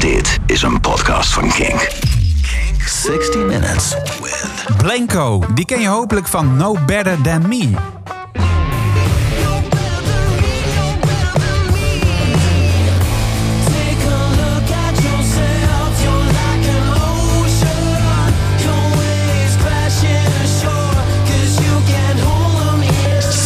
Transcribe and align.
Dit 0.00 0.38
is 0.46 0.62
een 0.62 0.80
podcast 0.80 1.32
van 1.32 1.48
Kink. 1.48 1.88
Kink 2.42 2.82
60 2.82 3.42
Minutes 3.44 3.94
with... 4.22 4.76
Blanco, 4.76 5.44
die 5.54 5.64
ken 5.64 5.80
je 5.80 5.88
hopelijk 5.88 6.26
van 6.26 6.56
No 6.56 6.76
Better 6.86 7.20
Than 7.22 7.48
Me. 7.48 7.70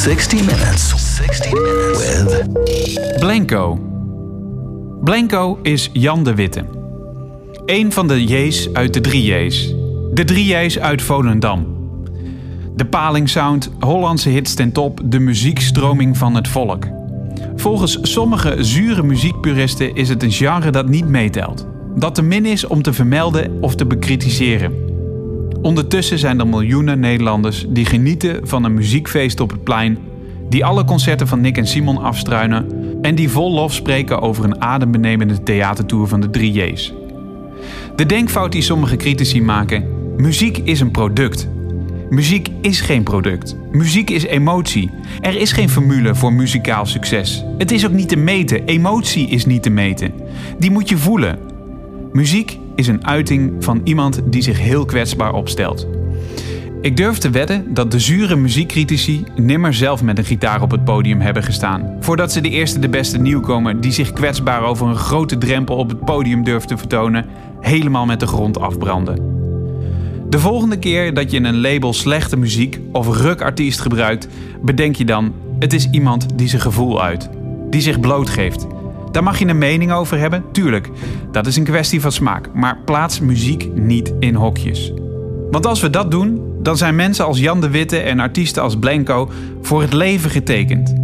60 0.02 0.40
Minutes. 0.44 0.94
60 1.16 1.52
Minutes 1.52 1.98
with... 1.98 3.18
Blanco. 3.18 3.91
Blanco 5.04 5.58
is 5.62 5.90
Jan 5.92 6.24
de 6.24 6.34
Witte. 6.34 6.64
Eén 7.66 7.92
van 7.92 8.08
de 8.08 8.24
J's 8.24 8.68
uit 8.72 8.94
de 8.94 9.00
drie 9.00 9.24
J's. 9.24 9.74
De 10.12 10.24
drie 10.24 10.44
J's 10.44 10.78
uit 10.78 11.02
Volendam. 11.02 11.66
De 12.76 12.86
palingsound, 12.86 13.70
Hollandse 13.80 14.28
hits 14.28 14.54
ten 14.54 14.72
top, 14.72 15.00
de 15.04 15.18
muziekstroming 15.18 16.16
van 16.16 16.34
het 16.34 16.48
volk. 16.48 16.86
Volgens 17.56 17.98
sommige 18.02 18.56
zure 18.64 19.02
muziekpuristen 19.02 19.94
is 19.94 20.08
het 20.08 20.22
een 20.22 20.32
genre 20.32 20.70
dat 20.70 20.88
niet 20.88 21.08
meetelt. 21.08 21.66
Dat 21.96 22.14
te 22.14 22.22
min 22.22 22.46
is 22.46 22.66
om 22.66 22.82
te 22.82 22.92
vermelden 22.92 23.58
of 23.60 23.74
te 23.74 23.86
bekritiseren. 23.86 24.72
Ondertussen 25.62 26.18
zijn 26.18 26.40
er 26.40 26.46
miljoenen 26.46 27.00
Nederlanders 27.00 27.66
die 27.68 27.86
genieten 27.86 28.48
van 28.48 28.64
een 28.64 28.74
muziekfeest 28.74 29.40
op 29.40 29.50
het 29.50 29.64
plein, 29.64 29.98
die 30.48 30.64
alle 30.64 30.84
concerten 30.84 31.28
van 31.28 31.40
Nick 31.40 31.56
en 31.56 31.66
Simon 31.66 31.98
afstruinen 31.98 32.81
en 33.02 33.14
die 33.14 33.30
vol 33.30 33.52
lof 33.52 33.72
spreken 33.72 34.20
over 34.20 34.44
een 34.44 34.60
adembenemende 34.60 35.42
theatertour 35.42 36.06
van 36.06 36.20
de 36.20 36.30
3 36.30 36.52
J's. 36.52 36.94
De 37.96 38.06
denkfout 38.06 38.52
die 38.52 38.62
sommige 38.62 38.96
critici 38.96 39.42
maken: 39.42 39.84
muziek 40.16 40.58
is 40.58 40.80
een 40.80 40.90
product. 40.90 41.48
Muziek 42.10 42.48
is 42.60 42.80
geen 42.80 43.02
product. 43.02 43.56
Muziek 43.70 44.10
is 44.10 44.24
emotie. 44.24 44.90
Er 45.20 45.36
is 45.36 45.52
geen 45.52 45.68
formule 45.68 46.14
voor 46.14 46.32
muzikaal 46.32 46.86
succes. 46.86 47.44
Het 47.58 47.70
is 47.70 47.86
ook 47.86 47.92
niet 47.92 48.08
te 48.08 48.16
meten. 48.16 48.64
Emotie 48.64 49.28
is 49.28 49.46
niet 49.46 49.62
te 49.62 49.70
meten. 49.70 50.12
Die 50.58 50.70
moet 50.70 50.88
je 50.88 50.96
voelen. 50.96 51.38
Muziek 52.12 52.58
is 52.76 52.86
een 52.86 53.06
uiting 53.06 53.64
van 53.64 53.80
iemand 53.84 54.20
die 54.24 54.42
zich 54.42 54.58
heel 54.58 54.84
kwetsbaar 54.84 55.32
opstelt. 55.32 55.86
Ik 56.82 56.96
durf 56.96 57.18
te 57.18 57.30
wedden 57.30 57.74
dat 57.74 57.90
de 57.90 57.98
zure 57.98 58.36
muziekcritici 58.36 59.24
nimmer 59.36 59.74
zelf 59.74 60.02
met 60.02 60.18
een 60.18 60.24
gitaar 60.24 60.62
op 60.62 60.70
het 60.70 60.84
podium 60.84 61.20
hebben 61.20 61.42
gestaan. 61.42 61.96
Voordat 62.00 62.32
ze 62.32 62.40
de 62.40 62.48
eerste 62.48 62.78
de 62.78 62.88
beste 62.88 63.18
nieuwkomer 63.18 63.80
die 63.80 63.92
zich 63.92 64.12
kwetsbaar 64.12 64.62
over 64.62 64.86
een 64.86 64.96
grote 64.96 65.38
drempel 65.38 65.76
op 65.76 65.88
het 65.88 66.04
podium 66.04 66.44
durft 66.44 66.68
te 66.68 66.76
vertonen, 66.76 67.26
helemaal 67.60 68.06
met 68.06 68.20
de 68.20 68.26
grond 68.26 68.60
afbranden. 68.60 69.16
De 70.28 70.38
volgende 70.38 70.78
keer 70.78 71.14
dat 71.14 71.30
je 71.30 71.40
een 71.40 71.60
label 71.60 71.92
slechte 71.92 72.36
muziek 72.36 72.80
of 72.92 73.16
rukartiest 73.16 73.80
gebruikt, 73.80 74.28
bedenk 74.62 74.96
je 74.96 75.04
dan: 75.04 75.32
het 75.58 75.72
is 75.72 75.88
iemand 75.90 76.26
die 76.38 76.48
zijn 76.48 76.62
gevoel 76.62 77.02
uit, 77.02 77.28
die 77.70 77.80
zich 77.80 78.00
blootgeeft. 78.00 78.66
Daar 79.10 79.22
mag 79.22 79.38
je 79.38 79.46
een 79.46 79.58
mening 79.58 79.92
over 79.92 80.18
hebben, 80.18 80.44
tuurlijk. 80.52 80.88
Dat 81.32 81.46
is 81.46 81.56
een 81.56 81.64
kwestie 81.64 82.00
van 82.00 82.12
smaak, 82.12 82.48
maar 82.54 82.78
plaats 82.84 83.20
muziek 83.20 83.68
niet 83.74 84.12
in 84.18 84.34
hokjes. 84.34 84.92
Want 85.50 85.66
als 85.66 85.80
we 85.80 85.90
dat 85.90 86.10
doen, 86.10 86.51
dan 86.62 86.76
zijn 86.76 86.94
mensen 86.94 87.24
als 87.24 87.38
Jan 87.38 87.60
de 87.60 87.70
Witte 87.70 87.98
en 87.98 88.20
artiesten 88.20 88.62
als 88.62 88.76
Blanco 88.76 89.30
voor 89.62 89.80
het 89.82 89.92
leven 89.92 90.30
getekend. 90.30 90.94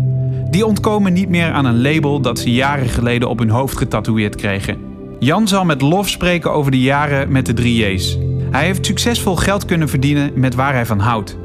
Die 0.51 0.67
ontkomen 0.67 1.13
niet 1.13 1.29
meer 1.29 1.53
aan 1.53 1.65
een 1.65 1.83
label 1.83 2.21
dat 2.21 2.39
ze 2.39 2.53
jaren 2.53 2.89
geleden 2.89 3.29
op 3.29 3.39
hun 3.39 3.51
hoofd 3.51 3.77
getatoeëerd 3.77 4.37
kregen. 4.37 4.79
Jan 5.19 5.49
zal 5.49 5.65
met 5.65 5.81
lof 5.81 6.09
spreken 6.09 6.53
over 6.53 6.71
de 6.71 6.81
jaren 6.81 7.33
met 7.33 7.47
de 7.47 7.53
3 7.53 7.93
J's. 7.93 8.19
Hij 8.51 8.65
heeft 8.65 8.87
succesvol 8.87 9.37
geld 9.37 9.65
kunnen 9.65 9.89
verdienen 9.89 10.31
met 10.35 10.55
waar 10.55 10.73
hij 10.73 10.87
van 10.87 10.99
houdt: 10.99 11.37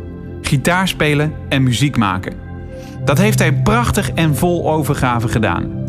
gitaar 0.41 0.87
spelen 0.87 1.33
en 1.49 1.63
muziek 1.63 1.97
maken. 1.97 2.33
Dat 3.05 3.17
heeft 3.17 3.39
hij 3.39 3.53
prachtig 3.53 4.11
en 4.11 4.35
vol 4.35 4.71
overgave 4.71 5.27
gedaan. 5.27 5.81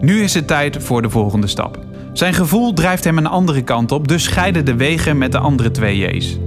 Nu 0.00 0.22
is 0.22 0.34
het 0.34 0.46
tijd 0.46 0.82
voor 0.82 1.02
de 1.02 1.10
volgende 1.10 1.46
stap. 1.46 1.78
Zijn 2.12 2.34
gevoel 2.34 2.72
drijft 2.72 3.04
hem 3.04 3.18
een 3.18 3.26
andere 3.26 3.62
kant 3.62 3.92
op, 3.92 4.08
dus 4.08 4.22
scheiden 4.22 4.64
de 4.64 4.74
wegen 4.74 5.18
met 5.18 5.32
de 5.32 5.38
andere 5.38 5.70
twee 5.70 5.98
J's. 5.98 6.38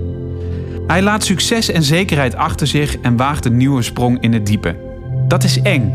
Hij 0.91 1.01
laat 1.01 1.23
succes 1.23 1.71
en 1.71 1.83
zekerheid 1.83 2.35
achter 2.35 2.67
zich 2.67 2.97
en 2.97 3.17
waagt 3.17 3.45
een 3.45 3.57
nieuwe 3.57 3.81
sprong 3.81 4.21
in 4.21 4.33
het 4.33 4.45
diepe. 4.45 4.75
Dat 5.27 5.43
is 5.43 5.61
eng. 5.61 5.93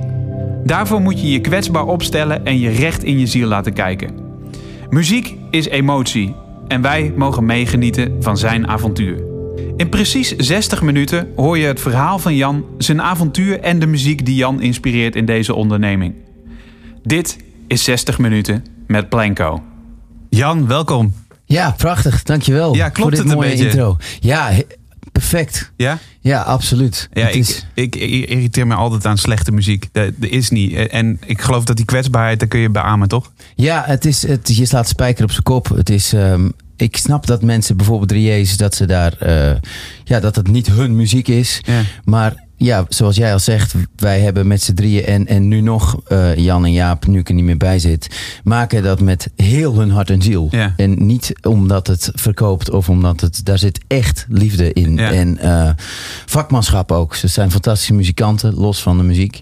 Daarvoor 0.65 1.01
moet 1.01 1.21
je 1.21 1.31
je 1.31 1.41
kwetsbaar 1.41 1.87
opstellen 1.87 2.45
en 2.45 2.59
je 2.59 2.71
recht 2.71 3.05
in 3.05 3.19
je 3.19 3.27
ziel 3.27 3.49
laten 3.49 3.73
kijken. 3.73 4.11
Muziek 4.91 5.35
is 5.51 5.69
emotie 5.69 6.35
en 6.69 6.83
wij 6.83 7.13
mogen 7.17 7.45
meegenieten 7.45 8.17
van 8.23 8.39
zijn 8.39 8.69
avontuur. 8.69 9.23
In 9.77 9.89
precies 9.89 10.37
60 10.37 10.83
minuten 10.83 11.29
hoor 11.35 11.59
je 11.59 11.67
het 11.67 11.81
verhaal 11.81 12.19
van 12.19 12.37
Jan, 12.37 12.65
zijn 12.79 13.03
avontuur 13.03 13.61
en 13.61 13.79
de 13.79 13.87
muziek 13.87 14.27
die 14.27 14.35
Jan 14.35 14.61
inspireert 14.61 15.17
in 15.17 15.25
deze 15.25 15.55
onderneming. 15.55 16.15
Dit 17.03 17.37
is 17.67 17.85
60 17.85 18.19
minuten 18.19 18.65
met 18.87 19.09
Blanco. 19.09 19.63
Jan, 20.29 20.67
welkom. 20.67 21.13
Ja, 21.47 21.75
prachtig. 21.77 22.23
Dankjewel. 22.23 22.75
Ja, 22.75 22.89
klopt 22.89 23.01
voor 23.01 23.11
dit 23.11 23.19
het 23.19 23.29
een 23.29 23.35
mooie 23.35 23.51
beetje? 23.51 23.65
intro. 23.65 23.97
Ja, 24.21 24.51
perfect. 25.19 25.73
Ja? 25.77 25.99
Ja, 26.21 26.43
absoluut. 26.43 27.09
Ja, 27.13 27.29
ik, 27.29 27.35
is, 27.35 27.67
ik, 27.75 27.97
ik 27.97 28.29
irriteer 28.29 28.67
me 28.67 28.75
altijd 28.75 29.07
aan 29.07 29.19
slechte 29.19 29.53
muziek. 29.53 29.89
Dat, 29.93 30.11
dat 30.17 30.31
is 30.31 30.51
niet. 30.51 30.75
En 30.75 31.21
ik 31.27 31.41
geloof 31.41 31.65
dat 31.65 31.77
die 31.77 31.85
kwetsbaarheid, 31.85 32.39
daar 32.39 32.49
kun 32.49 32.61
je 32.61 32.71
beamen, 32.71 33.09
toch? 33.09 33.33
ja, 33.55 33.83
het 33.87 34.05
is, 34.05 34.27
het, 34.27 34.57
je 34.57 34.65
slaat 34.65 34.89
spijker 34.89 35.25
op 35.25 35.31
zijn 35.31 35.43
kop. 35.43 35.69
Het 35.69 35.91
is, 35.91 36.13
ehm, 36.13 36.49
ik 36.77 36.97
snap 36.97 37.27
dat 37.27 37.43
mensen 37.43 37.77
bijvoorbeeld 37.77 38.13
3J's, 38.13 38.57
dat 38.57 38.75
ze 38.75 38.87
daar, 38.87 39.13
eh, 39.19 39.57
ja, 40.05 40.21
dat 40.21 40.37
het 40.37 40.49
niet 40.49 40.67
hun 40.67 40.97
muziek 40.97 41.29
is. 41.29 41.61
Ja. 41.63 41.83
Maar 42.05 42.46
ja, 42.57 42.85
zoals 42.89 43.17
jij 43.17 43.33
al 43.33 43.39
zegt, 43.39 43.75
wij 43.97 44.21
hebben 44.21 44.47
met 44.47 44.63
z'n 44.63 44.75
drieën 44.75 45.05
en, 45.05 45.27
en 45.27 45.49
nu 45.49 45.61
nog 45.61 46.01
eh, 46.07 46.37
Jan 46.37 46.65
en 46.65 46.73
Jaap, 46.73 47.07
nu 47.07 47.19
ik 47.19 47.29
er 47.29 47.35
niet 47.35 47.45
meer 47.45 47.57
bij 47.57 47.79
zit, 47.79 48.17
maken 48.45 48.83
dat 48.83 49.01
met 49.01 49.31
heel 49.37 49.79
hun 49.79 49.91
hart 49.91 50.11
en 50.11 50.23
ziel. 50.23 50.49
Ja. 50.51 50.75
En 50.77 51.07
niet 51.07 51.33
omdat 51.43 51.87
het 51.87 52.11
verkoopt 52.15 52.71
of 52.71 52.89
omdat 52.89 53.21
het, 53.21 53.45
daar 53.45 53.59
zit 53.59 53.81
echt 53.87 54.27
liefde 54.29 54.73
in. 54.73 54.97
Ja. 54.97 55.13
En 55.13 55.39
eh, 55.39 55.71
vakmanschap 56.27 56.93
ook. 56.93 57.15
Ze 57.15 57.29
zijn 57.29 57.51
fantastische 57.51 57.95
muzikanten, 57.95 58.55
los 58.55 58.83
van 58.83 58.97
de 58.97 59.03
muziek. 59.03 59.41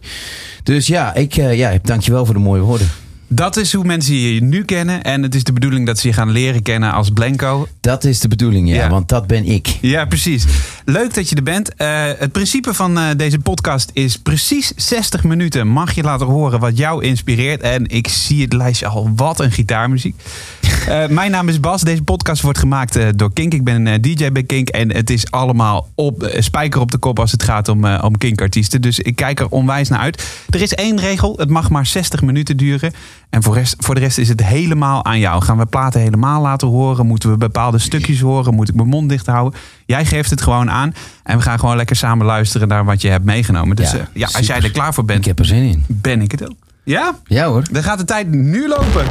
Dus 0.62 0.86
ja, 0.86 1.14
ik, 1.14 1.36
eh, 1.36 1.58
ja, 1.58 1.78
dankjewel 1.82 2.24
voor 2.24 2.34
de 2.34 2.40
mooie 2.40 2.62
woorden. 2.62 2.88
Dat 3.28 3.56
is 3.56 3.72
hoe 3.72 3.84
mensen 3.84 4.14
je 4.14 4.42
nu 4.42 4.64
kennen. 4.64 5.02
En 5.02 5.22
het 5.22 5.34
is 5.34 5.44
de 5.44 5.52
bedoeling 5.52 5.86
dat 5.86 5.98
ze 5.98 6.08
je 6.08 6.14
gaan 6.14 6.30
leren 6.30 6.62
kennen 6.62 6.92
als 6.92 7.10
Blanco. 7.10 7.68
Dat 7.80 8.04
is 8.04 8.20
de 8.20 8.28
bedoeling, 8.28 8.68
ja, 8.68 8.74
Ja. 8.74 8.88
want 8.88 9.08
dat 9.08 9.26
ben 9.26 9.44
ik. 9.44 9.78
Ja, 9.80 10.04
precies. 10.04 10.44
Leuk 10.84 11.14
dat 11.14 11.28
je 11.28 11.36
er 11.36 11.42
bent. 11.42 11.74
Eh, 11.74 12.02
het 12.18 12.32
principe 12.32 12.74
van 12.74 12.98
eh, 12.98 13.04
deze 13.16 13.38
podcast 13.38 13.90
is 13.92 14.18
precies 14.18 14.72
60 14.76 15.24
minuten. 15.24 15.66
Mag 15.68 15.92
je 15.94 16.02
laten 16.02 16.26
horen 16.26 16.60
wat 16.60 16.76
jou 16.78 17.04
inspireert. 17.04 17.60
En 17.60 17.86
ik 17.88 18.08
zie 18.08 18.42
het 18.42 18.52
lijstje 18.52 18.86
al. 18.86 19.10
Wat 19.16 19.40
een 19.40 19.52
gitaarmuziek. 19.52 20.14
Eh, 20.84 21.06
mijn 21.08 21.30
naam 21.30 21.48
is 21.48 21.60
Bas. 21.60 21.82
Deze 21.82 22.02
podcast 22.02 22.42
wordt 22.42 22.58
gemaakt 22.58 23.18
door 23.18 23.32
Kink. 23.32 23.54
Ik 23.54 23.64
ben 23.64 24.02
DJ 24.02 24.32
bij 24.32 24.42
Kink. 24.42 24.68
En 24.68 24.92
het 24.94 25.10
is 25.10 25.30
allemaal 25.30 25.88
op, 25.94 26.34
spijker 26.38 26.80
op 26.80 26.90
de 26.90 26.98
kop 26.98 27.18
als 27.18 27.32
het 27.32 27.42
gaat 27.42 27.68
om, 27.68 27.86
om 27.86 28.18
Kink-artiesten. 28.18 28.80
Dus 28.80 28.98
ik 28.98 29.16
kijk 29.16 29.40
er 29.40 29.48
onwijs 29.48 29.88
naar 29.88 29.98
uit. 29.98 30.22
Er 30.50 30.62
is 30.62 30.74
één 30.74 31.00
regel. 31.00 31.34
Het 31.36 31.50
mag 31.50 31.70
maar 31.70 31.86
60 31.86 32.22
minuten 32.22 32.56
duren. 32.56 32.92
En 33.34 33.42
voor, 33.42 33.54
rest, 33.54 33.74
voor 33.78 33.94
de 33.94 34.00
rest 34.00 34.18
is 34.18 34.28
het 34.28 34.44
helemaal 34.44 35.04
aan 35.04 35.18
jou. 35.18 35.42
Gaan 35.42 35.58
we 35.58 35.66
platen 35.66 36.00
helemaal 36.00 36.42
laten 36.42 36.68
horen? 36.68 37.06
Moeten 37.06 37.30
we 37.30 37.36
bepaalde 37.36 37.78
stukjes 37.78 38.20
horen? 38.20 38.54
Moet 38.54 38.68
ik 38.68 38.74
mijn 38.74 38.88
mond 38.88 39.08
dicht 39.08 39.26
houden? 39.26 39.60
Jij 39.86 40.04
geeft 40.04 40.30
het 40.30 40.42
gewoon 40.42 40.70
aan. 40.70 40.94
En 41.22 41.36
we 41.36 41.42
gaan 41.42 41.58
gewoon 41.58 41.76
lekker 41.76 41.96
samen 41.96 42.26
luisteren 42.26 42.68
naar 42.68 42.84
wat 42.84 43.02
je 43.02 43.08
hebt 43.08 43.24
meegenomen. 43.24 43.76
Dus 43.76 43.90
Ja, 43.92 44.08
ja 44.12 44.28
als 44.32 44.46
jij 44.46 44.60
er 44.60 44.70
klaar 44.70 44.94
voor 44.94 45.04
bent, 45.04 45.18
Ik 45.18 45.24
heb 45.24 45.38
er 45.38 45.44
zin 45.44 45.62
in. 45.62 45.84
ben 45.88 46.22
ik 46.22 46.30
het 46.30 46.48
ook. 46.50 46.56
Ja? 46.84 47.14
Ja 47.26 47.46
hoor. 47.46 47.62
Dan 47.72 47.82
gaat 47.82 47.98
de 47.98 48.04
tijd 48.04 48.30
nu 48.30 48.68
lopen. 48.68 49.04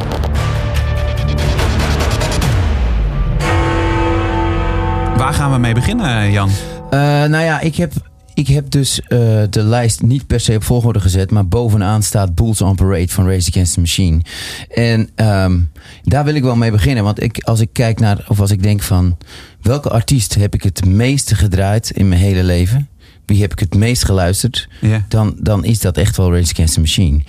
Waar 5.16 5.34
gaan 5.34 5.52
we 5.52 5.58
mee 5.58 5.74
beginnen, 5.74 6.30
Jan? 6.30 6.50
Eh, 6.90 6.98
nou 7.00 7.38
ja, 7.38 7.60
ik 7.60 7.76
heb, 7.76 7.92
ik 8.34 8.46
heb 8.46 8.70
dus 8.70 9.00
eh, 9.00 9.18
de 9.50 9.62
lijst 9.62 10.02
niet 10.02 10.26
per 10.26 10.40
se 10.40 10.54
op 10.54 10.64
volgorde 10.64 11.00
gezet, 11.00 11.30
maar 11.30 11.48
bovenaan 11.48 12.02
staat 12.02 12.34
Bulls 12.34 12.60
on 12.60 12.74
Parade 12.74 13.08
van 13.08 13.28
Race 13.28 13.50
Against 13.50 13.74
the 13.74 13.80
Machine. 13.80 14.20
En 14.68 15.10
ehm, 15.14 15.60
daar 16.02 16.24
wil 16.24 16.34
ik 16.34 16.42
wel 16.42 16.56
mee 16.56 16.70
beginnen, 16.70 17.04
want 17.04 17.22
ik, 17.22 17.42
als 17.42 17.60
ik 17.60 17.68
kijk 17.72 18.00
naar, 18.00 18.24
of 18.28 18.40
als 18.40 18.50
ik 18.50 18.62
denk 18.62 18.82
van 18.82 19.16
welke 19.62 19.90
artiest 19.90 20.34
heb 20.34 20.54
ik 20.54 20.62
het 20.62 20.84
meeste 20.84 21.34
gedraaid 21.34 21.90
in 21.90 22.08
mijn 22.08 22.20
hele 22.20 22.42
leven? 22.42 22.88
Wie 23.26 23.40
heb 23.40 23.52
ik 23.52 23.58
het 23.58 23.74
meest 23.74 24.04
geluisterd? 24.04 24.68
Dan, 25.08 25.36
dan 25.38 25.64
is 25.64 25.80
dat 25.80 25.96
echt 25.96 26.16
wel 26.16 26.32
Race 26.32 26.52
Against 26.52 26.74
the 26.74 26.80
Machine. 26.80 27.20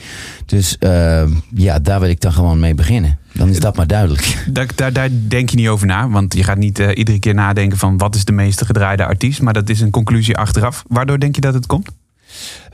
Dus 0.45 0.77
ehm, 0.77 1.29
ja, 1.55 1.79
daar 1.79 1.99
wil 1.99 2.09
ik 2.09 2.21
dan 2.21 2.33
gewoon 2.33 2.59
mee 2.59 2.75
beginnen. 2.75 3.17
Dan 3.33 3.49
is 3.49 3.59
dat 3.59 3.75
maar 3.75 3.87
duidelijk. 3.87 4.45
Daar, 4.51 4.67
daar, 4.75 4.93
daar 4.93 5.09
denk 5.27 5.49
je 5.49 5.55
niet 5.55 5.67
over 5.67 5.87
na. 5.87 6.09
Want 6.09 6.33
je 6.33 6.43
gaat 6.43 6.57
niet 6.57 6.79
eh, 6.79 6.97
iedere 6.97 7.19
keer 7.19 7.33
nadenken 7.33 7.77
van 7.77 7.97
wat 7.97 8.15
is 8.15 8.25
de 8.25 8.31
meeste 8.31 8.65
gedraaide 8.65 9.05
artiest. 9.05 9.41
Maar 9.41 9.53
dat 9.53 9.69
is 9.69 9.81
een 9.81 9.91
conclusie 9.91 10.37
achteraf. 10.37 10.83
Waardoor 10.87 11.19
denk 11.19 11.35
je 11.35 11.41
dat 11.41 11.53
het 11.53 11.65
komt? 11.65 11.89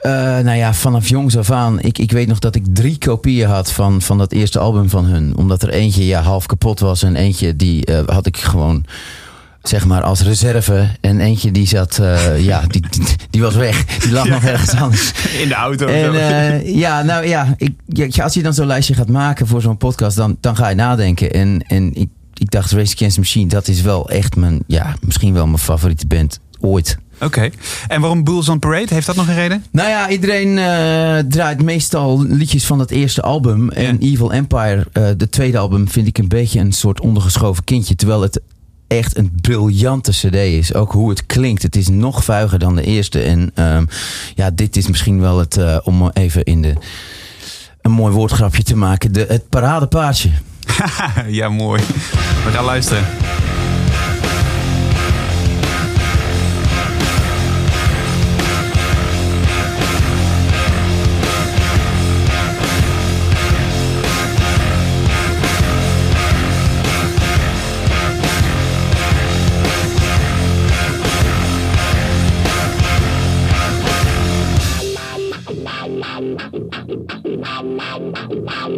Eh, 0.02 0.12
nou 0.40 0.58
ja, 0.58 0.74
vanaf 0.74 1.08
jongs 1.08 1.38
af 1.38 1.52
aan. 1.52 1.80
Ik, 1.80 1.98
ik 1.98 2.12
weet 2.12 2.28
nog 2.28 2.40
dat 2.40 2.56
ik 2.56 2.64
drie 2.74 2.98
kopieën 2.98 3.50
had 3.50 3.72
van, 3.72 4.02
van 4.02 4.18
dat 4.18 4.32
eerste 4.32 4.60
album 4.60 4.90
van 4.90 5.06
hun. 5.06 5.38
Omdat 5.38 5.64
er 5.64 5.70
eentje 5.70 6.06
ja, 6.06 6.22
half 6.22 6.46
kapot 6.46 6.80
was. 6.80 7.04
En 7.04 7.16
eentje 7.16 7.56
die 7.56 7.86
eh, 7.86 8.08
had 8.08 8.26
ik 8.26 8.38
gewoon 8.38 8.86
zeg 9.64 9.86
maar 9.86 10.02
als 10.02 10.22
reserve. 10.22 10.90
En 11.02 11.20
eentje 11.20 11.52
die 11.52 11.68
zat, 11.68 11.98
eh, 11.98 12.40
ja, 12.50 12.64
die, 12.68 12.84
die, 13.30 13.42
was 13.42 13.56
weg. 13.56 13.86
Die 13.86 14.12
lag 14.12 14.28
nog 14.28 14.44
ergens 14.44 14.74
anders. 14.74 15.12
In 15.42 15.48
de 15.48 15.54
auto. 15.54 15.86
of 15.86 15.92
En 15.92 16.16
eh, 16.16 16.76
ja, 16.76 17.02
nou 17.02 17.28
ja, 17.28 17.56
ik, 17.58 17.74
ja, 17.88 18.24
als 18.24 18.34
je 18.34 18.44
dan 18.44 18.54
zo'n 18.54 18.68
lijstje 18.68 18.94
gaat 18.94 19.10
maken 19.10 19.48
voor 19.48 19.62
zo'n 19.62 19.78
podcast, 19.78 20.16
dan, 20.16 20.38
dan 20.40 20.56
ga 20.56 20.70
je 20.70 20.76
nadenken. 20.76 21.32
En, 21.32 21.64
en 21.68 21.94
ik, 21.94 22.10
ik 22.34 22.52
dacht, 22.52 22.72
Race 22.72 22.94
Against 22.96 23.16
the 23.16 23.22
Machine, 23.22 23.48
dat 23.48 23.68
is 23.68 23.82
wel 23.82 24.10
echt 24.10 24.36
mijn, 24.36 24.60
ja, 24.68 24.96
misschien 25.02 25.34
wel 25.34 25.46
mijn 25.46 25.58
favoriete 25.58 26.08
band 26.08 26.40
ooit. 26.60 26.98
Oké. 27.20 27.50
En 27.88 28.02
waarom 28.02 28.24
Bulls 28.24 28.50
on 28.50 28.60
Parade? 28.60 28.94
Heeft 28.94 29.06
dat 29.06 29.16
nog 29.16 29.28
een 29.28 29.36
reden? 29.36 29.64
Nou 29.72 29.90
ja, 29.90 30.10
iedereen 30.10 30.58
eh, 30.58 31.18
draait 31.30 31.62
meestal 31.64 32.24
liedjes 32.24 32.66
van 32.66 32.78
dat 32.78 32.92
eerste 32.92 33.22
album. 33.22 33.70
En 33.70 34.00
Evil 34.00 34.32
Empire, 34.32 34.88
de 35.18 35.30
tweede 35.30 35.58
album, 35.58 35.90
vind 35.90 36.08
ik 36.08 36.18
een 36.18 36.28
beetje 36.28 36.60
een 36.60 36.72
soort 36.72 37.02
ondergeschoven 37.02 37.64
kindje. 37.64 37.96
Terwijl 37.96 38.22
het 38.22 38.42
echt 38.98 39.18
een 39.18 39.32
briljante 39.42 40.12
cd 40.12 40.36
is. 40.36 40.74
Ook 40.74 40.92
hoe 40.92 41.10
het 41.10 41.26
klinkt. 41.26 41.62
Het 41.62 41.76
is 41.76 41.88
nog 41.88 42.24
vuiger 42.24 42.60
dan 42.60 42.76
de 42.76 42.84
eerste. 42.84 43.22
En 43.22 43.52
ehm, 43.56 43.86
ja, 44.36 44.52
dit 44.52 44.78
is 44.78 44.88
misschien 44.88 45.22
wel 45.22 45.40
het, 45.40 45.58
eh, 45.58 45.78
om 45.84 46.10
even 46.14 46.44
in 46.44 46.62
de, 46.62 46.74
een 47.82 47.92
mooi 47.92 48.14
woordgrapje 48.14 48.64
te 48.64 48.76
maken, 48.76 49.14
de, 49.14 49.26
het 49.28 49.50
paradepaardje. 49.50 50.30
ja, 51.28 51.50
mooi. 51.50 51.82
We 52.46 52.52
gaan 52.52 52.66
luisteren. 52.66 53.04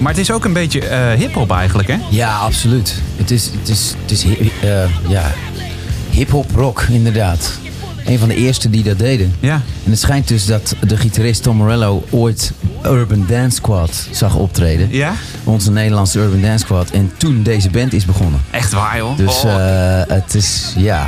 Maar 0.00 0.10
het 0.12 0.20
is 0.20 0.30
ook 0.30 0.44
een 0.44 0.52
beetje 0.52 0.86
eh 0.88 1.12
hip-hop 1.12 1.50
eigenlijk, 1.52 1.88
hè? 1.88 1.96
Ja, 2.10 2.36
absoluut. 2.36 2.94
Het 3.16 3.30
is, 3.30 3.50
het 3.58 3.68
is, 3.68 3.94
het 4.02 4.10
is 4.10 4.24
eh, 4.62 5.08
ja, 5.08 5.30
hip-hop 6.10 6.50
rock, 6.54 6.82
inderdaad. 6.90 7.52
Een 8.04 8.18
van 8.18 8.28
de 8.28 8.34
eerste 8.34 8.70
die 8.70 8.82
dat 8.82 8.98
deden. 8.98 9.34
Ja. 9.40 9.54
En 9.84 9.90
het 9.90 10.00
schijnt 10.00 10.28
dus 10.28 10.46
dat 10.46 10.74
de 10.86 10.96
gitarist 10.96 11.42
Tom 11.42 11.56
Morello 11.56 12.04
ooit 12.10 12.52
Urban 12.86 13.24
Dance 13.28 13.56
Squad 13.56 14.06
zag 14.10 14.34
optreden. 14.34 14.88
Ja? 14.90 15.12
Onze 15.44 15.70
Nederlandse 15.70 16.18
Urban 16.18 16.40
Dance 16.40 16.58
Squad. 16.64 16.90
En 16.90 17.12
toen 17.16 17.42
deze 17.42 17.70
band 17.70 17.92
is 17.92 18.04
begonnen. 18.04 18.40
Echt 18.50 18.72
waar, 18.72 18.96
joh. 18.96 19.16
Dus 19.16 19.42
Oh. 19.44 19.54
eh, 19.54 20.02
het 20.08 20.34
is, 20.34 20.72
ja. 20.76 21.06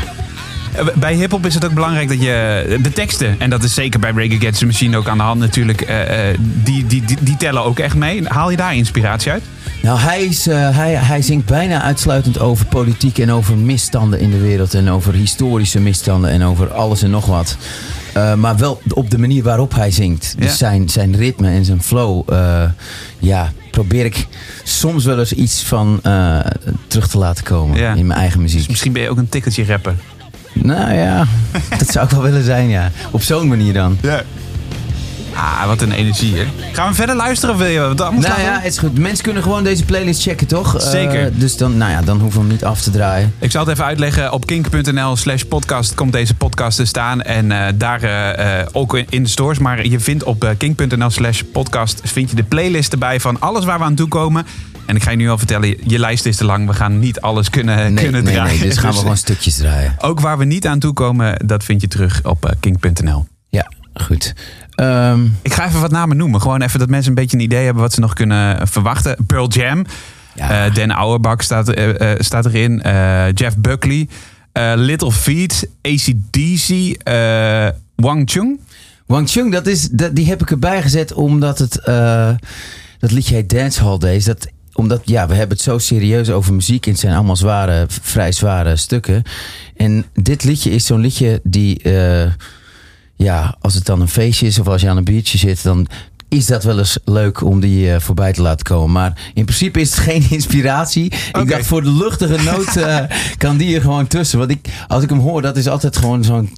Eh, 0.72 0.86
Bij 0.94 1.14
hip-hop 1.14 1.46
is 1.46 1.54
het 1.54 1.64
ook 1.64 1.74
belangrijk 1.74 2.08
dat 2.08 2.20
je 2.22 2.78
de 2.82 2.92
teksten, 2.92 3.34
en 3.40 3.50
dat 3.50 3.62
is 3.62 3.74
zeker 3.74 4.00
bij 4.00 4.10
Reggae 4.10 4.36
Against 4.38 4.58
the 4.58 4.66
Machine 4.66 4.96
ook 4.96 5.08
aan 5.08 5.16
de 5.16 5.22
hand 5.22 5.40
natuurlijk, 5.40 5.80
eh, 5.80 6.28
eh, 6.30 6.38
die, 6.64 6.86
die, 6.86 7.04
die, 7.04 7.16
die 7.20 7.36
tellen 7.36 7.64
ook 7.64 7.78
echt 7.78 7.94
mee. 7.94 8.22
Haal 8.26 8.50
je 8.50 8.56
daar 8.56 8.74
inspiratie 8.74 9.30
uit? 9.32 9.42
Nou, 9.82 9.98
hij, 9.98 10.22
is, 10.24 10.46
eh, 10.46 10.76
hij, 10.76 10.92
hij 10.94 11.22
zingt 11.22 11.46
bijna 11.46 11.82
uitsluitend 11.82 12.38
over 12.40 12.66
politiek 12.66 13.18
en 13.18 13.30
over 13.32 13.56
misstanden 13.56 14.20
in 14.20 14.30
de 14.30 14.38
wereld. 14.40 14.74
En 14.74 14.90
over 14.90 15.14
historische 15.14 15.80
misstanden 15.80 16.30
en 16.30 16.42
over 16.42 16.72
alles 16.72 17.02
en 17.02 17.10
nog 17.10 17.26
wat. 17.26 17.56
Eh, 18.12 18.34
maar 18.34 18.56
wel 18.56 18.80
op 18.94 19.10
de 19.10 19.18
manier 19.18 19.42
waarop 19.42 19.74
hij 19.74 19.90
zingt. 19.90 20.34
Dus 20.38 20.50
Ja. 20.50 20.56
zijn, 20.56 20.88
zijn 20.88 21.16
ritme 21.16 21.48
en 21.50 21.64
zijn 21.64 21.82
flow. 21.82 22.22
eh, 22.32 22.62
ja, 23.18 23.52
probeer 23.70 24.04
ik 24.04 24.26
soms 24.62 25.04
wel 25.04 25.18
eens 25.18 25.32
iets 25.32 25.62
van 25.62 26.00
eh, 26.02 26.38
terug 26.86 27.08
te 27.08 27.18
laten 27.18 27.44
komen 27.44 27.78
Ja. 27.78 27.92
in 27.94 28.06
mijn 28.06 28.18
eigen 28.20 28.40
muziek. 28.40 28.58
Dus 28.58 28.68
misschien 28.68 28.92
ben 28.92 29.02
je 29.02 29.10
ook 29.10 29.18
een 29.18 29.28
tikkeltje 29.28 29.64
rapper. 29.64 29.94
Nou 30.52 30.92
ja, 30.92 31.26
dat 31.78 31.88
zou 31.88 32.04
ik 32.04 32.10
wel 32.10 32.22
willen 32.22 32.44
zijn, 32.44 32.68
ja. 32.68 32.90
Op 33.10 33.22
zo'n 33.22 33.48
manier 33.48 33.72
dan. 33.72 33.98
Ja. 34.00 34.22
Ah, 35.34 35.66
wat 35.66 35.80
een 35.80 35.92
energie, 35.92 36.36
hè? 36.36 36.46
Gaan 36.72 36.88
we 36.88 36.94
verder 36.94 37.16
luisteren 37.16 37.54
of 37.54 37.60
wil 37.60 37.70
je 37.70 37.80
wat 37.80 38.00
anders 38.00 38.26
Nou 38.26 38.38
laten 38.38 38.52
ja, 38.52 38.60
het 38.60 38.72
is 38.72 38.78
goed. 38.78 38.98
Mensen 38.98 39.24
kunnen 39.24 39.42
gewoon 39.42 39.64
deze 39.64 39.84
playlist 39.84 40.22
checken, 40.22 40.46
toch? 40.46 40.78
Eh, 40.78 40.86
Zeker. 40.86 41.38
dus 41.38 41.56
dan, 41.56 41.76
nou 41.76 41.90
ja, 41.90 42.02
dan 42.02 42.20
hoeven 42.20 42.40
we 42.40 42.46
hem 42.46 42.54
niet 42.54 42.64
af 42.64 42.80
te 42.80 42.90
draaien. 42.90 43.34
Ik 43.38 43.50
zal 43.50 43.60
het 43.60 43.70
even 43.70 43.84
uitleggen. 43.84 44.32
Op 44.32 44.46
kink.nl 44.46 45.16
slash 45.16 45.42
podcast 45.42 45.94
komt 45.94 46.12
deze 46.12 46.34
podcast 46.34 46.76
te 46.76 46.84
staan. 46.84 47.22
En 47.22 47.52
eh, 47.52 47.72
daar 47.74 48.02
eh, 48.02 48.66
ook 48.72 48.98
in 49.08 49.22
de 49.22 49.28
stores. 49.28 49.58
Maar 49.58 49.86
je 49.86 50.00
vindt 50.00 50.24
op 50.24 50.54
kink.nl 50.58 51.10
slash 51.10 51.42
podcast 51.52 52.00
vind 52.04 52.30
je 52.30 52.36
de 52.36 52.44
playlist 52.44 52.92
erbij 52.92 53.20
van 53.20 53.40
alles 53.40 53.64
waar 53.64 53.78
we 53.78 53.84
aan 53.84 53.94
toe 53.94 54.08
komen. 54.08 54.46
En 54.92 54.98
ik 54.98 55.04
ga 55.04 55.10
je 55.10 55.16
nu 55.16 55.28
al 55.30 55.38
vertellen, 55.38 55.76
je- 55.86 55.98
lijst 55.98 56.26
is 56.26 56.36
te 56.36 56.44
lang. 56.44 56.66
We 56.66 56.72
gaan 56.74 56.98
niet 56.98 57.20
alles 57.20 57.50
kunnen, 57.50 57.94
Nee, 57.94 58.04
kunnen 58.04 58.24
nee, 58.24 58.34
draaien. 58.34 58.58
nee, 58.58 58.68
dus 58.68 58.78
gaan 58.78 58.92
we 58.92 58.98
gewoon 59.06 59.16
stukjes 59.16 59.56
draaien. 59.56 59.94
Ook 59.98 60.20
waar 60.20 60.38
we 60.38 60.44
niet 60.44 60.66
aan 60.66 60.78
toe 60.78 60.92
komen, 60.92 61.46
dat 61.46 61.64
vind 61.64 61.80
je 61.80 61.88
terug 61.88 62.20
op 62.24 62.44
eh, 62.46 62.52
kink.nl. 62.60 63.26
Ja, 63.48 63.70
goed. 63.94 64.34
Ehm, 64.74 65.20
Ik 65.42 65.52
ga 65.52 65.66
even 65.66 65.80
wat 65.80 65.90
namen 65.90 66.16
noemen. 66.16 66.40
Gewoon 66.40 66.62
even 66.62 66.78
dat 66.78 66.88
mensen 66.88 67.08
een 67.08 67.14
beetje 67.14 67.36
een 67.36 67.42
idee 67.42 67.64
hebben 67.64 67.82
wat 67.82 67.92
ze 67.92 68.00
nog 68.00 68.12
kunnen 68.12 68.68
verwachten. 68.68 69.16
Pearl 69.26 69.48
Jam. 69.48 69.84
Ja. 70.34 70.64
Eh, 70.66 70.74
Dan 70.74 70.90
Auerbach 70.92 71.42
staat, 71.42 71.68
eh, 71.68 72.12
eh, 72.12 72.20
staat 72.20 72.46
erin. 72.46 72.82
Eh, 72.82 73.32
Jeff 73.34 73.56
Buckley. 73.56 74.08
eh, 74.52 74.72
Little 74.76 75.12
Feat. 75.12 75.66
ACDC. 75.82 76.68
eh 77.02 77.68
Wang 77.96 78.30
Chung. 78.30 78.60
Wang 79.06 79.28
Chung, 79.28 79.52
dat 79.52 79.66
is, 79.66 79.88
dat, 79.88 80.14
die 80.16 80.26
heb 80.28 80.40
ik 80.42 80.50
erbij 80.50 80.82
gezet 80.82 81.12
omdat 81.12 81.58
het, 81.58 81.78
eh, 81.84 82.30
dat 82.98 83.10
liedje 83.10 83.34
heet 83.34 83.50
Dancehall 83.50 83.98
Days. 83.98 84.24
Dat, 84.24 84.46
omdat, 84.74 85.02
ja, 85.04 85.26
we 85.26 85.34
hebben 85.34 85.56
het 85.56 85.64
zo 85.64 85.78
serieus 85.78 86.30
over 86.30 86.54
muziek 86.54 86.84
en 86.86 86.92
het 86.92 87.00
zijn 87.00 87.14
allemaal 87.14 87.36
zware, 87.36 87.86
vrij 87.88 88.32
zware 88.32 88.76
stukken. 88.76 89.22
En 89.76 90.04
dit 90.14 90.44
liedje 90.44 90.70
is 90.70 90.86
zo'n 90.86 91.00
liedje 91.00 91.40
die, 91.42 91.82
eh, 91.82 92.30
ja, 93.16 93.56
als 93.60 93.74
het 93.74 93.86
dan 93.86 94.00
een 94.00 94.08
feestje 94.08 94.46
is 94.46 94.58
of 94.58 94.66
als 94.68 94.80
je 94.80 94.88
aan 94.88 94.96
een 94.96 95.04
biertje 95.04 95.38
zit, 95.38 95.62
dan 95.62 95.86
is 96.28 96.46
dat 96.46 96.64
wel 96.64 96.78
eens 96.78 96.98
leuk 97.04 97.42
om 97.42 97.60
die 97.60 97.92
eh, 97.92 98.00
voorbij 98.00 98.32
te 98.32 98.42
laten 98.42 98.64
komen. 98.64 98.92
Maar 98.92 99.30
in 99.34 99.44
principe 99.44 99.80
is 99.80 99.90
het 99.90 100.04
geen 100.08 100.26
inspiratie. 100.30 101.04
Ik 101.32 101.48
dacht 101.48 101.66
voor 101.66 101.82
de 101.82 101.92
luchtige 101.92 102.42
noot 102.42 102.76
eh, 102.76 102.98
kan 103.38 103.56
die 103.56 103.74
er 103.74 103.80
gewoon 103.80 104.06
tussen. 104.06 104.38
Want 104.38 104.50
ik, 104.50 104.68
als 104.88 105.02
ik 105.02 105.08
hem 105.08 105.18
hoor, 105.18 105.42
dat 105.42 105.56
is 105.56 105.68
altijd 105.68 105.96
gewoon 105.96 106.24
zo'n 106.24 106.50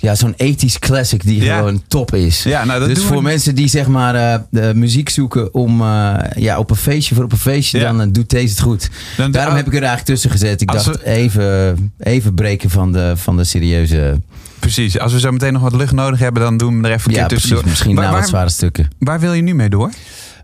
ja, 0.00 0.14
zo'n 0.14 0.34
ethisch 0.36 0.78
classic 0.78 1.22
die 1.22 1.42
Ja. 1.42 1.56
gewoon 1.56 1.82
top 1.88 2.14
is. 2.14 2.42
Ja, 2.42 2.64
nou, 2.64 2.80
dat 2.80 2.88
dus 2.88 3.04
voor 3.04 3.16
we- 3.16 3.22
mensen 3.22 3.54
die 3.54 3.68
zeg 3.68 3.86
maar 3.86 4.14
eh, 4.14 4.40
de 4.50 4.72
muziek 4.74 5.08
zoeken 5.08 5.54
om 5.54 5.80
eh, 5.80 6.14
ja, 6.36 6.58
op 6.58 6.70
een 6.70 6.76
feestje 6.76 7.14
voor 7.14 7.24
op 7.24 7.32
een 7.32 7.38
feestje, 7.38 7.78
Ja. 7.78 7.84
dan 7.84 8.00
eh, 8.00 8.06
doet 8.10 8.30
deze 8.30 8.48
het 8.48 8.60
goed. 8.60 8.90
Dan- 9.16 9.30
Daarom 9.30 9.54
heb 9.54 9.66
ik 9.66 9.72
er 9.72 9.78
eigenlijk 9.78 10.06
tussen 10.08 10.30
gezet. 10.30 10.60
Ik 10.60 10.72
dacht 10.72 10.84
we- 10.86 11.06
even, 11.06 11.92
even 11.98 12.34
breken 12.34 12.70
van 12.70 12.92
de, 12.92 13.12
van 13.16 13.36
de 13.36 13.44
serieuze. 13.44 14.20
Precies. 14.58 14.98
Als 14.98 15.12
we 15.12 15.20
zo 15.20 15.32
meteen 15.32 15.52
nog 15.52 15.62
wat 15.62 15.74
lucht 15.74 15.92
nodig 15.92 16.18
hebben, 16.18 16.42
dan 16.42 16.56
doen 16.56 16.82
we 16.82 16.88
er 16.88 16.94
even 16.94 17.10
een 17.10 17.16
Ja, 17.16 17.26
keer 17.26 17.38
precies. 17.38 17.62
Misschien 17.64 17.94
na 17.94 18.12
wat 18.12 18.28
zware 18.28 18.48
stukken. 18.50 18.88
waar 18.98 19.20
wil 19.20 19.32
je 19.32 19.42
nu 19.42 19.54
mee 19.54 19.68
door? 19.68 19.90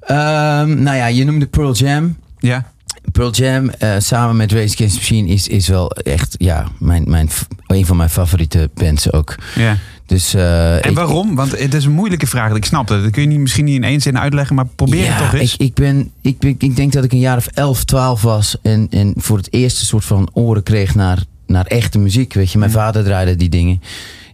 Ehm, 0.00 0.82
nou 0.82 0.96
ja, 0.96 1.06
je 1.06 1.24
noemde 1.24 1.46
Pearl 1.46 1.72
Jam. 1.74 2.16
Ja. 2.38 2.72
Pearl 3.16 3.30
Jam 3.30 3.68
eh, 3.70 3.94
samen 3.98 4.36
met 4.36 4.52
Race 4.52 4.74
Against 4.74 4.96
Machine 4.96 5.28
is, 5.28 5.48
is 5.48 5.68
wel 5.68 5.90
echt 5.90 6.34
ja, 6.38 6.66
mijn, 6.78 7.04
mijn, 7.06 7.28
een 7.66 7.86
van 7.86 7.96
mijn 7.96 8.10
favoriete 8.10 8.70
bands 8.74 9.12
ook. 9.12 9.34
ja. 9.54 9.76
Dus, 10.06 10.34
eh, 10.34 10.84
En 10.84 10.90
ik- 10.90 10.96
waarom? 10.96 11.34
Want 11.34 11.58
het 11.58 11.74
is 11.74 11.84
een 11.84 11.92
moeilijke 11.92 12.26
vraag. 12.26 12.54
Ik 12.54 12.64
snap 12.64 12.88
het. 12.88 13.02
Dat 13.02 13.10
kun 13.10 13.22
je 13.22 13.28
niet, 13.28 13.38
misschien 13.38 13.64
niet 13.64 13.74
in 13.74 13.84
één 13.84 14.00
zin 14.00 14.18
uitleggen, 14.18 14.54
maar 14.54 14.66
probeer 14.66 15.04
ja, 15.04 15.12
het 15.12 15.18
toch 15.30 15.40
eens. 15.40 15.52
Ik, 15.54 15.60
ik, 15.60 15.74
ben, 15.74 16.10
ik, 16.22 16.38
ben, 16.38 16.54
ik 16.58 16.76
denk 16.76 16.92
dat 16.92 17.04
ik 17.04 17.12
een 17.12 17.18
jaar 17.18 17.36
of 17.36 17.46
11, 17.46 17.84
12 17.84 18.22
was. 18.22 18.56
En, 18.62 18.86
en 18.90 19.12
voor 19.16 19.36
het 19.36 19.52
eerst 19.52 19.80
een 19.80 19.86
soort 19.86 20.04
van 20.04 20.28
oren 20.32 20.62
kreeg 20.62 20.94
naar 20.94 21.18
naar 21.46 21.66
echte 21.66 21.98
muziek. 21.98 22.34
Weet 22.34 22.52
je, 22.52 22.58
mijn 22.58 22.70
vader 22.70 23.04
draaide 23.04 23.36
die 23.36 23.48
dingen. 23.48 23.82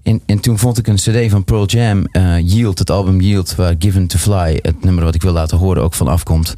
En, 0.03 0.21
en 0.27 0.41
toen 0.41 0.59
vond 0.59 0.79
ik 0.79 0.87
een 0.87 0.95
cd 0.95 1.31
van 1.31 1.45
Pearl 1.45 1.67
Jam, 1.67 2.07
eh, 2.07 2.39
Yield, 2.39 2.79
het 2.79 2.91
album 2.91 3.21
Yield, 3.21 3.55
waar 3.55 3.75
Given 3.79 4.07
to 4.07 4.19
Fly, 4.19 4.59
het 4.63 4.85
nummer 4.85 5.05
wat 5.05 5.15
ik 5.15 5.23
wil 5.23 5.33
laten 5.33 5.59
horen, 5.59 5.83
ook 5.83 5.95
van 5.95 6.09
afkomt. 6.09 6.55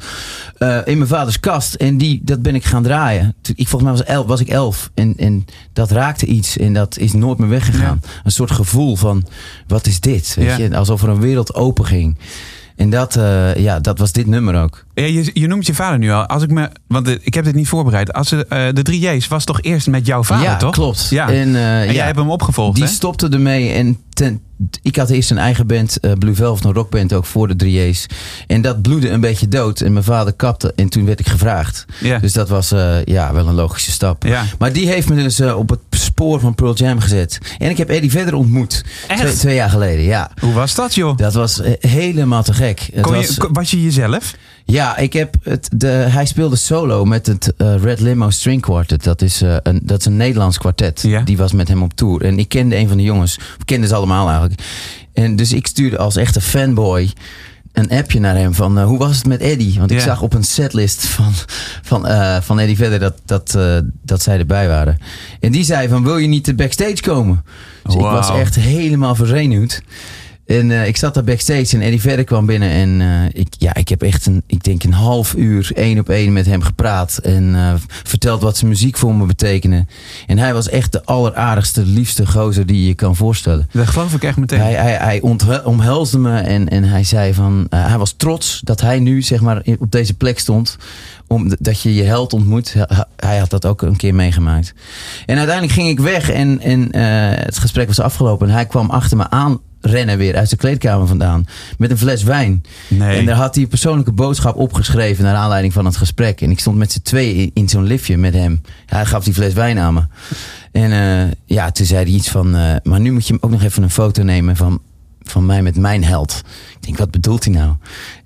eh, 0.57 0.77
in 0.85 0.97
mijn 0.97 1.09
vaders 1.09 1.39
kast. 1.39 1.73
En 1.73 1.97
die, 1.97 2.21
dat 2.23 2.41
ben 2.41 2.55
ik 2.55 2.63
gaan 2.65 2.83
draaien. 2.83 3.35
Ik, 3.55 3.67
volgens 3.67 3.83
mij 3.83 3.91
was, 3.91 4.03
elf, 4.15 4.25
was 4.25 4.39
ik 4.39 4.47
elf. 4.49 4.91
En, 4.93 5.13
en 5.17 5.45
dat 5.73 5.91
raakte 5.91 6.25
iets. 6.25 6.57
En 6.57 6.73
dat 6.73 6.97
is 6.97 7.13
nooit 7.13 7.37
meer 7.37 7.49
weggegaan. 7.49 8.01
Een 8.23 8.31
soort 8.31 8.51
gevoel 8.51 8.95
van, 8.95 9.25
wat 9.67 9.85
is 9.87 9.99
dit? 9.99 10.35
Weet 10.35 10.47
Ja. 10.47 10.57
je? 10.57 10.75
Alsof 10.77 11.03
er 11.03 11.09
een 11.09 11.19
wereld 11.19 11.53
open 11.55 11.85
ging. 11.85 12.17
En 12.75 12.89
dat, 12.89 13.15
eh, 13.15 13.55
ja, 13.55 13.79
dat 13.79 13.97
was 13.99 14.11
dit 14.11 14.27
nummer 14.27 14.61
ook. 14.61 14.84
Ja, 14.95 15.05
je, 15.05 15.29
je 15.33 15.47
noemt 15.47 15.65
je 15.65 15.73
vader 15.73 15.99
nu 15.99 16.11
al. 16.11 16.25
Als 16.25 16.43
ik 16.43 16.51
me, 16.51 16.69
want 16.87 17.07
eh, 17.07 17.15
ik 17.21 17.33
heb 17.33 17.43
dit 17.45 17.55
niet 17.55 17.67
voorbereid. 17.67 18.13
Als 18.13 18.31
eh, 18.31 18.39
de 18.73 18.81
drie 18.81 18.99
J's 18.99 19.27
was 19.27 19.43
toch 19.43 19.61
eerst 19.61 19.87
met 19.87 20.05
jouw 20.05 20.23
vader, 20.23 20.45
ja, 20.45 20.57
toch? 20.57 20.71
klopt. 20.73 21.07
Ja. 21.09 21.29
En, 21.29 21.55
eh, 21.55 21.79
En 21.79 21.85
ja, 21.85 21.91
jij 21.91 22.05
hebt 22.05 22.17
hem 22.17 22.29
opgevolgd, 22.29 22.75
Die 22.75 22.83
hè? 22.85 22.89
stopte 22.89 23.29
ermee. 23.29 23.69
En 23.71 23.97
ten, 24.13 24.41
ik 24.81 24.95
had 24.95 25.09
eerst 25.09 25.31
een 25.31 25.37
eigen 25.37 25.67
band, 25.67 25.97
Blue 26.19 26.35
Velvet, 26.35 26.65
een 26.65 26.73
rockband 26.73 27.13
ook 27.13 27.25
voor 27.25 27.47
de 27.47 27.65
3J's. 27.65 28.05
En 28.47 28.61
dat 28.61 28.81
bloedde 28.81 29.09
een 29.09 29.19
beetje 29.19 29.47
dood. 29.47 29.81
En 29.81 29.93
mijn 29.93 30.05
vader 30.05 30.33
kapte. 30.33 30.73
En 30.75 30.89
toen 30.89 31.05
werd 31.05 31.19
ik 31.19 31.27
gevraagd. 31.27 31.85
Ja. 31.99 32.19
Dus 32.19 32.33
dat 32.33 32.49
was 32.49 32.69
ja, 33.05 33.33
wel 33.33 33.47
een 33.47 33.55
logische 33.55 33.91
stap. 33.91 34.23
Ja. 34.23 34.43
Maar 34.59 34.73
die 34.73 34.87
heeft 34.87 35.09
me 35.09 35.15
dus 35.15 35.41
op 35.41 35.69
het 35.69 35.79
spoor 35.89 36.39
van 36.39 36.55
Pearl 36.55 36.75
Jam 36.75 36.99
gezet. 36.99 37.37
En 37.57 37.69
ik 37.69 37.77
heb 37.77 37.89
Eddie 37.89 38.11
verder 38.11 38.33
ontmoet. 38.33 38.83
Echt? 39.07 39.19
Twee, 39.21 39.33
twee 39.33 39.55
jaar 39.55 39.69
geleden, 39.69 40.03
ja. 40.03 40.31
Hoe 40.39 40.53
was 40.53 40.75
dat, 40.75 40.95
joh? 40.95 41.17
Dat 41.17 41.33
was 41.33 41.61
helemaal 41.79 42.43
te 42.43 42.53
gek. 42.53 42.89
Was, 43.01 43.37
was 43.51 43.71
je 43.71 43.83
jezelf? 43.83 44.33
Ja, 44.65 44.97
ik 44.97 45.13
heb 45.13 45.35
het, 45.43 45.69
de, 45.75 45.87
hij 45.87 46.25
speelde 46.25 46.55
solo 46.55 47.05
met 47.05 47.27
het 47.27 47.53
eh, 47.57 47.75
Red 47.75 47.99
Limo 47.99 48.29
String 48.29 48.61
Quartet. 48.61 49.03
Dat 49.03 49.21
is, 49.21 49.41
eh, 49.41 49.55
een, 49.63 49.79
dat 49.83 49.99
is 49.99 50.05
een 50.05 50.17
Nederlands 50.17 50.57
kwartet. 50.57 51.01
Ja. 51.01 51.21
Die 51.21 51.37
was 51.37 51.51
met 51.51 51.67
hem 51.67 51.83
op 51.83 51.93
tour. 51.93 52.21
En 52.21 52.39
ik 52.39 52.49
kende 52.49 52.75
een 52.75 52.87
van 52.87 52.97
de 52.97 53.03
jongens. 53.03 53.35
Ik 53.35 53.65
kende 53.65 53.87
ze 53.87 53.95
allemaal 53.95 54.29
eigenlijk. 54.29 54.61
En 55.13 55.35
dus 55.35 55.53
ik 55.53 55.67
stuurde 55.67 55.97
als 55.97 56.15
echte 56.15 56.41
fanboy 56.41 57.11
een 57.73 57.89
appje 57.89 58.19
naar 58.19 58.35
hem 58.35 58.53
van 58.53 58.77
eh, 58.77 58.85
hoe 58.85 58.97
was 58.97 59.17
het 59.17 59.25
met 59.27 59.41
Eddie? 59.41 59.79
Want 59.79 59.91
ik 59.91 59.97
Ja. 59.97 60.03
zag 60.03 60.21
op 60.21 60.33
een 60.33 60.43
setlist 60.43 61.05
van, 61.05 61.31
van, 61.81 62.05
van 62.43 62.59
Eddie 62.59 62.75
verder 62.77 62.99
dat, 62.99 63.13
dat, 63.25 63.57
dat 64.01 64.21
zij 64.21 64.37
erbij 64.39 64.67
waren. 64.67 64.97
En 65.39 65.51
die 65.51 65.63
zei 65.63 65.87
van 65.87 66.03
wil 66.03 66.17
je 66.17 66.27
niet 66.27 66.45
de 66.45 66.55
backstage 66.55 67.01
komen? 67.01 67.43
Dus 67.83 67.93
ik 67.95 68.01
was 68.01 68.29
echt 68.31 68.55
helemaal 68.55 69.15
verzenuwd. 69.15 69.81
En 70.45 70.71
eh, 70.71 70.87
ik 70.87 70.97
zat 70.97 71.13
daar 71.13 71.23
backstage 71.23 71.75
en 71.75 71.81
Eddie 71.81 72.01
Verder 72.01 72.25
kwam 72.25 72.45
binnen. 72.45 72.69
En 72.69 73.01
eh, 73.01 73.41
ik, 73.41 73.47
ja, 73.57 73.75
ik 73.75 73.87
heb 73.89 74.01
echt 74.01 74.25
een, 74.25 74.43
ik 74.47 74.63
denk 74.63 74.83
een 74.83 74.93
half 74.93 75.33
uur 75.33 75.71
één 75.75 75.99
op 75.99 76.09
één 76.09 76.33
met 76.33 76.45
hem 76.45 76.61
gepraat. 76.61 77.17
En 77.17 77.55
eh, 77.55 77.73
verteld 77.87 78.41
wat 78.41 78.57
zijn 78.57 78.69
muziek 78.69 78.97
voor 78.97 79.15
me 79.15 79.25
betekende. 79.25 79.85
En 80.27 80.37
hij 80.37 80.53
was 80.53 80.69
echt 80.69 80.91
de 80.91 81.05
alleraardigste, 81.05 81.85
liefste 81.85 82.25
gozer 82.27 82.65
die 82.65 82.87
je 82.87 82.93
kan 82.93 83.15
voorstellen. 83.15 83.69
Dat 83.71 83.87
geloof 83.87 84.13
ik 84.13 84.23
echt 84.23 84.37
meteen. 84.37 84.59
Hij, 84.59 84.73
hij, 84.73 84.93
hij 84.93 85.21
omhelsde 85.63 86.17
me 86.17 86.37
en, 86.39 86.69
en 86.69 86.83
hij 86.83 87.03
zei 87.03 87.33
van... 87.33 87.67
hij 87.69 87.97
was 87.97 88.13
trots 88.17 88.61
dat 88.63 88.81
hij 88.81 88.99
nu 88.99 89.21
zeg 89.21 89.41
maar 89.41 89.61
op 89.79 89.91
deze 89.91 90.13
plek 90.13 90.39
stond. 90.39 90.77
Om, 91.27 91.51
dat 91.59 91.81
je 91.81 91.93
je 91.93 92.03
held 92.03 92.33
ontmoet. 92.33 92.75
Hij- 93.15 93.37
had 93.39 93.49
dat 93.49 93.65
ook 93.65 93.81
een 93.81 93.95
keer 93.95 94.15
meegemaakt. 94.15 94.73
En 95.25 95.37
uiteindelijk 95.37 95.75
ging 95.75 95.89
ik 95.89 95.99
weg 95.99 96.29
en, 96.29 96.61
en 96.61 96.95
het 97.45 97.57
gesprek 97.57 97.87
was 97.87 97.99
afgelopen. 97.99 98.47
En 98.47 98.53
hij 98.53 98.65
kwam 98.65 98.89
achter 98.89 99.17
me 99.17 99.29
aan 99.29 99.59
rennen 99.85 100.17
weer 100.17 100.35
uit 100.35 100.49
de 100.49 100.55
kleedkamer 100.55 101.07
vandaan. 101.07 101.45
Met 101.77 101.91
een 101.91 101.97
fles 101.97 102.23
wijn. 102.23 102.63
Nee. 102.87 103.17
En 103.17 103.25
daar 103.25 103.35
had 103.35 103.53
hij 103.53 103.63
een 103.63 103.69
persoonlijke 103.69 104.11
boodschap 104.11 104.55
opgeschreven... 104.55 105.23
naar 105.23 105.35
aanleiding 105.35 105.73
van 105.73 105.85
het 105.85 105.97
gesprek. 105.97 106.41
En 106.41 106.51
ik 106.51 106.59
stond 106.59 106.77
met 106.77 106.91
z'n 106.91 107.01
tweeën 107.01 107.51
in, 107.53 107.69
zo'n 107.69 107.83
liftje 107.83 108.17
met 108.17 108.33
hem. 108.33 108.61
Hij 108.85 109.05
gaf 109.05 109.23
die 109.23 109.33
fles 109.33 109.53
wijn 109.53 109.79
aan 109.79 109.93
me. 109.93 110.01
En 110.71 110.91
eh, 110.91 111.31
ja, 111.45 111.71
toen 111.71 111.85
zei 111.85 112.03
hij 112.03 112.13
iets 112.13 112.29
van... 112.29 112.55
eh, 112.55 112.75
maar 112.83 112.99
nu 112.99 113.11
moet 113.11 113.27
je 113.27 113.37
ook 113.39 113.51
nog 113.51 113.63
even 113.63 113.83
een 113.83 113.89
foto 113.89 114.23
nemen 114.23 114.55
van, 114.55 114.81
van 115.21 115.45
mij 115.45 115.61
met 115.61 115.77
mijn 115.77 116.03
held. 116.03 116.41
Ik 116.79 116.85
denk, 116.85 116.97
wat 116.97 117.11
bedoelt 117.11 117.43
hij 117.43 117.53
nou? 117.53 117.73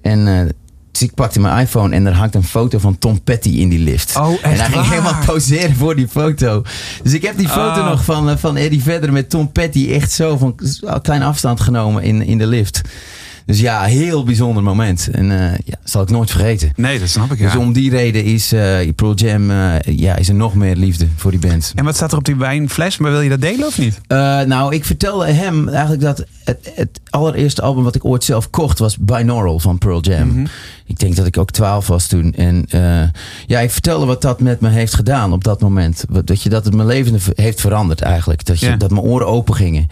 En 0.02 0.28
eh, 0.28 0.50
dus 0.92 1.02
ik 1.02 1.14
pakte 1.14 1.40
mijn 1.40 1.58
iPhone 1.60 1.96
en 1.96 2.06
er 2.06 2.14
hangt 2.14 2.36
een 2.36 2.44
foto 2.44 2.78
van 2.80 2.98
Tom 2.98 3.22
Petty 3.24 3.50
in 3.50 3.70
die 3.70 3.80
lift. 3.80 4.16
Oh, 4.18 4.32
echt 4.32 4.42
En 4.44 4.50
hij 4.50 4.58
ging 4.66 4.74
waar? 4.76 4.90
helemaal 4.90 5.24
poseren 5.26 5.76
voor 5.76 5.96
die 5.96 6.08
foto. 6.08 6.64
Dus 7.04 7.14
ik 7.14 7.22
heb 7.22 7.38
die 7.38 7.48
foto 7.48 7.80
Oh. 7.82 7.90
nog 7.90 8.04
van, 8.04 8.30
eh, 8.30 8.38
van 8.38 8.58
Eddie 8.58 8.82
Vedder 8.84 9.12
met 9.14 9.30
Tom 9.30 9.52
Petty 9.52 9.92
echt 9.92 10.12
zo 10.12 10.38
van 10.38 10.54
een 10.82 11.02
klein 11.02 11.22
afstand 11.22 11.60
genomen 11.62 12.04
in, 12.04 12.22
in 12.22 12.38
de 12.38 12.48
lift. 12.48 12.82
Dus 13.50 13.60
ja, 13.60 13.84
heel 13.84 14.24
bijzonder 14.24 14.64
moment. 14.64 15.10
En 15.12 15.32
eh, 15.32 15.58
ja, 15.66 15.76
zal 15.84 16.02
ik 16.02 16.10
nooit 16.10 16.32
vergeten. 16.32 16.72
Nee, 16.76 17.00
dat 17.00 17.10
snap 17.10 17.32
ik, 17.32 17.40
ja. 17.40 17.46
Dus 17.46 17.56
om 17.56 17.74
die 17.74 17.90
reden 17.90 18.24
is 18.24 18.54
uh, 18.54 18.90
Pearl 18.96 19.14
Jam, 19.14 19.52
eh, 19.52 19.76
ja, 19.86 20.16
is 20.16 20.30
er 20.30 20.36
nog 20.36 20.56
meer 20.56 20.76
liefde 20.76 21.08
voor 21.16 21.32
die 21.32 21.40
band. 21.40 21.72
En 21.76 21.86
wat 21.86 21.96
staat 21.96 22.12
er 22.12 22.18
op 22.18 22.26
die 22.26 22.36
wijnfles? 22.36 22.98
Maar 22.98 23.12
wil 23.12 23.22
je 23.22 23.30
dat 23.30 23.42
delen 23.42 23.68
of 23.68 23.78
niet? 23.78 24.02
Uh, 24.08 24.42
nou, 24.42 24.74
ik 24.74 24.86
vertelde 24.86 25.32
hem 25.32 25.70
eigenlijk 25.70 26.02
dat 26.02 26.26
het, 26.44 26.72
het 26.76 27.00
allereerste 27.10 27.62
album 27.62 27.84
wat 27.84 27.96
ik 27.96 28.06
ooit 28.06 28.24
zelf 28.24 28.50
kocht 28.50 28.80
was 28.80 28.98
Binaural 28.98 29.60
van 29.60 29.78
Pearl 29.78 30.02
Jam. 30.02 30.28
Mhm. 30.28 30.46
Ik 30.86 31.00
denk 31.00 31.16
dat 31.16 31.26
ik 31.26 31.38
ook 31.38 31.52
12 31.52 31.88
was 31.88 32.08
toen. 32.08 32.34
En 32.34 32.66
uh, 32.76 33.02
ja, 33.48 33.60
ik 33.60 33.72
vertelde 33.72 34.06
wat 34.06 34.22
dat 34.22 34.40
met 34.40 34.60
me 34.62 34.70
heeft 34.70 34.96
gedaan 34.96 35.34
op 35.34 35.44
dat 35.44 35.62
moment. 35.62 36.06
Dat, 36.24 36.42
je, 36.42 36.50
dat 36.50 36.66
het 36.66 36.74
mijn 36.74 36.88
leven 36.88 37.20
heeft 37.36 37.62
veranderd 37.62 38.02
eigenlijk. 38.02 38.46
Dat, 38.46 38.60
je, 38.60 38.66
Ja. 38.66 38.76
dat 38.76 38.92
mijn 38.92 39.06
oren 39.06 39.28
open 39.28 39.56
gingen. 39.56 39.88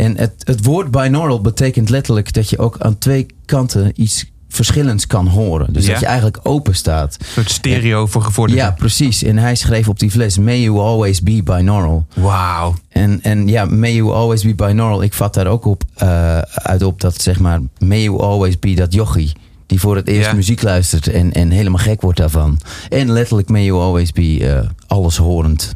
En 0.00 0.16
het, 0.16 0.32
het 0.44 0.64
woord 0.64 0.90
binaural 0.90 1.40
betekent 1.40 1.88
letterlijk 1.90 2.32
dat 2.32 2.50
je 2.50 2.58
ook 2.58 2.76
aan 2.78 2.98
twee 2.98 3.26
kanten 3.44 3.92
iets 3.94 4.24
verschillends 4.48 5.06
kan 5.06 5.26
horen. 5.26 5.72
Dus 5.72 5.84
Ja. 5.86 5.90
dat 5.90 6.00
je 6.00 6.06
eigenlijk 6.06 6.38
open 6.42 6.74
staat. 6.74 7.16
Een 7.18 7.26
soort 7.26 7.50
stereo 7.50 8.06
voor 8.06 8.22
gevorderden. 8.22 8.64
Ja, 8.64 8.70
precies. 8.70 9.22
En 9.22 9.38
hij 9.38 9.54
schreef 9.54 9.88
op 9.88 9.98
die 9.98 10.10
fles: 10.10 10.38
May 10.38 10.60
you 10.60 10.78
always 10.78 11.22
be 11.22 11.42
binaural. 11.42 12.06
Wauw. 12.14 12.74
En, 12.88 13.22
en 13.22 13.48
ja, 13.48 13.64
may 13.64 13.94
you 13.94 14.12
always 14.12 14.42
be 14.42 14.54
binaural. 14.54 15.02
Ik 15.02 15.12
vat 15.14 15.34
daar 15.34 15.46
ook 15.46 15.64
op 15.64 15.82
uh, 16.02 16.38
uit 16.38 16.82
op 16.82 17.00
dat 17.00 17.20
zeg 17.22 17.38
maar, 17.40 17.60
may 17.78 18.02
you 18.02 18.20
always 18.20 18.58
be 18.58 18.74
dat 18.74 18.94
jochie. 18.94 19.32
Die 19.66 19.80
voor 19.80 19.96
het 19.96 20.08
eerst 20.08 20.28
Ja. 20.30 20.34
muziek 20.34 20.62
luistert 20.62 21.06
en, 21.08 21.32
en 21.32 21.50
helemaal 21.50 21.78
gek 21.82 22.00
wordt 22.00 22.18
daarvan. 22.18 22.58
En 22.88 23.10
letterlijk 23.12 23.48
may 23.48 23.64
you 23.64 23.80
always 23.80 24.12
be 24.12 24.38
uh, 24.38 24.60
alleshorend. 24.86 25.74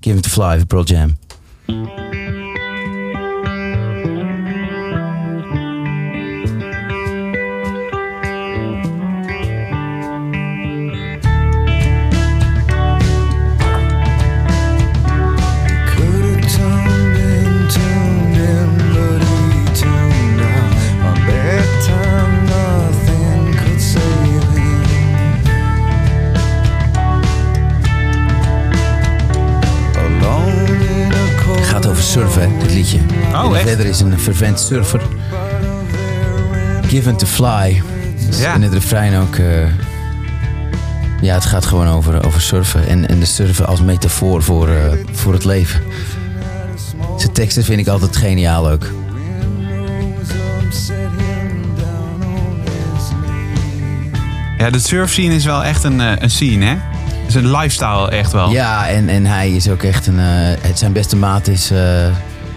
Give 0.00 0.16
it 0.16 0.22
to 0.22 0.28
fly, 0.30 0.64
Pearl 0.64 0.84
Jam. 0.84 1.16
Liedje. 32.92 32.98
Oh, 33.34 33.56
echt? 33.56 33.68
Verder 33.68 33.86
is 33.86 34.00
een 34.00 34.18
fervent 34.18 34.60
surfer. 34.60 35.00
Given 36.86 37.16
to 37.16 37.26
fly. 37.26 37.82
Dus 38.26 38.38
Ja. 38.40 38.54
In 38.54 38.62
het 38.62 38.72
refrein 38.72 39.20
ook. 39.20 39.36
eh, 39.36 39.46
ja, 41.20 41.34
het 41.34 41.44
gaat 41.44 41.66
gewoon 41.66 41.88
over, 41.88 42.26
over 42.26 42.40
surfen. 42.40 42.86
En, 42.88 43.08
en 43.08 43.18
de 43.18 43.24
surfen 43.24 43.66
als 43.66 43.80
metafoor 43.80 44.42
voor, 44.42 44.68
eh, 44.68 44.74
voor 45.12 45.32
het 45.32 45.44
leven. 45.44 45.80
Zijn 47.18 47.32
teksten 47.32 47.64
vind 47.64 47.80
ik 47.80 47.88
altijd 47.88 48.16
geniaal 48.16 48.70
ook. 48.70 48.86
Ja, 54.58 54.70
de 54.70 54.78
surf 54.78 55.10
scene 55.10 55.34
is 55.34 55.44
wel 55.44 55.64
echt 55.64 55.84
een, 55.84 56.00
eh, 56.00 56.12
een 56.18 56.30
scene, 56.30 56.64
hè? 56.64 56.70
Het 56.70 57.28
is 57.28 57.34
een 57.34 57.50
lifestyle 57.50 58.10
echt 58.10 58.32
wel. 58.32 58.50
Ja, 58.50 58.88
en, 58.88 59.08
en 59.08 59.26
hij 59.26 59.50
is 59.50 59.68
ook 59.68 59.82
echt 59.82 60.06
een. 60.06 60.18
het 60.18 60.78
zijn 60.78 60.92
beste 60.92 61.16
maat 61.16 61.48
is. 61.48 61.70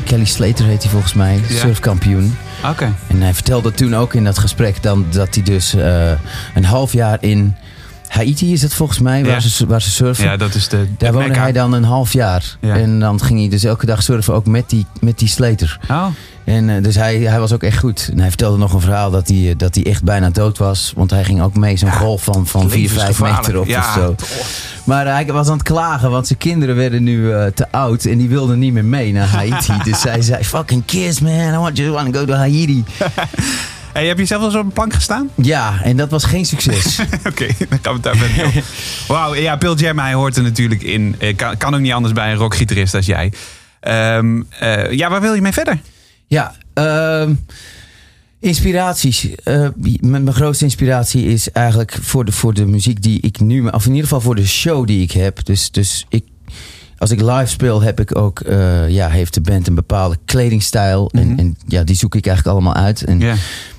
Kelly 0.09 0.25
Slater 0.25 0.65
heet 0.65 0.81
hij 0.83 0.91
volgens 0.91 1.13
mij. 1.13 1.39
Ja. 1.47 1.55
Surfkampioen. 1.59 2.37
Oké. 2.65 2.93
En 3.07 3.21
hij 3.21 3.33
vertelde 3.33 3.71
toen 3.71 3.95
ook 3.95 4.13
in 4.13 4.23
dat 4.23 4.37
gesprek 4.37 4.83
dan 4.83 5.05
dat 5.09 5.35
hij 5.35 5.43
dus 5.43 5.73
eh, 5.75 6.11
een 6.55 6.65
half 6.65 6.93
jaar 6.93 7.17
in 7.21 7.55
Haiti 8.07 8.53
is 8.53 8.61
het 8.61 8.73
volgens 8.73 8.99
mij, 8.99 9.23
waar, 9.23 9.31
Ja. 9.31 9.39
ze, 9.39 9.65
waar 9.67 9.81
ze 9.81 9.89
surfen. 9.91 10.23
Ja, 10.23 10.37
dat 10.37 10.53
is 10.55 10.67
de. 10.67 10.87
Daar 10.97 11.11
woonde 11.11 11.27
mekka. 11.27 11.41
hij 11.43 11.51
dan 11.51 11.73
een 11.73 11.83
half 11.83 12.13
jaar. 12.13 12.57
Ja. 12.61 12.75
En 12.75 12.99
dan 12.99 13.21
ging 13.21 13.39
hij 13.39 13.49
dus 13.49 13.63
elke 13.63 13.85
dag 13.85 14.03
surfen, 14.03 14.33
ook 14.33 14.45
met 14.45 14.69
die, 14.69 14.85
met 15.01 15.19
die 15.19 15.27
Slater. 15.27 15.79
Oh, 15.89 16.05
En 16.49 16.69
eh, 16.69 16.83
dus 16.83 16.95
hij, 16.95 17.15
hij 17.17 17.39
was 17.39 17.51
ook 17.53 17.63
echt 17.63 17.77
goed. 17.77 18.09
En 18.11 18.19
hij 18.19 18.27
vertelde 18.27 18.57
nog 18.57 18.73
een 18.73 18.81
verhaal 18.81 19.11
dat 19.11 19.27
hij, 19.27 19.49
eh, 19.49 19.57
dat 19.57 19.75
hij 19.75 19.85
echt 19.85 20.03
bijna 20.03 20.29
dood 20.29 20.57
was. 20.57 20.93
Want 20.95 21.09
hij 21.09 21.23
ging 21.23 21.41
ook 21.41 21.55
mee 21.55 21.77
zo'n 21.77 21.91
golf 21.91 22.23
van, 22.23 22.47
van 22.47 22.69
4, 22.69 22.89
5 22.89 22.91
levensgevaarlijk. 22.91 23.41
meter 23.41 23.59
op 23.59 23.67
Ja, 23.67 23.79
of 23.79 23.93
zo. 23.93 24.15
Maar 24.83 25.07
hij 25.07 25.25
was 25.25 25.47
aan 25.47 25.53
het 25.53 25.63
klagen, 25.63 26.11
want 26.11 26.27
zijn 26.27 26.39
kinderen 26.39 26.75
werden 26.75 27.03
nu 27.03 27.33
eh, 27.33 27.45
te 27.45 27.71
oud. 27.71 28.05
En 28.05 28.17
die 28.17 28.29
wilden 28.29 28.59
niet 28.59 28.73
meer 28.73 28.85
mee 28.85 29.11
naar 29.11 29.27
Haiti. 29.27 29.73
dus 29.89 30.03
hij 30.03 30.21
zei, 30.21 30.43
fucking 30.43 30.85
kids 30.85 31.19
man, 31.19 31.53
I 31.53 31.57
want 31.57 31.77
you 31.77 31.91
want 31.91 32.13
to 32.13 32.19
go 32.19 32.25
to 32.25 32.33
Haiti. 32.33 32.83
Hey, 33.93 34.07
heb 34.07 34.17
je 34.17 34.25
zelf 34.25 34.41
wel 34.41 34.49
eens 34.49 34.59
op 34.59 34.65
een 34.65 34.73
plank 34.73 34.93
gestaan? 34.93 35.29
Ja, 35.35 35.79
en 35.83 35.97
dat 35.97 36.09
was 36.09 36.23
geen 36.23 36.45
succes. 36.45 36.99
Oké, 37.29 37.47
dan 37.69 37.79
gaan 37.81 37.81
we 37.81 37.89
het 37.89 38.03
daar 38.03 38.15
verder. 38.15 38.63
Wauw, 39.07 39.35
ja, 39.35 39.55
Pearl 39.55 39.75
Jam, 39.75 39.99
hij 39.99 40.13
hoort 40.13 40.37
er 40.37 40.43
natuurlijk 40.43 40.81
in. 40.81 41.15
Eh, 41.19 41.35
Kan, 41.35 41.57
kan 41.57 41.73
ook 41.73 41.79
niet 41.79 41.91
anders 41.91 42.13
bij 42.13 42.31
een 42.31 42.37
rockgitarist 42.37 42.93
als 42.95 43.05
jij. 43.05 43.33
Ehm, 43.79 44.41
eh, 44.59 44.91
ja, 44.91 45.09
waar 45.09 45.21
wil 45.21 45.33
je 45.33 45.41
mee 45.41 45.53
verder? 45.53 45.79
Ja, 46.29 46.55
ehm, 46.73 47.33
inspiraties. 48.39 49.35
Eh, 49.43 49.67
mijn, 50.01 50.33
grootste 50.33 50.63
inspiratie 50.63 51.25
is 51.25 51.51
eigenlijk 51.51 51.97
voor 52.01 52.25
de, 52.25 52.31
voor 52.31 52.53
de 52.53 52.65
muziek 52.65 53.01
die 53.01 53.21
ik 53.21 53.39
nu... 53.39 53.67
Of 53.67 53.83
in 53.85 53.89
ieder 53.89 54.03
geval 54.03 54.21
voor 54.21 54.35
de 54.35 54.47
show 54.47 54.87
die 54.87 55.01
ik 55.01 55.11
heb. 55.11 55.45
Dus, 55.45 55.71
dus 55.71 56.05
ik, 56.09 56.23
als 56.97 57.11
ik 57.11 57.21
live 57.21 57.45
speel 57.45 57.81
heb 57.81 57.99
ik 57.99 58.17
ook... 58.17 58.39
eh, 58.39 58.89
ja, 58.89 59.09
heeft 59.09 59.33
de 59.33 59.41
band 59.41 59.67
een 59.67 59.75
bepaalde 59.75 60.17
kledingstijl. 60.25 61.09
en, 61.13 61.37
en 61.37 61.57
ja, 61.67 61.83
die 61.83 61.95
zoek 61.95 62.15
ik 62.15 62.25
eigenlijk 62.25 62.57
allemaal 62.57 62.83
uit. 62.83 63.03
En 63.03 63.21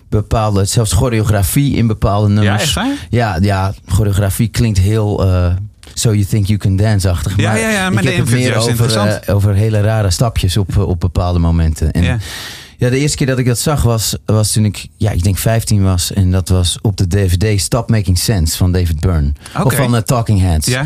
bepaalde, 0.08 0.64
zelfs 0.64 0.92
choreografie 0.92 1.76
in 1.76 1.86
bepaalde 1.86 2.28
nummers. 2.28 2.62
echt 2.62 2.74
waar? 2.74 3.06
Ja, 3.10 3.38
ja, 3.40 3.74
choreografie 3.86 4.48
klinkt 4.48 4.78
heel... 4.78 5.24
eh, 5.24 5.54
So 5.94 6.10
You 6.12 6.24
Think 6.24 6.46
You 6.46 6.58
Can 6.58 6.76
Dance-achtig. 6.76 7.36
Ja, 7.36 7.54
ja, 7.54 7.70
ja, 7.70 7.90
maar 7.90 8.04
ik 8.04 8.16
heb 8.16 8.26
het 8.26 8.34
meer 8.34 8.56
over, 8.56 8.96
eh, 8.96 9.34
over 9.34 9.54
hele 9.54 9.80
rare 9.80 10.10
stapjes 10.10 10.56
op, 10.56 10.76
eh, 10.76 10.88
op 10.88 11.00
bepaalde 11.00 11.38
momenten. 11.38 11.90
En 11.90 12.02
Ja. 12.02 12.18
ja. 12.78 12.90
de 12.90 12.98
eerste 12.98 13.16
keer 13.16 13.26
dat 13.26 13.38
ik 13.38 13.46
dat 13.46 13.58
zag 13.58 13.82
was, 13.82 14.16
was 14.26 14.52
toen 14.52 14.64
ik, 14.64 14.86
ja, 14.96 15.10
ik 15.10 15.22
denk 15.22 15.38
15 15.38 15.82
was. 15.82 16.12
En 16.12 16.30
dat 16.30 16.48
was 16.48 16.78
op 16.82 16.96
de 16.96 17.06
DVD 17.06 17.60
Stop 17.60 17.90
Making 17.90 18.18
Sense 18.18 18.56
van 18.56 18.72
David 18.72 19.00
Byrne. 19.00 19.32
Of 19.62 19.74
van 19.74 19.92
de 19.92 20.02
Talking 20.02 20.40
Heads. 20.40 20.66
Ja. 20.66 20.84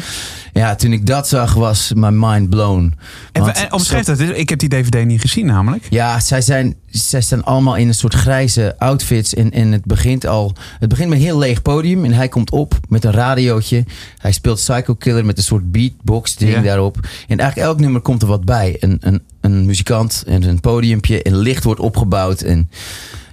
Ja, 0.52 0.75
toen 0.75 0.92
ik 0.92 1.06
dat 1.06 1.28
zag 1.28 1.54
was 1.54 1.92
my 1.94 2.08
mind 2.11 2.50
blown. 2.50 2.94
En, 3.32 3.54
en 3.54 3.73
omschrijf 3.73 4.04
dat. 4.04 4.20
Ik 4.20 4.49
heb 4.49 4.58
die 4.58 4.68
DVD 4.68 5.04
niet 5.04 5.20
gezien 5.20 5.46
namelijk. 5.46 5.87
ja, 5.90 6.20
zij, 6.20 6.40
zijn, 6.40 6.76
zij 7.02 7.20
staan 7.20 7.44
allemaal 7.44 7.76
in 7.76 7.88
een 7.88 7.94
soort 7.94 8.14
grijze 8.14 8.74
outfits. 8.78 9.34
En, 9.34 9.50
en 9.50 9.72
het 9.72 9.84
begint 9.84 10.26
al. 10.26 10.52
Het 10.78 10.88
begint 10.88 11.08
met 11.08 11.18
een 11.18 11.24
heel 11.24 11.38
leeg 11.38 11.62
podium. 11.62 12.04
En 12.04 12.12
hij 12.12 12.28
komt 12.28 12.50
op 12.50 12.74
met 12.88 13.04
een 13.04 13.12
radiootje. 13.12 13.84
Hij 14.18 14.32
speelt 14.32 14.56
Psycho 14.58 14.94
Killer 14.94 15.24
met 15.24 15.38
een 15.38 15.44
soort 15.44 15.72
beatbox 15.72 16.36
ding 16.36 16.52
Ja. 16.52 16.60
daarop. 16.62 16.96
En 17.28 17.38
eigenlijk 17.38 17.68
elk 17.68 17.80
nummer 17.80 18.00
komt 18.00 18.22
er 18.22 18.28
wat 18.28 18.44
bij. 18.44 18.76
Een, 18.80 18.96
een, 19.00 19.22
een 19.40 19.66
muzikant 19.66 20.22
en 20.26 20.42
een 20.42 20.60
podiumpje. 20.60 21.22
En 21.22 21.36
licht 21.36 21.64
wordt 21.64 21.80
opgebouwd. 21.80 22.40
En 22.40 22.70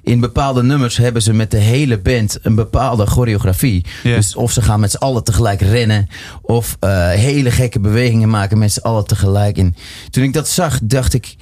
in 0.04 0.20
bepaalde 0.20 0.64
nummers 0.64 0.98
hebben 0.98 1.22
ze 1.22 1.34
met 1.34 1.52
de 1.52 1.58
hele 1.58 1.98
band 2.00 2.40
een 2.42 2.56
bepaalde 2.56 3.06
choreografie. 3.06 3.86
Dus 4.04 4.36
of 4.36 4.52
ze 4.52 4.62
gaan 4.62 4.80
met 4.80 4.92
z'n 4.92 4.98
allen 4.98 5.24
tegelijk 5.24 5.62
rennen. 5.62 6.08
Of 6.42 6.78
eh, 6.80 7.10
hele 7.10 7.52
gekke 7.52 7.80
bewegingen 7.80 8.30
maken 8.30 8.58
met 8.58 8.72
z'n 8.72 8.80
allen 8.80 9.06
tegelijk. 9.08 9.58
En 9.58 9.76
toen 10.10 10.24
ik 10.24 10.34
dat 10.34 10.48
zag, 10.50 10.80
dacht 10.84 11.14
ik. 11.14 11.36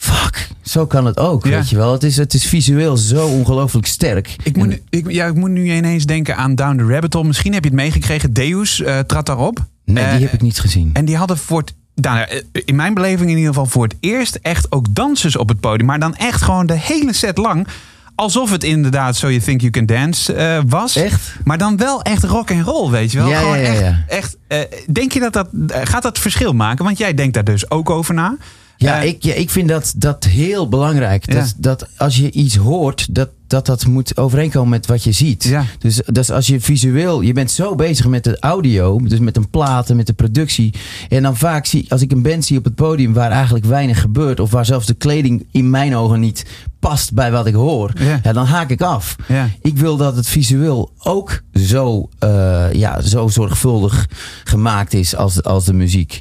Fuck, 0.00 0.48
zo 0.62 0.86
kan 0.86 1.06
het 1.06 1.18
ook, 1.18 1.44
Ja. 1.44 1.50
weet 1.50 1.68
je 1.70 1.76
wel. 1.76 1.92
Het 1.92 2.02
is, 2.02 2.16
het 2.16 2.34
is 2.34 2.46
visueel 2.46 2.96
zo 2.96 3.26
ongelooflijk 3.26 3.86
sterk. 3.86 4.36
Ik 4.42 4.56
moet, 4.56 4.66
nu, 4.68 4.82
ik, 4.90 5.10
ja, 5.10 5.26
ik 5.26 5.34
moet 5.34 5.50
nu 5.50 5.72
ineens 5.72 6.04
denken 6.04 6.36
aan 6.36 6.54
Down 6.54 6.76
the 6.76 6.84
Rabbit 6.86 7.14
Hole. 7.14 7.26
Misschien 7.26 7.52
heb 7.52 7.62
je 7.64 7.68
het 7.70 7.78
meegekregen. 7.78 8.32
Deus 8.32 8.80
eh 8.82 8.98
trad 8.98 9.26
daarop. 9.26 9.58
nee, 9.84 10.04
Eh, 10.04 10.12
die 10.12 10.20
heb 10.22 10.32
ik 10.32 10.40
niet 10.40 10.60
gezien. 10.60 10.90
En 10.92 11.04
die 11.04 11.16
hadden 11.16 11.38
voor 11.38 11.58
het, 11.60 11.74
nou, 11.94 12.18
ja, 12.18 12.28
in 12.64 12.76
mijn 12.76 12.94
beleving 12.94 13.30
in 13.30 13.36
ieder 13.36 13.52
geval 13.54 13.66
voor 13.66 13.82
het 13.82 13.94
eerst 14.00 14.38
echt 14.42 14.72
ook 14.72 14.94
dansers 14.94 15.36
op 15.36 15.48
het 15.48 15.60
podium. 15.60 15.86
Maar 15.86 15.98
dan 16.00 16.14
echt 16.16 16.42
gewoon 16.42 16.66
de 16.66 16.78
hele 16.78 17.12
set 17.12 17.38
lang. 17.38 17.66
Alsof 18.14 18.50
het 18.50 18.64
inderdaad 18.64 19.16
So 19.16 19.28
You 19.30 19.40
Think 19.40 19.60
You 19.60 19.72
Can 19.72 19.86
Dance 19.86 20.34
eh, 20.34 20.60
was. 20.66 20.96
Echt? 20.96 21.34
Maar 21.44 21.58
dan 21.58 21.76
wel 21.76 22.02
echt 22.02 22.24
rock 22.24 22.50
en 22.50 22.62
roll, 22.62 22.90
weet 22.90 23.12
je 23.12 23.18
wel. 23.18 23.28
Ja, 23.28 23.38
gewoon 23.38 23.58
ja, 23.58 23.72
ja, 23.72 23.80
echt, 23.80 24.06
echt 24.08 24.36
eh, 24.72 24.78
denk 24.92 25.12
je 25.12 25.20
dat 25.20 25.32
dat, 25.32 25.48
eh, 25.68 25.80
gaat 25.84 26.02
dat 26.02 26.18
verschil 26.18 26.52
maken? 26.52 26.84
Want 26.84 26.98
jij 26.98 27.14
denkt 27.14 27.34
daar 27.34 27.44
dus 27.44 27.70
ook 27.70 27.90
over 27.90 28.14
na. 28.14 28.36
Ja, 28.82 29.00
ik, 29.00 29.22
ja, 29.22 29.34
ik 29.34 29.50
vind 29.50 29.68
dat, 29.68 29.92
dat 29.96 30.24
heel 30.24 30.68
belangrijk. 30.68 31.32
Ja. 31.32 31.34
Dat, 31.34 31.54
dat 31.56 31.88
als 31.96 32.16
je 32.16 32.30
iets 32.30 32.56
hoort, 32.56 33.14
dat, 33.14 33.30
dat 33.50 33.66
dat 33.66 33.86
moet 33.86 34.16
overeenkomen 34.16 34.68
met 34.70 34.86
wat 34.86 35.04
je 35.04 35.12
ziet. 35.12 35.44
Ja. 35.44 35.64
Dus, 35.78 36.00
dus 36.06 36.30
als 36.30 36.46
je 36.46 36.60
visueel, 36.60 37.20
je 37.20 37.32
bent 37.32 37.50
zo 37.50 37.74
bezig 37.74 38.06
met 38.06 38.24
de 38.24 38.36
audio, 38.40 38.98
dus 39.02 39.18
met 39.18 39.36
een 39.36 39.50
plaat 39.50 39.90
en 39.90 39.96
met 39.96 40.06
de 40.06 40.12
productie. 40.12 40.74
En 41.08 41.22
dan 41.22 41.36
vaak 41.36 41.66
zie 41.66 41.86
als 41.88 42.02
ik 42.02 42.12
een 42.12 42.22
band 42.22 42.44
zie 42.44 42.58
op 42.58 42.64
het 42.64 42.74
podium 42.74 43.12
waar 43.12 43.30
eigenlijk 43.30 43.64
weinig 43.64 44.00
gebeurt, 44.00 44.40
of 44.40 44.50
waar 44.50 44.64
zelfs 44.64 44.86
de 44.86 44.94
kleding 44.94 45.46
in 45.50 45.70
mijn 45.70 45.96
ogen 45.96 46.20
niet 46.20 46.44
past 46.78 47.12
bij 47.12 47.30
wat 47.30 47.46
ik 47.46 47.54
hoor, 47.54 47.90
Ja. 47.98 48.20
ja. 48.22 48.32
dan 48.32 48.46
haak 48.46 48.70
ik 48.70 48.80
af. 48.82 49.16
Ja. 49.28 49.48
Ik 49.62 49.78
wil 49.78 49.96
dat 49.96 50.16
het 50.16 50.26
visueel 50.28 50.90
ook 50.98 51.42
zo, 51.54 52.08
eh, 52.18 52.72
ja, 52.72 53.00
zo 53.00 53.28
zorgvuldig 53.28 54.08
gemaakt 54.44 54.94
is 54.94 55.16
als, 55.16 55.42
als 55.42 55.64
de 55.64 55.72
muziek. 55.72 56.20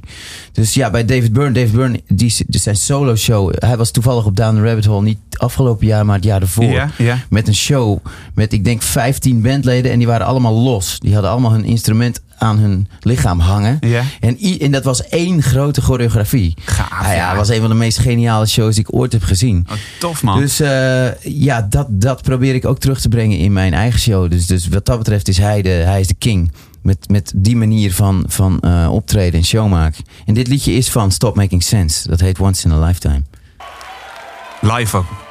Dus 0.51 0.73
ja, 0.73 0.89
bij 0.89 1.05
David 1.05 1.33
Byrne, 1.33 1.51
David 1.51 1.71
Byrne, 1.71 2.01
die, 2.07 2.35
die 2.47 2.59
zijn 2.61 2.75
solo 2.75 3.15
show. 3.15 3.53
Hij 3.57 3.77
was 3.77 3.91
toevallig 3.91 4.25
op 4.25 4.35
Down 4.35 4.55
the 4.55 4.61
Rabbit 4.61 4.85
Hole, 4.85 5.01
niet 5.01 5.17
afgelopen 5.37 5.87
jaar, 5.87 6.05
maar 6.05 6.15
het 6.15 6.23
jaar 6.23 6.41
ervoor. 6.41 6.63
Ja, 6.63 6.89
ja. 6.97 7.18
Met 7.29 7.47
een 7.47 7.55
show 7.55 7.97
met, 8.33 8.53
ik 8.53 8.63
denk, 8.63 8.81
15 8.81 9.41
bandleden. 9.41 9.91
En 9.91 9.97
die 9.97 10.07
waren 10.07 10.27
allemaal 10.27 10.53
los. 10.53 10.99
Die 10.99 11.13
hadden 11.13 11.31
allemaal 11.31 11.51
hun 11.51 11.65
instrument 11.65 12.21
aan 12.39 12.57
hun 12.57 12.87
lichaam 13.01 13.39
hangen. 13.39 13.77
Ja. 13.81 14.03
En, 14.19 14.37
en 14.59 14.71
dat 14.71 14.83
was 14.83 15.07
één 15.07 15.41
grote 15.41 15.81
choreografie. 15.81 16.53
Gaaf, 16.65 17.01
Nou 17.01 17.15
ja, 17.15 17.27
het 17.27 17.37
was 17.37 17.49
een 17.49 17.59
van 17.59 17.69
de 17.69 17.75
meest 17.75 17.97
geniale 17.97 18.45
shows 18.45 18.75
die 18.75 18.83
ik 18.87 18.95
ooit 18.95 19.11
heb 19.11 19.23
gezien. 19.23 19.65
Oh, 19.69 19.77
tof 19.99 20.23
man. 20.23 20.39
Dus 20.39 20.59
eh, 20.59 21.21
ja, 21.21 21.61
dat, 21.69 21.87
dat 21.89 22.21
probeer 22.21 22.55
ik 22.55 22.65
ook 22.65 22.79
terug 22.79 23.01
te 23.01 23.09
brengen 23.09 23.37
in 23.37 23.53
mijn 23.53 23.73
eigen 23.73 23.99
show. 23.99 24.31
Dus, 24.31 24.45
dus 24.45 24.67
wat 24.67 24.85
dat 24.85 24.97
betreft 24.97 25.27
is 25.27 25.37
hij 25.37 25.61
de, 25.61 25.69
hij 25.69 25.99
is 25.99 26.07
de 26.07 26.13
king. 26.13 26.51
Met, 26.81 27.09
met 27.09 27.31
die 27.35 27.55
manier 27.55 27.93
van, 27.93 28.23
van 28.27 28.59
eh, 28.59 28.89
optreden 28.91 29.39
en 29.39 29.45
show 29.45 29.69
maken. 29.69 30.03
En 30.25 30.33
dit 30.33 30.47
liedje 30.47 30.73
is 30.73 30.89
van 30.89 31.11
Stop 31.11 31.35
Making 31.35 31.63
Sense. 31.63 32.09
Dat 32.09 32.19
heet 32.19 32.39
Once 32.39 32.67
in 32.67 32.73
a 32.73 32.85
Lifetime. 32.85 33.21
Live 34.61 34.97
ook. 34.97 35.28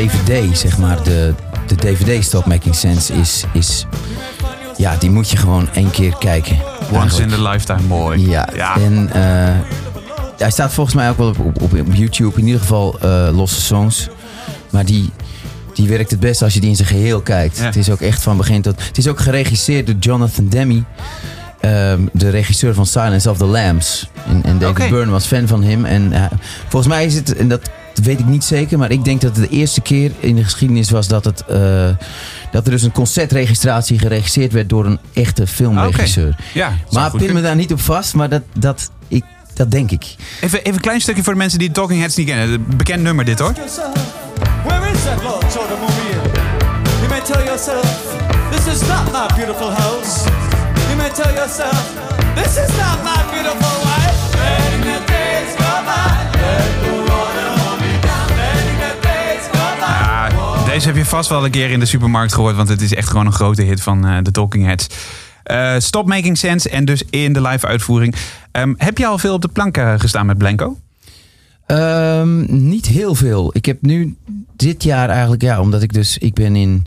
DVD, 0.00 0.58
zeg 0.58 0.78
maar. 0.78 1.02
De, 1.02 1.34
de 1.66 1.74
DVD 1.74 2.24
Stop 2.24 2.46
Making 2.46 2.74
Sense 2.74 3.12
is, 3.12 3.44
is... 3.52 3.86
Ja, 4.76 4.96
die 4.96 5.10
moet 5.10 5.30
je 5.30 5.36
gewoon 5.36 5.68
één 5.72 5.90
keer 5.90 6.14
kijken. 6.18 6.56
Once 6.80 6.94
Eigenlijk. 6.94 7.30
in 7.30 7.36
the 7.36 7.48
lifetime, 7.48 7.80
mooi. 7.88 8.28
Ja, 8.28 8.48
ja. 8.54 8.76
en 8.76 9.10
eh, 9.12 9.54
hij 10.38 10.50
staat 10.50 10.72
volgens 10.72 10.96
mij 10.96 11.10
ook 11.10 11.16
wel 11.16 11.28
op, 11.28 11.38
op, 11.38 11.62
op, 11.62 11.72
YouTube. 11.92 12.38
In 12.38 12.46
ieder 12.46 12.60
geval 12.60 12.98
eh, 13.00 13.28
losse 13.32 13.60
songs. 13.60 14.08
Maar 14.70 14.84
die, 14.84 15.10
die 15.74 15.88
werkt 15.88 16.10
het 16.10 16.20
best 16.20 16.42
als 16.42 16.54
je 16.54 16.60
die 16.60 16.70
in 16.70 16.76
zijn 16.76 16.88
geheel 16.88 17.20
kijkt. 17.20 17.58
Ja. 17.58 17.64
Het 17.64 17.76
is 17.76 17.90
ook 17.90 18.00
echt 18.00 18.22
van 18.22 18.36
begin 18.36 18.62
tot... 18.62 18.86
Het 18.86 18.98
is 18.98 19.08
ook 19.08 19.20
geregisseerd 19.20 19.86
door 19.86 19.96
Jonathan 19.98 20.48
Demme. 20.48 20.82
ehm, 21.60 22.00
de 22.12 22.30
regisseur 22.30 22.74
van 22.74 22.86
Silence 22.86 23.30
of 23.30 23.36
the 23.38 23.46
Lambs. 23.46 24.10
En, 24.28 24.42
en 24.44 24.58
David 24.58 24.84
Oké. 24.84 24.88
Byrne 24.88 25.10
was 25.10 25.26
fan 25.26 25.46
van 25.46 25.62
hem. 25.62 25.84
En 25.84 26.12
eh, 26.12 26.24
volgens 26.68 26.92
mij 26.92 27.04
is 27.04 27.14
het... 27.14 27.36
En 27.36 27.48
dat 27.48 27.70
weet 27.94 28.18
ik 28.18 28.26
niet 28.26 28.44
zeker. 28.44 28.78
Maar 28.78 28.90
ik 28.90 29.04
denk 29.04 29.20
dat 29.20 29.36
het 29.36 29.50
de 29.50 29.56
eerste 29.56 29.80
keer 29.80 30.12
in 30.20 30.36
de 30.36 30.44
geschiedenis 30.44 30.90
was 30.90 31.08
dat 31.08 31.24
het... 31.24 31.44
eh, 31.44 31.88
dat 32.50 32.64
er 32.64 32.70
dus 32.70 32.82
een 32.82 32.92
concertregistratie 32.92 33.98
geregisseerd 33.98 34.52
werd 34.52 34.68
door 34.68 34.84
een 34.86 34.98
echte 35.12 35.46
filmregisseur. 35.46 36.36
ja, 36.54 36.72
zou 36.90 37.00
Maar 37.00 37.10
pin 37.10 37.32
me 37.34 37.42
daar 37.42 37.56
niet 37.56 37.72
op 37.72 37.80
vast, 37.80 38.14
maar 38.14 38.28
dat, 38.28 38.42
dat, 38.58 38.90
ik, 39.08 39.24
dat 39.54 39.70
denk 39.70 39.90
ik. 39.90 40.14
Even, 40.40 40.58
even 40.58 40.72
een 40.74 40.80
klein 40.80 41.00
stukje 41.00 41.22
voor 41.22 41.32
de 41.32 41.38
mensen 41.38 41.58
die 41.58 41.68
de 41.68 41.74
Talking 41.74 42.00
Heads 42.00 42.16
niet 42.16 42.26
kennen. 42.26 42.48
Een 42.50 42.76
Bekend 42.76 43.02
nummer 43.02 43.24
dit 43.24 43.38
hoor. 43.38 43.52
where 44.64 44.90
is 44.92 45.02
that 45.02 45.22
Lord 45.22 45.52
Jordan 45.54 45.78
Maria? 45.80 46.22
You 47.00 47.08
may 47.08 47.20
tell 47.20 47.44
yourself, 47.44 48.16
this 48.50 48.74
is 48.74 48.80
not 48.88 49.12
my 49.12 49.34
beautiful 49.36 49.70
house. 49.70 50.24
You 50.88 50.96
may 50.96 51.10
tell 51.10 51.32
yourself, 51.34 51.92
this 52.34 52.56
is 52.56 52.76
not 52.76 53.02
my 53.04 53.20
beautiful 53.32 53.84
wife. 53.84 54.19
Deze 60.70 60.86
heb 60.86 60.96
je 60.96 61.04
vast 61.04 61.28
wel 61.28 61.44
een 61.44 61.50
keer 61.50 61.70
in 61.70 61.80
de 61.80 61.86
supermarkt 61.86 62.34
gehoord, 62.34 62.56
want 62.56 62.68
het 62.68 62.80
is 62.80 62.94
echt 62.94 63.08
gewoon 63.08 63.26
een 63.26 63.32
grote 63.32 63.62
hit 63.62 63.80
van 63.82 64.06
eh, 64.06 64.18
de 64.22 64.30
Talking 64.30 64.66
Heads. 64.66 64.86
Eh, 65.42 65.74
Stop 65.78 66.06
Making 66.06 66.38
Sense 66.38 66.70
en 66.70 66.84
dus 66.84 67.02
in 67.10 67.32
de 67.32 67.42
live 67.42 67.66
uitvoering. 67.66 68.14
Ehm, 68.52 68.74
heb 68.76 68.98
je 68.98 69.06
al 69.06 69.18
veel 69.18 69.34
op 69.34 69.42
de 69.42 69.48
plank 69.48 69.78
gestaan 69.96 70.26
met 70.26 70.38
Blanco? 70.38 70.76
Ehm, 71.66 72.68
niet 72.68 72.86
heel 72.86 73.14
veel. 73.14 73.50
Ik 73.52 73.64
heb 73.64 73.82
nu 73.82 74.16
dit 74.56 74.82
jaar 74.82 75.08
eigenlijk, 75.08 75.42
ja, 75.42 75.60
omdat 75.60 75.82
ik 75.82 75.92
dus, 75.92 76.18
ik 76.18 76.34
ben 76.34 76.56
in 76.56 76.86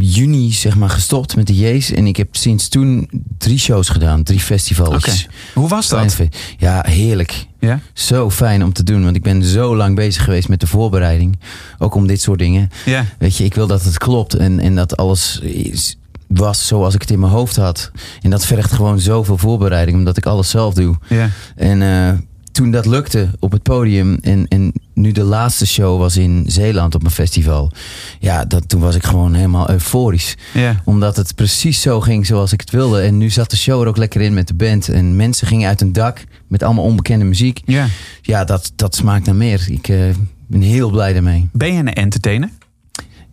juni 0.00 0.52
zeg 0.52 0.76
maar 0.76 0.90
gestopt 0.90 1.36
met 1.36 1.46
de 1.46 1.54
Jees. 1.54 1.92
En 1.92 2.06
ik 2.06 2.16
heb 2.16 2.36
sinds 2.36 2.68
toen 2.68 3.10
drie 3.38 3.58
shows 3.58 3.88
gedaan. 3.88 4.22
Drie 4.22 4.40
festivals. 4.40 4.96
Oké. 4.96 5.12
Hoe 5.54 5.68
was 5.68 5.88
dat? 5.88 6.18
Ja, 6.58 6.84
heerlijk. 6.88 7.46
Ja? 7.60 7.80
Zo 7.92 8.30
fijn 8.30 8.64
om 8.64 8.72
te 8.72 8.82
doen. 8.82 9.04
Want 9.04 9.16
ik 9.16 9.22
ben 9.22 9.44
zo 9.44 9.76
lang 9.76 9.96
bezig 9.96 10.24
geweest 10.24 10.48
met 10.48 10.60
de 10.60 10.66
voorbereiding. 10.66 11.38
Ook 11.78 11.94
om 11.94 12.06
dit 12.06 12.20
soort 12.20 12.38
dingen. 12.38 12.70
Ja. 12.84 13.04
Weet 13.18 13.36
je, 13.36 13.44
ik 13.44 13.54
wil 13.54 13.66
dat 13.66 13.84
het 13.84 13.98
klopt. 13.98 14.34
En, 14.34 14.60
en 14.60 14.74
dat 14.74 14.96
alles 14.96 15.38
is, 15.40 15.96
was 16.26 16.66
zoals 16.66 16.94
ik 16.94 17.00
het 17.00 17.10
in 17.10 17.20
mijn 17.20 17.32
hoofd 17.32 17.56
had. 17.56 17.90
En 18.22 18.30
dat 18.30 18.46
vergt 18.46 18.72
gewoon 18.72 19.00
zoveel 19.00 19.38
voorbereiding. 19.38 19.96
Omdat 19.96 20.16
ik 20.16 20.26
alles 20.26 20.50
zelf 20.50 20.74
doe. 20.74 20.96
Ja. 21.08 21.30
En 21.56 21.82
eh, 21.82 22.18
toen 22.56 22.70
dat 22.70 22.86
lukte 22.86 23.28
op 23.38 23.52
het 23.52 23.62
podium 23.62 24.18
en, 24.22 24.48
en 24.48 24.72
nu 24.94 25.12
de 25.12 25.22
laatste 25.22 25.66
show 25.66 25.98
was 25.98 26.16
in 26.16 26.44
Zeeland 26.46 26.94
op 26.94 27.04
een 27.04 27.10
festival. 27.10 27.72
Ja, 28.18 28.44
dat, 28.44 28.68
toen 28.68 28.80
was 28.80 28.94
ik 28.94 29.04
gewoon 29.04 29.34
helemaal 29.34 29.70
euforisch. 29.70 30.36
Ja. 30.54 30.82
Omdat 30.84 31.16
het 31.16 31.34
precies 31.34 31.80
zo 31.80 32.00
ging 32.00 32.26
zoals 32.26 32.52
ik 32.52 32.60
het 32.60 32.70
wilde. 32.70 33.00
En 33.00 33.18
nu 33.18 33.30
zat 33.30 33.50
de 33.50 33.56
show 33.56 33.82
er 33.82 33.88
ook 33.88 33.96
lekker 33.96 34.20
in 34.20 34.34
met 34.34 34.48
de 34.48 34.54
band. 34.54 34.88
En 34.88 35.16
mensen 35.16 35.46
gingen 35.46 35.68
uit 35.68 35.80
een 35.80 35.92
dak 35.92 36.24
met 36.48 36.62
allemaal 36.62 36.84
onbekende 36.84 37.24
muziek. 37.24 37.60
Ja. 37.64 37.86
Ja, 38.22 38.44
dat, 38.44 38.72
dat 38.76 38.94
smaakt 38.94 39.26
naar 39.26 39.36
meer. 39.36 39.66
Ik 39.68 39.88
eh, 39.88 39.98
ben 40.46 40.60
heel 40.60 40.90
blij 40.90 41.12
daarmee. 41.12 41.48
Ben 41.52 41.72
je 41.72 41.78
een 41.78 41.92
entertainer? 41.92 42.50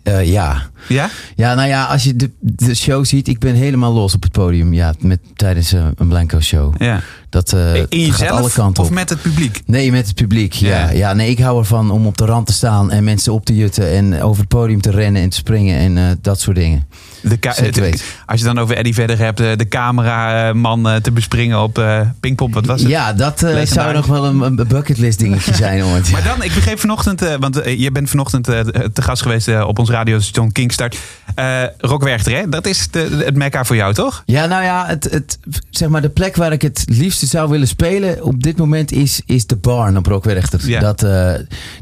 Eh, 0.04 0.32
ja. 0.32 0.70
Ja? 0.88 1.10
Ja, 1.36 1.54
nou 1.54 1.68
ja, 1.68 1.84
als 1.86 2.04
je 2.04 2.16
de, 2.16 2.32
de 2.39 2.76
show 2.76 3.06
ziet, 3.06 3.28
ik 3.28 3.39
ben 3.39 3.56
helemaal 3.56 3.94
los 3.94 4.13
op 4.13 4.24
het 4.24 4.32
podium. 4.32 4.74
Ja, 4.74 4.94
met, 5.00 5.20
tijdens 5.36 5.74
eh, 5.74 5.86
een 5.96 6.08
Blanco 6.08 6.39
show. 6.39 6.74
Ja. 6.78 7.02
Dat 7.30 7.54
eh, 7.54 7.76
In 7.76 7.86
jezelf 7.89 8.16
gaat 8.18 8.30
alle 8.30 8.52
kanten 8.52 8.84
of 8.84 8.89
op. 8.89 8.96
met 8.96 9.10
het 9.10 9.22
publiek? 9.22 9.62
Nee, 9.66 9.92
met 9.92 10.08
het 10.08 10.16
publiek. 10.16 10.54
Ja. 10.54 10.70
Ja. 10.70 10.92
Ja. 10.92 11.13
nee, 11.13 11.30
ik 11.30 11.39
hou 11.39 11.60
ervan 11.60 11.92
om 11.92 12.06
op 12.06 12.18
de 12.18 12.26
rand 12.26 12.48
te 12.48 12.54
staan 12.54 12.92
en 12.92 13.04
mensen 13.04 13.34
op 13.34 13.46
te 13.46 13.56
jutten 13.56 13.89
en 13.92 14.22
over 14.22 14.39
het 14.39 14.50
podium 14.50 14.82
te 14.82 14.92
rennen 14.92 15.22
en 15.22 15.30
te 15.30 15.38
springen 15.38 15.98
en 15.98 16.18
dat 16.22 16.39
soort 16.39 16.56
dingen. 16.58 16.88
De 17.24 17.94
als 18.26 18.40
je 18.40 18.46
dan 18.46 18.58
over 18.58 18.76
Eddie 18.76 18.94
verder 18.94 19.18
hebt, 19.18 19.40
eh, 19.40 19.48
de 19.56 19.68
cameraman 19.68 20.90
eh, 20.90 20.96
te 20.96 21.12
bespringen 21.12 21.62
op 21.62 21.78
eh 21.78 22.00
Pinkpop, 22.20 22.54
wat 22.54 22.66
was 22.66 22.82
het? 22.82 22.90
Ja, 22.90 23.14
dat 23.14 23.40
zou 23.64 23.94
nog 23.94 24.06
wel 24.06 24.26
een, 24.26 24.42
een 24.42 24.68
bucketlist 24.68 25.20
dingetje 25.20 25.54
zijn 25.64 25.84
ooit. 25.84 26.12
Maar 26.12 26.24
dan, 26.24 26.44
ik 26.44 26.54
begreep 26.54 26.80
vanochtend, 26.80 27.38
want 27.40 27.62
je 27.78 27.92
bent 27.92 28.10
vanochtend 28.10 28.44
te 28.44 29.02
gast 29.02 29.22
geweest 29.22 29.64
op 29.64 29.80
ons 29.80 29.90
radiostation 29.90 30.52
Kingstart. 30.52 30.98
Eh 31.36 31.64
Rock 31.78 32.04
Werchter, 32.04 32.36
hè? 32.36 32.50
Dat 32.50 32.66
is 32.66 32.88
de, 32.92 33.24
het 33.26 33.36
mekka 33.36 33.66
voor 33.66 33.76
jou, 33.76 33.94
toch? 33.94 34.24
Ja, 34.26 34.46
nou 34.46 34.64
ja, 34.64 34.86
het, 34.88 35.04
het, 35.12 35.40
zeg 35.70 35.90
maar 35.90 36.02
de 36.02 36.10
plek 36.10 36.36
waar 36.36 36.52
ik 36.52 36.62
het 36.62 36.84
liefste 36.88 37.26
zou 37.26 37.50
willen 37.50 37.68
spelen 37.68 38.24
op 38.24 38.44
dit 38.44 38.58
moment 38.58 38.92
is, 38.92 39.22
is 39.26 39.46
de 39.46 39.56
Barn 39.56 39.98
op 39.98 40.06
Rockwerchter. 40.06 40.60
Ja. 40.68 40.80
Dat, 40.80 41.06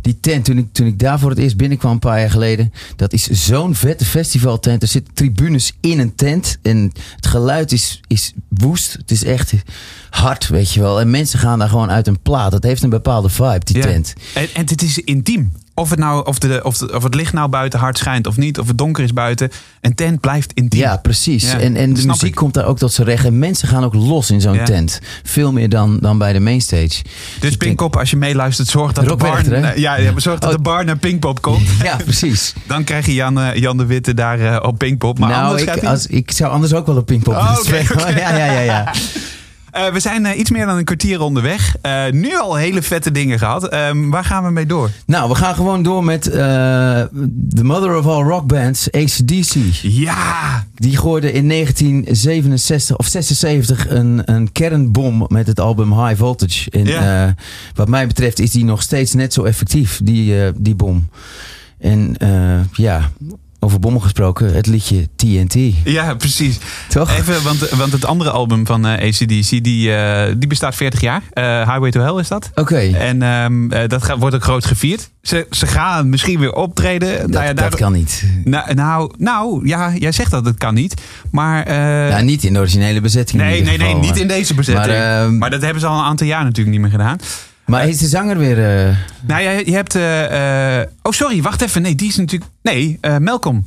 die 0.01 0.17
tent, 0.19 0.45
toen 0.45 0.57
ik, 0.57 0.67
toen 0.71 0.87
ik 0.87 0.99
daar 0.99 1.19
voor 1.19 1.29
het 1.29 1.39
eerst 1.39 1.57
binnenkwam 1.57 1.91
een 1.91 1.99
paar 1.99 2.19
jaar 2.19 2.29
geleden, 2.29 2.73
dat 2.95 3.13
is 3.13 3.27
zo'n 3.27 3.75
vette 3.75 4.05
festivaltent. 4.05 4.81
Er 4.81 4.87
zitten 4.87 5.13
tribunes 5.35 5.73
in 5.81 5.99
een 5.99 6.15
tent 6.15 6.57
en 6.61 6.91
het 7.15 7.27
geluid 7.27 7.71
is, 7.71 8.01
is 8.07 8.33
woest. 8.49 8.93
Het 8.93 9.11
is 9.11 9.23
echt 9.23 9.53
hard, 10.09 10.47
weet 10.47 10.71
je 10.73 10.79
wel. 10.79 10.99
En 10.99 11.09
mensen 11.09 11.39
gaan 11.39 11.59
daar 11.59 11.69
gewoon 11.69 11.89
uit 11.91 12.07
een 12.07 12.21
plaat. 12.21 12.51
Dat 12.51 12.63
heeft 12.63 12.83
een 12.83 12.89
bepaalde 12.89 13.29
vibe, 13.29 13.59
die 13.63 13.75
Ja. 13.77 13.81
tent. 13.83 14.13
En, 14.33 14.47
en 14.53 14.65
het 14.67 14.81
is 14.81 14.97
intiem. 14.97 15.51
Of 15.73 15.89
het, 15.89 15.99
nou, 15.99 16.25
of, 16.25 16.39
de, 16.39 16.59
of, 16.63 16.77
de- 16.77 16.93
of 16.95 17.03
het 17.03 17.15
licht 17.15 17.33
nou 17.33 17.49
buiten 17.49 17.79
hard 17.79 17.97
schijnt 17.97 18.27
of 18.27 18.37
niet, 18.37 18.59
of 18.59 18.67
het 18.67 18.77
donker 18.77 19.03
is 19.03 19.13
buiten. 19.13 19.49
Een 19.81 19.95
tent 19.95 20.19
blijft 20.19 20.51
intiem. 20.53 20.79
Ja, 20.81 20.97
precies. 20.97 21.51
Ja, 21.51 21.59
en 21.59 21.75
en 21.75 21.93
de 21.93 22.05
muziek 22.05 22.29
ik. 22.29 22.35
komt 22.35 22.53
daar 22.53 22.65
ook 22.65 22.77
tot 22.77 22.93
zijn 22.93 23.07
recht. 23.07 23.25
En 23.25 23.39
mensen 23.39 23.67
gaan 23.67 23.83
ook 23.83 23.93
los 23.93 24.31
in 24.31 24.41
zo'n 24.41 24.53
Ja. 24.53 24.63
tent. 24.63 24.99
Veel 25.23 25.51
meer 25.51 25.69
dan, 25.69 25.97
dan 26.01 26.17
bij 26.17 26.33
de 26.33 26.39
mainstage. 26.39 27.01
Dus 27.39 27.57
Pinkpop, 27.57 27.95
als 27.97 28.09
je 28.09 28.17
meeluistert, 28.17 28.67
zorg 28.67 28.91
dat, 28.93 29.07
de 29.07 29.15
bar, 29.15 29.79
ja, 29.79 29.95
ja, 29.97 30.11
zorg 30.19 30.39
dat 30.39 30.49
Oh. 30.49 30.55
de 30.55 30.61
bar 30.61 30.85
naar 30.85 30.97
Pinkpop 30.97 31.41
komt. 31.41 31.67
Ja, 31.83 31.95
precies. 31.95 32.53
Dan 32.67 32.83
krijg 32.83 33.05
je 33.05 33.13
Jan, 33.13 33.39
eh, 33.39 33.55
Jan 33.55 33.77
de 33.77 33.85
Witte 33.85 34.13
daar 34.13 34.39
eh, 34.39 34.67
op 34.67 34.77
Pinkpop. 34.77 35.19
Maar 35.19 35.29
nou, 35.29 35.43
anders 35.43 35.61
ik, 35.61 35.67
gaat 35.69 35.81
hij- 35.81 35.89
als, 35.89 36.07
ik 36.07 36.31
zou 36.31 36.51
anders 36.51 36.73
ook 36.73 36.85
wel 36.85 36.97
een 36.97 37.05
pingpong 37.05 37.37
Oh. 37.37 37.57
Ja, 38.15 38.35
ja, 38.35 38.45
ja, 38.45 38.59
ja. 38.59 38.93
Eh, 39.71 39.87
we 39.87 39.99
zijn 39.99 40.25
eh, 40.25 40.39
iets 40.39 40.49
meer 40.49 40.65
dan 40.65 40.77
een 40.77 40.83
kwartier 40.83 41.21
onderweg. 41.21 41.75
Eh, 41.81 42.03
nu 42.11 42.37
al 42.37 42.55
hele 42.55 42.81
vette 42.81 43.11
dingen 43.11 43.39
gehad. 43.39 43.67
Ehm, 43.67 44.09
waar 44.09 44.23
gaan 44.25 44.43
we 44.43 44.51
mee 44.51 44.65
door? 44.65 44.89
Nou, 45.05 45.29
we 45.29 45.35
gaan 45.35 45.55
gewoon 45.55 45.83
door 45.83 46.03
met 46.03 46.21
The 46.23 47.09
Mother 47.63 47.97
of 47.97 48.05
All 48.05 48.23
Rock 48.23 48.47
Bands, 48.47 48.91
ACDC. 48.91 49.53
Ja! 49.81 50.65
Die 50.75 50.97
gooide 50.97 51.31
in 51.31 51.47
1967 51.47 52.97
of 52.97 53.05
76 53.07 53.89
een, 53.89 54.21
een 54.25 54.51
kernbom 54.51 55.25
met 55.27 55.47
het 55.47 55.59
album 55.59 56.05
High 56.05 56.17
Voltage. 56.19 56.71
En 56.71 56.85
Ja. 56.85 57.35
wat 57.75 57.87
mij 57.87 58.07
betreft 58.07 58.39
is 58.39 58.51
die 58.51 58.65
nog 58.65 58.81
steeds 58.81 59.13
net 59.13 59.33
zo 59.33 59.43
effectief, 59.43 59.99
die, 60.03 60.51
die 60.55 60.75
bom. 60.75 61.09
En 61.79 62.15
ja, 62.73 63.09
over 63.63 63.79
bommen 63.79 64.01
gesproken, 64.01 64.53
het 64.53 64.67
liedje 64.67 65.07
TNT. 65.15 65.55
Ja, 65.83 66.13
precies. 66.15 66.57
Toch? 66.89 67.11
Even, 67.11 67.43
want, 67.43 67.69
want 67.69 67.91
het 67.91 68.05
andere 68.05 68.29
album 68.29 68.65
van 68.65 68.85
eh, 68.85 69.07
ACDC, 69.07 69.63
die, 69.63 69.95
eh, 69.95 70.33
die 70.37 70.47
bestaat 70.47 70.75
40 70.75 71.01
jaar. 71.01 71.21
Eh, 71.33 71.43
Highway 71.43 71.91
to 71.91 72.01
Hell 72.01 72.19
is 72.19 72.27
dat. 72.27 72.51
Oké, 72.55 72.79
En 72.79 73.21
ehm, 73.21 73.71
eh, 73.71 73.87
dat 73.87 74.03
gaat, 74.03 74.17
wordt 74.17 74.35
ook 74.35 74.43
groot 74.43 74.65
gevierd. 74.65 75.09
Ze, 75.21 75.47
ze 75.49 75.67
gaan 75.67 76.09
misschien 76.09 76.39
weer 76.39 76.53
optreden. 76.53 77.19
dat, 77.19 77.29
nou, 77.29 77.45
ja, 77.45 77.53
dat 77.53 77.75
kan 77.75 77.93
niet. 77.93 78.23
Nou, 78.43 78.73
nou, 78.73 79.13
nou, 79.17 79.67
ja, 79.67 79.93
jij 79.95 80.11
zegt 80.11 80.31
dat 80.31 80.45
het 80.45 80.57
kan 80.57 80.73
niet. 80.73 81.01
Maar... 81.31 81.73
Ja, 82.09 82.21
niet 82.21 82.43
in 82.43 82.53
de 82.53 82.59
originele 82.59 83.01
bezetting. 83.01 83.41
in 83.41 83.47
nee, 83.47 83.61
nee, 83.61 83.77
nee, 83.77 83.95
niet 83.95 84.17
in 84.17 84.27
deze 84.27 84.53
bezetting. 84.53 84.97
Maar, 84.97 85.33
Maar, 85.33 85.49
dat 85.49 85.61
hebben 85.61 85.81
ze 85.81 85.87
al 85.87 85.97
een 85.97 86.05
aantal 86.05 86.27
jaar 86.27 86.43
natuurlijk 86.43 86.69
niet 86.69 86.81
meer 86.81 86.91
gedaan. 86.91 87.17
Maar 87.71 87.87
is 87.87 87.97
de 87.97 88.07
zanger 88.07 88.37
weer... 88.37 88.87
eh, 88.87 88.95
Nou, 89.27 89.41
je, 89.41 89.65
je 89.65 89.73
hebt... 89.73 89.95
eh, 89.95 90.79
eh, 90.81 90.87
oh, 91.01 91.11
sorry, 91.11 91.41
wacht 91.41 91.61
even. 91.61 91.81
Nee, 91.81 91.95
die 91.95 92.07
is 92.07 92.15
natuurlijk... 92.15 92.51
Nee, 92.61 92.99
Malcolm. 93.19 93.65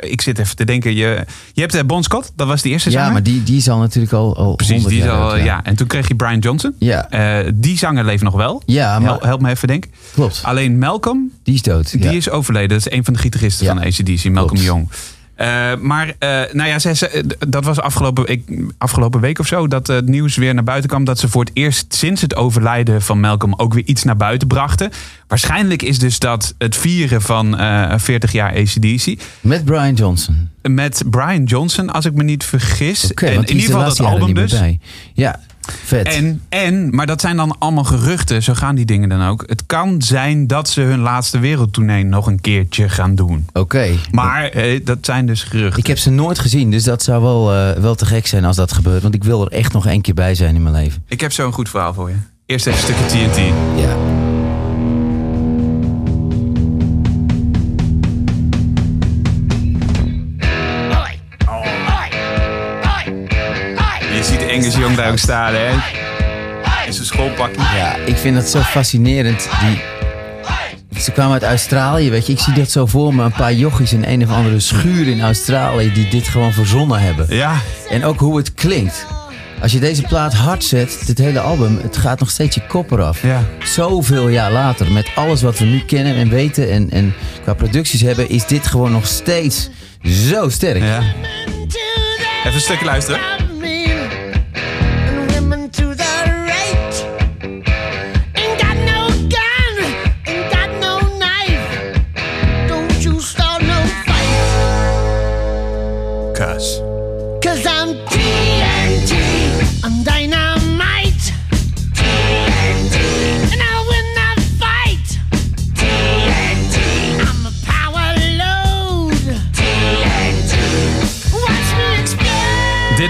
Ik 0.00 0.20
zit 0.20 0.38
even 0.38 0.56
te 0.56 0.64
denken. 0.64 0.94
Je, 0.94 1.24
je 1.52 1.60
hebt 1.60 1.86
Bon 1.86 2.02
Scott, 2.02 2.32
dat 2.36 2.46
was 2.46 2.62
de 2.62 2.68
eerste 2.68 2.90
ja, 2.90 2.96
zanger. 2.98 3.12
maar 3.12 3.22
die, 3.22 3.42
die 3.42 3.56
is 3.56 3.68
al 3.68 3.78
natuurlijk 3.78 4.12
al, 4.12 4.36
al 4.36 4.54
Precies, 4.54 4.74
100 4.82 4.94
die 4.94 5.02
is 5.04 5.08
al... 5.10 5.36
ja. 5.36 5.60
En 5.64 5.76
toen 5.76 5.86
kreeg 5.86 6.08
je 6.08 6.14
Brian 6.14 6.38
Johnson. 6.38 6.74
Ja, 6.78 7.08
die 7.54 7.78
zanger 7.78 8.04
leeft 8.04 8.22
nog 8.22 8.34
wel. 8.34 8.62
ja 8.66 8.98
maar 8.98 9.08
Help, 9.08 9.22
help 9.22 9.40
me 9.40 9.50
even 9.50 9.68
denken. 9.68 9.90
klopt. 10.12 10.40
Alleen 10.42 10.78
Malcolm, 10.78 11.30
Die 11.42 11.54
is 11.54 11.62
dood. 11.62 11.90
die 11.92 12.02
ja. 12.02 12.10
is 12.10 12.30
overleden. 12.30 12.68
Dat 12.68 12.78
is 12.86 12.90
een 12.90 13.04
van 13.04 13.12
de 13.12 13.18
gitaristen 13.18 13.66
Ja. 13.66 13.74
van 13.74 13.82
ACDC, 13.82 14.24
Malcolm 14.24 14.34
Klopt. 14.48 14.62
Young. 14.64 14.88
Eh, 15.36 15.76
maar 15.76 16.14
eh, 16.18 16.28
nou 16.52 16.68
ja, 16.68 16.78
ze, 16.78 17.24
dat 17.48 17.64
was 17.64 17.80
afgelopen, 17.80 18.26
ik, 18.26 18.42
afgelopen 18.78 19.20
week 19.20 19.38
of 19.38 19.46
zo 19.46 19.68
dat 19.68 19.86
het 19.86 20.08
nieuws 20.08 20.36
weer 20.36 20.54
naar 20.54 20.64
buiten 20.64 20.88
kwam. 20.88 21.04
Dat 21.04 21.18
ze 21.18 21.28
voor 21.28 21.44
het 21.44 21.50
eerst 21.54 21.94
sinds 21.94 22.20
het 22.20 22.36
overlijden 22.36 23.02
van 23.02 23.20
Malcolm 23.20 23.54
ook 23.56 23.74
weer 23.74 23.84
iets 23.84 24.04
naar 24.04 24.16
buiten 24.16 24.48
brachten. 24.48 24.90
Waarschijnlijk 25.26 25.82
is 25.82 25.98
dus 25.98 26.18
dat 26.18 26.54
het 26.58 26.76
vieren 26.76 27.22
van 27.22 27.58
eh 27.58 27.94
40 27.96 28.32
jaar 28.32 28.54
ACDC. 28.54 29.22
Met 29.40 29.64
Brian 29.64 29.94
Johnson. 29.94 30.48
Met 30.62 31.02
Brian 31.10 31.44
Johnson, 31.44 31.90
als 31.90 32.04
ik 32.04 32.14
me 32.14 32.22
niet 32.22 32.44
vergis. 32.44 33.14
En 33.14 33.32
in 33.32 33.38
ieder 33.38 33.56
de 33.56 33.62
geval 33.62 33.84
dat 33.84 34.00
album 34.00 34.34
dus. 34.34 34.60
Ja, 35.14 35.40
vet. 35.84 36.06
En, 36.06 36.42
en, 36.48 36.94
maar 36.94 37.06
dat 37.06 37.20
zijn 37.20 37.36
dan 37.36 37.56
allemaal 37.58 37.84
geruchten, 37.84 38.42
zo 38.42 38.54
gaan 38.54 38.74
die 38.74 38.84
dingen 38.84 39.08
dan 39.08 39.22
ook. 39.22 39.44
Het 39.46 39.66
kan 39.66 40.02
zijn 40.02 40.46
dat 40.46 40.68
ze 40.68 40.80
hun 40.80 41.00
laatste 41.00 41.38
wereldtournee 41.38 42.04
nog 42.04 42.26
een 42.26 42.40
keertje 42.40 42.88
gaan 42.88 43.14
doen. 43.14 43.46
Oké. 43.52 43.88
Maar 44.10 44.44
eh, 44.44 44.80
dat 44.84 44.98
zijn 45.00 45.26
dus 45.26 45.42
geruchten. 45.42 45.78
Ik 45.78 45.86
heb 45.86 45.98
ze 45.98 46.10
nooit 46.10 46.38
gezien, 46.38 46.70
dus 46.70 46.84
dat 46.84 47.02
zou 47.02 47.22
wel, 47.22 47.54
eh, 47.54 47.82
wel 47.82 47.94
te 47.94 48.06
gek 48.06 48.26
zijn 48.26 48.44
als 48.44 48.56
dat 48.56 48.72
gebeurt. 48.72 49.02
Want 49.02 49.14
ik 49.14 49.24
wil 49.24 49.44
er 49.44 49.52
echt 49.52 49.72
nog 49.72 49.86
één 49.86 50.00
keer 50.00 50.14
bij 50.14 50.34
zijn 50.34 50.54
in 50.54 50.62
mijn 50.62 50.74
leven. 50.74 51.04
Ik 51.08 51.20
heb 51.20 51.32
zo 51.32 51.46
een 51.46 51.52
goed 51.52 51.68
verhaal 51.68 51.94
voor 51.94 52.08
je. 52.08 52.16
Eerst 52.46 52.66
even 52.66 52.78
een 52.78 52.94
stukje 52.94 53.28
TNT. 53.28 53.36
Ja. 53.80 54.25
Jong 64.74 64.94
daar 64.96 65.10
ook 65.10 65.18
staan, 65.18 65.54
hè? 65.54 65.70
In 66.86 66.92
zijn 66.92 67.06
schoolpakje. 67.06 67.60
ja, 67.76 67.94
ik 67.96 68.16
vind 68.16 68.36
dat 68.36 68.48
zo 68.48 68.60
fascinerend. 68.60 69.48
Die... 69.60 69.80
Ze 71.00 71.10
kwamen 71.12 71.32
uit 71.32 71.42
Australië, 71.42 72.10
weet 72.10 72.26
je. 72.26 72.32
Ik 72.32 72.38
zie 72.38 72.52
dat 72.52 72.70
zo 72.70 72.86
voor 72.86 73.14
me. 73.14 73.22
Een 73.22 73.32
paar 73.32 73.52
jochies 73.52 73.92
in 73.92 74.04
een 74.04 74.22
of 74.22 74.30
andere 74.30 74.60
schuur 74.60 75.08
in 75.08 75.20
Australië 75.22 75.92
die 75.92 76.08
dit 76.08 76.28
gewoon 76.28 76.52
verzonnen 76.52 77.00
hebben. 77.00 77.26
Ja, 77.28 77.54
En 77.90 78.04
ook 78.04 78.18
hoe 78.20 78.36
het 78.36 78.54
klinkt. 78.54 79.06
Als 79.62 79.72
je 79.72 79.78
deze 79.78 80.02
plaat 80.02 80.34
hard 80.34 80.64
zet, 80.64 81.02
dit 81.06 81.18
hele 81.18 81.40
album, 81.40 81.78
het 81.82 81.96
gaat 81.96 82.18
nog 82.20 82.30
steeds 82.30 82.54
je 82.54 82.66
kop 82.66 82.90
eraf. 82.90 83.22
ja. 83.22 83.42
Zoveel 83.64 84.28
jaar 84.28 84.52
later, 84.52 84.92
met 84.92 85.10
alles 85.14 85.42
wat 85.42 85.58
we 85.58 85.64
nu 85.64 85.80
kennen 85.80 86.14
en 86.14 86.28
weten 86.28 86.70
en, 86.70 86.90
en 86.90 87.14
qua 87.42 87.54
producties 87.54 88.00
hebben, 88.00 88.28
is 88.28 88.46
dit 88.46 88.66
gewoon 88.66 88.92
nog 88.92 89.06
steeds 89.06 89.68
zo 90.02 90.48
sterk. 90.48 90.82
ja. 90.82 91.00
Even 92.38 92.54
een 92.54 92.60
stukje 92.60 92.84
luisteren. 92.84 93.20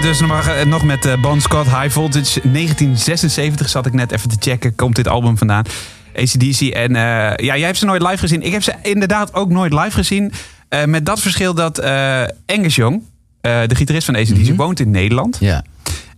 Dus 0.07 0.19
nog, 0.19 0.47
eh, 0.47 0.65
nog 0.65 0.83
met 0.83 1.05
eh, 1.05 1.21
Bon 1.21 1.41
Scott, 1.41 1.65
High 1.65 1.89
Voltage. 1.89 2.39
1976 2.43 3.69
zat 3.69 3.85
ik 3.85 3.93
net 3.93 4.11
even 4.11 4.29
te 4.29 4.35
checken, 4.39 4.75
komt 4.75 4.95
dit 4.95 5.07
album 5.07 5.37
vandaan. 5.37 5.63
ACDC. 6.15 6.61
En 6.61 6.95
eh, 6.95 7.01
ja, 7.45 7.57
jij 7.57 7.61
hebt 7.61 7.77
ze 7.77 7.85
nooit 7.85 8.01
live 8.01 8.17
gezien. 8.17 8.41
Ik 8.41 8.51
heb 8.51 8.63
ze 8.63 8.73
inderdaad 8.81 9.33
ook 9.33 9.49
nooit 9.49 9.73
live 9.73 9.91
gezien. 9.91 10.31
Met 10.85 11.05
dat 11.05 11.19
verschil 11.19 11.53
dat 11.53 11.79
eh 11.79 12.23
Angus 12.45 12.75
Young, 12.75 13.01
de 13.41 13.75
gitarist 13.75 14.05
van 14.05 14.15
ACDC, 14.15 14.55
woont 14.55 14.79
in 14.79 14.91
Nederland. 14.91 15.37
Ja. 15.39 15.63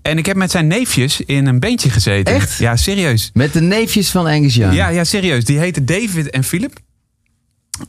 En 0.02 0.18
ik 0.18 0.26
heb 0.26 0.36
met 0.36 0.52
zijn 0.52 0.68
neefjes 0.68 1.22
in 1.22 1.46
een 1.46 1.60
bandje 1.60 1.90
gezeten. 1.90 2.34
Echt? 2.34 2.58
Ja, 2.58 2.76
serieus. 2.76 3.30
Met 3.34 3.54
de 3.54 3.62
neefjes 3.62 4.10
van 4.10 4.26
Angus 4.26 4.56
Young. 4.56 4.74
Ja, 4.74 4.88
ja, 4.88 5.04
serieus. 5.04 5.46
Die 5.46 5.60
heten 5.60 5.86
David 5.86 6.30
en 6.30 6.44
Philip. 6.44 6.74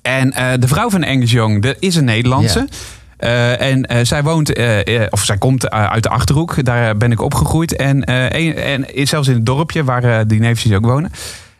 En 0.02 0.30
de 0.60 0.68
vrouw 0.68 0.90
van 0.90 1.04
Angus 1.04 1.30
Young, 1.30 1.62
dat 1.62 1.76
is 1.78 1.96
een 1.96 2.04
Nederlandse. 2.04 2.58
Ja. 2.58 2.76
Eh, 3.20 3.60
en 3.60 3.82
eh, 3.86 3.98
zij 4.04 4.22
woont, 4.22 4.52
eh, 4.52 5.02
of 5.10 5.24
zij 5.24 5.38
komt 5.38 5.70
uit 5.70 6.02
de 6.02 6.08
Achterhoek. 6.08 6.64
Daar 6.64 6.96
ben 6.96 7.12
ik 7.12 7.20
opgegroeid. 7.20 7.76
En, 7.76 8.04
en 8.04 8.86
zelfs 9.06 9.28
in 9.28 9.34
het 9.34 9.46
dorpje 9.46 9.84
waar 9.84 10.26
die 10.26 10.40
neefjes 10.40 10.72
ook 10.72 10.84
wonen. 10.84 11.12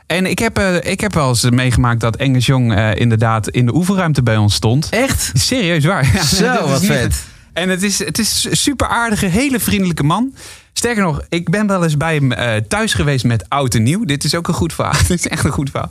En 0.07 0.27
ik 0.27 0.39
heb, 0.39 0.59
ik 0.83 1.01
heb 1.01 1.15
wel 1.15 1.29
eens 1.29 1.51
meegemaakt 1.51 2.01
dat 2.01 2.17
Young 2.39 2.75
eh, 2.75 2.95
inderdaad 2.95 3.49
in 3.49 3.67
de 3.67 3.75
oefenruimte 3.75 4.23
bij 4.23 4.37
ons 4.37 4.55
stond. 4.55 4.89
Echt? 4.91 5.31
Serieus 5.35 5.85
waar. 5.85 6.11
Ja, 6.15 6.23
Zo, 6.23 6.69
wat 6.69 6.81
niet- 6.81 6.91
vet. 6.91 7.23
En 7.53 7.69
het 7.69 7.83
is, 7.83 7.99
het 8.05 8.19
is 8.19 8.47
een 8.51 8.57
super 8.57 8.87
aardige, 8.89 9.27
hele 9.27 9.61
vriendelijke 9.61 10.03
man. 10.03 10.35
Sterker 10.73 11.03
nog, 11.03 11.23
ik 11.29 11.51
ben 11.51 11.67
wel 11.67 11.83
eens 11.83 11.97
bij 11.97 12.15
hem 12.15 12.63
thuis 12.69 12.95
geweest 12.95 13.25
met 13.25 13.45
oud 13.49 13.75
en 13.75 13.83
nieuw. 13.83 14.05
Dit 14.05 14.25
is 14.25 14.35
ook 14.35 14.49
een 14.49 14.55
goed 14.55 14.73
verhaal. 14.73 14.93
Dit 15.09 15.19
is 15.19 15.29
echt 15.29 15.45
een 15.45 15.51
goed 15.51 15.71
verhaal. 15.71 15.91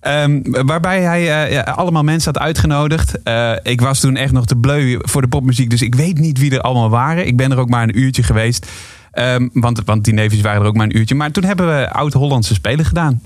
Ehm, 0.00 0.40
waarbij 0.42 1.00
hij 1.00 1.48
eh, 1.48 1.76
allemaal 1.76 2.02
mensen 2.02 2.32
had 2.32 2.42
uitgenodigd. 2.42 3.22
Eh, 3.22 3.52
ik 3.62 3.80
was 3.80 4.00
toen 4.00 4.16
echt 4.16 4.32
nog 4.32 4.46
te 4.46 4.56
bleu 4.56 4.98
voor 5.00 5.20
de 5.20 5.28
popmuziek. 5.28 5.70
Dus 5.70 5.82
ik 5.82 5.94
weet 5.94 6.18
niet 6.18 6.38
wie 6.38 6.50
er 6.50 6.60
allemaal 6.60 6.90
waren. 6.90 7.26
Ik 7.26 7.36
ben 7.36 7.50
er 7.50 7.58
ook 7.58 7.68
maar 7.68 7.82
een 7.82 7.98
uurtje 7.98 8.22
geweest. 8.22 8.66
Ehm, 9.12 9.48
want, 9.52 9.82
want 9.84 10.04
die 10.04 10.14
neefjes 10.14 10.40
waren 10.40 10.60
er 10.60 10.66
ook 10.66 10.76
maar 10.76 10.86
een 10.86 10.96
uurtje. 10.96 11.14
Maar 11.14 11.30
toen 11.30 11.44
hebben 11.44 11.66
we 11.66 11.90
oud-Hollandse 11.90 12.54
spelen 12.54 12.84
gedaan. 12.84 13.20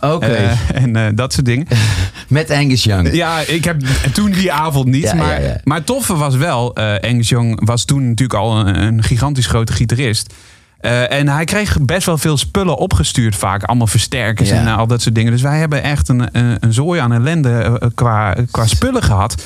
Oké. 0.00 0.26
eh, 0.26 0.82
en 0.82 1.14
dat 1.14 1.32
soort 1.32 1.46
dingen. 1.46 1.66
Met 2.28 2.50
Angus 2.50 2.84
Young. 2.84 3.12
Ja, 3.12 3.40
ik 3.40 3.64
heb 3.64 3.80
toen 4.12 4.30
die 4.30 4.52
avond 4.52 4.86
niet. 4.86 5.02
Ja, 5.02 5.14
maar, 5.14 5.40
ja, 5.40 5.48
ja. 5.48 5.60
maar 5.64 5.76
het 5.76 5.86
toffe 5.86 6.16
was 6.16 6.36
wel, 6.36 6.74
eh 6.74 7.10
Angus 7.10 7.28
Young 7.28 7.64
was 7.64 7.84
toen 7.84 8.08
natuurlijk 8.08 8.38
al 8.38 8.58
een, 8.58 8.82
een 8.82 9.02
gigantisch 9.02 9.46
grote 9.46 9.72
gitarist. 9.72 10.34
Eh, 10.82 11.12
en 11.12 11.28
hij 11.28 11.44
kreeg 11.44 11.80
best 11.80 12.06
wel 12.06 12.18
veel 12.18 12.36
spullen 12.36 12.76
opgestuurd 12.76 13.36
vaak. 13.36 13.62
Allemaal 13.62 13.86
versterkers 13.86 14.48
Ja. 14.48 14.54
en 14.56 14.66
eh, 14.66 14.76
al 14.78 14.86
dat 14.86 15.02
soort 15.02 15.14
dingen. 15.14 15.32
Dus 15.32 15.42
wij 15.42 15.58
hebben 15.58 15.82
echt 15.82 16.08
een, 16.08 16.28
een, 16.38 16.56
een 16.60 16.72
zooi 16.72 17.00
aan 17.00 17.12
ellende 17.12 17.78
eh, 17.80 17.88
qua, 17.94 18.34
qua 18.50 18.66
spullen 18.66 19.02
gehad. 19.02 19.44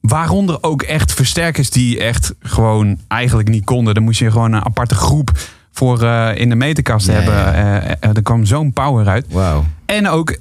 Waaronder 0.00 0.58
ook 0.60 0.82
echt 0.82 1.12
versterkers 1.12 1.70
die 1.70 2.00
echt 2.00 2.34
gewoon 2.40 2.98
eigenlijk 3.08 3.48
niet 3.48 3.64
konden. 3.64 3.94
Dan 3.94 4.02
moest 4.02 4.18
je 4.18 4.30
gewoon 4.30 4.52
een 4.52 4.64
aparte 4.64 4.94
groep 4.94 5.30
voor 5.72 6.02
in 6.34 6.48
de 6.48 6.54
meterkast 6.54 7.06
Ja, 7.06 7.12
hebben. 7.12 7.34
ja. 7.34 7.96
Er 8.14 8.22
kwam 8.22 8.44
zo'n 8.44 8.72
power 8.72 9.08
uit. 9.08 9.26
Wauw. 9.30 9.64
En 9.86 10.08
ook 10.08 10.36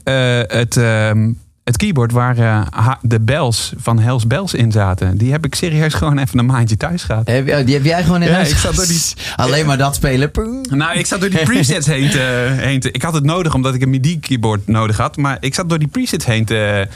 het, 0.48 0.78
ehm, 0.78 1.32
het 1.65 1.78
keyboard 1.78 2.12
waar 2.12 2.38
eh, 2.38 2.91
de 3.01 3.19
bells 3.19 3.73
van 3.78 3.99
Hells 3.99 4.28
Bells 4.28 4.54
in 4.54 4.71
zaten. 4.71 5.17
Die 5.17 5.32
heb 5.32 5.45
ik 5.45 5.56
serieus 5.56 5.93
gewoon 6.04 6.17
even 6.17 6.39
een 6.39 6.45
maandje 6.45 6.78
thuis 6.78 7.04
gehad. 7.04 7.28
Heb, 7.28 7.47
je- 7.47 7.63
die 7.63 7.73
heb 7.75 7.84
jij 7.84 8.04
gewoon 8.04 8.21
in 8.21 8.28
Ja, 8.28 8.34
huis 8.34 8.49
ik 8.49 8.54
zat 8.58 8.60
gehad? 8.62 8.75
door 8.75 8.86
die- 8.86 9.04
Alleen 9.45 9.65
maar 9.65 9.78
dat 9.78 9.95
spelen. 9.95 10.32
Nou, 10.69 10.97
ik 10.97 11.06
zat 11.06 11.19
door 11.19 11.30
die 11.30 11.43
presets 11.43 11.88
heen 11.88 12.10
te, 12.10 12.54
heen 12.58 12.80
te... 12.80 12.91
Ik 12.91 13.01
had 13.01 13.13
het 13.13 13.23
nodig 13.23 13.54
omdat 13.54 13.73
ik 13.75 13.82
een 13.82 13.89
MIDI-keyboard 13.89 14.67
nodig 14.67 14.97
had. 14.97 15.17
Maar 15.17 15.38
ik 15.39 15.54
zat 15.56 15.69
door 15.69 15.80
die 15.80 15.88
presets 15.88 16.25
heen 16.25 16.45
te... 16.45 16.88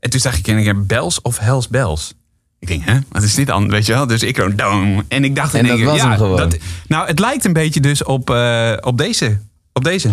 En 0.00 0.10
toen 0.10 0.20
zag 0.20 0.38
ik 0.38 0.46
in 0.46 0.54
één 0.54 0.64
keer 0.64 0.86
Bells 0.86 1.20
of 1.22 1.38
Hells 1.38 1.68
Bells. 1.68 2.14
Ik 2.58 2.68
denk, 2.68 2.82
hè, 2.84 2.98
wat 3.08 3.22
is 3.22 3.34
dit 3.34 3.46
dan? 3.46 3.68
Weet 3.70 3.86
je 3.86 3.92
wel? 3.92 4.06
Dus 4.06 4.22
ik 4.22 4.36
gewoon, 4.36 4.56
dong. 4.56 5.04
En 5.08 5.24
ik 5.24 5.36
dacht 5.36 5.54
in 5.54 5.58
En 5.60 5.64
één 5.66 5.74
dat 5.74 5.78
keer, 5.84 5.92
was 5.92 6.02
ja, 6.02 6.08
hem 6.08 6.16
gewoon. 6.18 6.36
dat- 6.36 6.56
nou, 6.86 7.06
het 7.06 7.18
lijkt 7.18 7.44
een 7.44 7.52
beetje 7.52 7.80
dus 7.80 8.04
op, 8.04 8.30
eh, 8.30 8.72
op 8.80 8.98
deze. 8.98 9.38
Op 9.72 9.84
deze. 9.84 10.10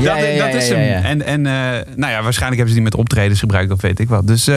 Ja, 0.00 0.14
dat, 0.14 0.22
ja, 0.24 0.28
ja, 0.30 0.44
dat 0.50 0.62
is 0.62 0.68
ja, 0.68 0.74
hem. 0.74 0.84
ja, 0.88 0.98
ja. 0.98 1.02
En, 1.02 1.22
en 1.22 1.46
eh, 1.46 1.52
nou 1.96 2.12
ja, 2.12 2.22
waarschijnlijk 2.22 2.56
hebben 2.56 2.68
ze 2.68 2.74
die 2.74 2.82
met 2.82 2.94
optredens 2.94 3.38
gebruikt, 3.40 3.72
of 3.72 3.80
weet 3.80 3.98
ik 3.98 4.08
wat. 4.08 4.26
Dus 4.26 4.46
eh, 4.46 4.56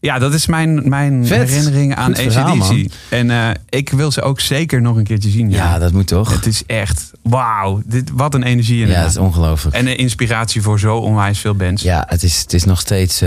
ja, 0.00 0.18
dat 0.18 0.34
is 0.34 0.46
mijn, 0.46 0.88
mijn 0.88 1.26
Vet. 1.26 1.48
herinnering 1.48 1.94
aan 1.94 2.16
Goed 2.16 2.36
ACDC. 2.36 2.92
En 3.08 3.30
eh, 3.30 3.48
ik 3.68 3.90
wil 3.90 4.10
ze 4.10 4.22
ook 4.22 4.40
zeker 4.40 4.80
nog 4.80 4.96
een 4.96 5.04
keertje 5.04 5.30
zien. 5.30 5.50
Ja, 5.50 5.78
dat 5.78 5.92
moet 5.92 6.06
toch? 6.06 6.30
Het 6.34 6.46
is 6.46 6.62
echt, 6.66 7.10
wauw, 7.22 7.82
dit, 7.86 8.10
wat 8.12 8.34
een 8.34 8.42
energie 8.42 8.74
Ja, 8.76 8.80
inderdaad. 8.80 9.04
dat 9.04 9.12
is 9.12 9.28
ongelooflijk. 9.28 9.76
En 9.76 9.86
een 9.86 9.96
inspiratie 9.96 10.62
voor 10.62 10.78
zo 10.78 10.96
onwijs 10.96 11.38
veel 11.38 11.54
bands. 11.54 11.82
Ja, 11.82 12.04
het 12.08 12.22
is, 12.22 12.40
het 12.40 12.52
is 12.52 12.64
nog 12.64 12.80
steeds... 12.80 13.18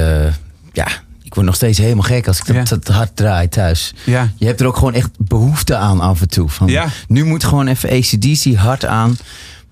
ja, 0.71 0.87
ik 1.23 1.33
word 1.33 1.45
nog 1.45 1.55
steeds 1.55 1.77
helemaal 1.77 2.03
gek 2.03 2.27
als 2.27 2.39
ik 2.39 2.45
dat, 2.45 2.55
Ja. 2.55 2.63
dat 2.63 2.87
hard 2.87 3.15
draai 3.15 3.49
thuis. 3.49 3.93
Ja. 4.03 4.29
Je 4.35 4.45
hebt 4.45 4.59
er 4.61 4.67
ook 4.67 4.75
gewoon 4.77 4.93
echt 4.93 5.09
behoefte 5.17 5.75
aan 5.75 5.99
af 5.99 6.21
en 6.21 6.29
toe. 6.29 6.49
Van, 6.49 6.67
Ja. 6.67 6.85
Nu 7.07 7.23
moet 7.25 7.43
gewoon 7.43 7.67
even 7.67 7.89
ACDC 7.89 8.55
hard 8.55 8.85
aan. 8.85 9.17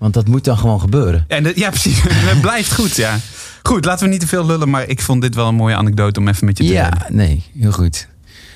Want 0.00 0.14
dat 0.14 0.28
moet 0.28 0.44
dan 0.44 0.58
gewoon 0.58 0.80
gebeuren. 0.80 1.24
En 1.28 1.52
ja, 1.54 1.68
precies. 1.70 2.00
Het 2.32 2.40
blijft 2.40 2.74
goed, 2.74 2.96
ja. 2.96 3.18
Goed, 3.62 3.84
laten 3.84 4.04
we 4.04 4.10
niet 4.10 4.20
te 4.20 4.26
veel 4.26 4.46
lullen, 4.46 4.70
maar 4.70 4.88
ik 4.88 5.02
vond 5.02 5.22
dit 5.22 5.34
wel 5.34 5.48
een 5.48 5.54
mooie 5.54 5.74
anekdote 5.76 6.20
om 6.20 6.28
even 6.28 6.44
met 6.46 6.58
je 6.58 6.64
te 6.64 6.72
Ja, 6.72 6.90
delen. 6.90 7.16
nee, 7.16 7.42
heel 7.58 7.72
goed. 7.72 8.08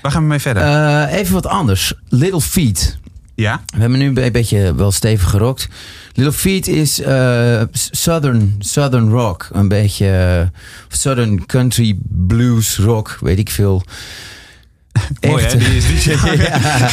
Waar 0.03 0.13
gaan 0.13 0.23
we 0.23 0.29
mee 0.29 0.39
verder? 0.39 0.63
Eh, 0.63 1.19
even 1.19 1.35
wat 1.35 1.47
anders. 1.47 1.93
Little 2.09 2.41
Feet. 2.41 2.99
ja? 3.35 3.61
We 3.75 3.81
hebben 3.81 3.99
nu 3.99 4.07
een 4.23 4.33
beetje 4.33 4.75
wel 4.75 4.93
stevig 4.93 5.31
gerokt. 5.31 5.69
Little 6.13 6.33
Feet 6.33 6.69
is 6.69 7.01
eh, 7.01 7.63
southern, 7.73 8.55
southern 8.59 9.09
rock. 9.11 9.49
Een 9.53 9.69
beetje 9.69 10.07
eh, 10.51 10.61
southern 10.89 11.47
country 11.47 11.99
blues 12.09 12.79
rock, 12.79 13.19
weet 13.21 13.39
ik 13.39 13.51
veel. 13.51 13.83
Mooi 15.21 15.45
hè, 15.45 15.57
die 15.57 15.77
is 15.77 16.05
die 16.05 16.17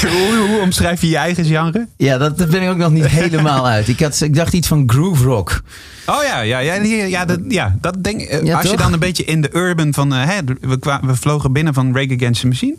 hoe, 0.09 0.47
hoe 0.47 0.59
omschrijf 0.61 1.01
je 1.01 1.09
je 1.09 1.17
eigen 1.17 1.45
genre? 1.45 1.87
Ja, 1.97 2.17
dat, 2.17 2.37
dat 2.37 2.49
ben 2.49 2.61
ik 2.61 2.69
ook 2.69 2.77
nog 2.77 2.91
niet 2.91 3.07
helemaal 3.07 3.67
uit. 3.67 3.87
Ik, 3.87 3.99
had, 3.99 4.21
ik 4.21 4.35
dacht 4.35 4.53
iets 4.53 4.67
van 4.67 4.83
groove 4.89 5.23
rock. 5.23 5.61
Oh 6.05 6.23
ja, 6.23 6.41
ja, 6.41 6.59
ja, 6.59 6.73
ja, 6.73 7.05
ja, 7.05 7.25
dat, 7.25 7.39
ja 7.47 7.77
dat 7.81 8.03
denk 8.03 8.21
eh, 8.21 8.43
Ja, 8.43 8.57
Als 8.57 8.69
je 8.69 8.77
dan 8.77 8.93
een 8.93 8.99
beetje 8.99 9.23
in 9.23 9.41
de 9.41 9.49
urban 9.55 9.93
van... 9.93 10.13
eh, 10.13 10.23
hè, 10.25 10.37
we, 10.61 10.99
we 11.01 11.15
vlogen 11.15 11.53
binnen 11.53 11.73
van 11.73 11.95
Rage 11.95 12.15
Against 12.15 12.41
the 12.41 12.47
Machine. 12.47 12.75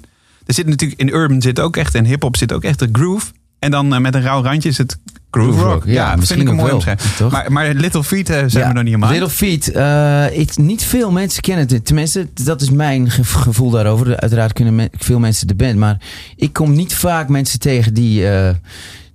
Er 0.47 0.55
zit 0.55 0.67
natuurlijk 0.67 1.01
in 1.01 1.15
urban 1.15 1.43
zit 1.43 1.61
ook 1.61 1.77
echt... 1.77 1.95
en 1.95 2.05
hip-hop 2.05 2.37
zit 2.37 2.53
ook 2.53 2.65
echt 2.65 2.79
de 2.79 2.89
groove. 2.93 3.27
En 3.59 3.71
dan 3.71 3.95
eh, 3.95 4.01
met 4.01 4.15
een 4.15 4.23
rauw 4.23 4.43
randje 4.43 4.69
is 4.69 4.79
het 4.79 4.99
groove, 5.41 5.63
rock. 5.63 5.83
ja, 5.87 6.09
dat 6.11 6.19
misschien 6.19 6.39
vind 6.39 6.51
ik 6.51 6.55
een 6.55 6.61
mooi 6.61 6.73
omschrijving. 6.75 7.13
toch? 7.15 7.33
Maar, 7.33 7.53
maar 7.53 7.75
Little 7.75 8.05
Feet 8.05 8.31
eh, 8.31 8.43
zijn 8.47 8.69
we 8.69 8.73
nog 8.75 8.83
niet 8.83 8.93
helemaal. 8.95 9.11
Little 9.11 9.29
Feet. 9.31 9.71
eh, 9.73 10.39
ik, 10.39 10.57
niet 10.57 10.83
veel 10.85 11.11
mensen 11.11 11.43
kennen 11.43 11.67
het. 11.69 11.85
Tenminste, 11.87 12.29
dat 12.35 12.61
is 12.61 12.71
mijn 12.71 13.11
ge- 13.11 13.25
gevoel 13.25 13.71
daarover. 13.71 14.17
Uiteraard 14.21 14.53
kunnen 14.53 14.75
me- 14.75 14.91
veel 14.93 15.19
mensen 15.19 15.47
de 15.47 15.55
band. 15.55 15.77
Maar 15.77 16.01
ik 16.37 16.53
kom 16.53 16.73
niet 16.73 16.95
vaak 16.95 17.29
mensen 17.29 17.59
tegen 17.61 17.95
die, 17.95 18.29
eh, 18.29 18.55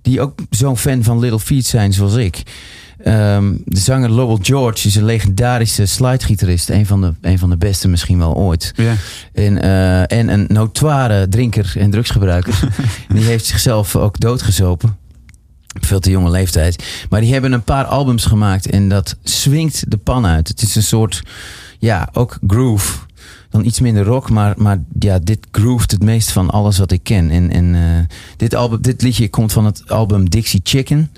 die 0.02 0.20
ook 0.20 0.38
zo'n 0.50 0.76
fan 0.78 1.02
van 1.02 1.18
Little 1.18 1.40
Feet 1.40 1.66
zijn 1.66 1.92
zoals 1.92 2.14
ik. 2.14 2.42
Ehm, 3.04 3.52
de 3.64 3.78
zanger 3.80 4.10
Lowell 4.10 4.38
George 4.42 4.86
is 4.86 4.94
een 4.94 5.04
legendarische 5.04 5.86
slidegitarist. 5.86 6.68
Een 6.70 6.86
van 6.86 7.00
de, 7.00 7.12
een 7.20 7.38
van 7.38 7.50
de 7.50 7.56
beste 7.56 7.88
misschien 7.88 8.18
wel 8.18 8.34
ooit. 8.34 8.72
Ja. 8.76 8.92
En, 9.34 9.62
en 10.08 10.28
een 10.28 10.44
notoire 10.48 11.28
drinker 11.28 11.72
en 11.78 11.90
drugsgebruiker. 11.90 12.58
Die 13.14 13.24
heeft 13.24 13.46
zichzelf 13.46 13.96
ook 13.96 14.20
doodgezopen. 14.20 14.96
Veel 15.80 16.00
te 16.00 16.10
jonge 16.10 16.30
leeftijd. 16.30 16.84
Maar 17.10 17.20
die 17.20 17.32
hebben 17.32 17.52
een 17.52 17.62
paar 17.62 17.84
albums 17.84 18.24
gemaakt 18.24 18.70
en 18.70 18.88
dat 18.88 19.16
swingt 19.22 19.90
de 19.90 19.96
pan 19.96 20.26
uit. 20.26 20.48
Het 20.48 20.62
is 20.62 20.74
een 20.74 20.82
soort, 20.82 21.22
ja, 21.78 22.08
ook 22.12 22.38
groove. 22.46 22.98
Dan 23.50 23.64
iets 23.64 23.80
minder 23.80 24.04
rock, 24.04 24.30
maar, 24.30 24.54
maar 24.56 24.82
ja, 24.98 25.18
dit 25.18 25.38
grooved 25.50 25.90
het 25.90 26.02
meest 26.02 26.32
van 26.32 26.50
alles 26.50 26.78
wat 26.78 26.92
ik 26.92 27.02
ken. 27.02 27.30
En, 27.30 27.50
en 27.50 27.74
eh, 27.74 28.16
dit, 28.36 28.54
album, 28.54 28.82
dit 28.82 29.02
liedje 29.02 29.28
komt 29.28 29.52
van 29.52 29.64
het 29.64 29.90
album 29.90 30.30
Dixie 30.30 30.60
Chicken. 30.62 31.10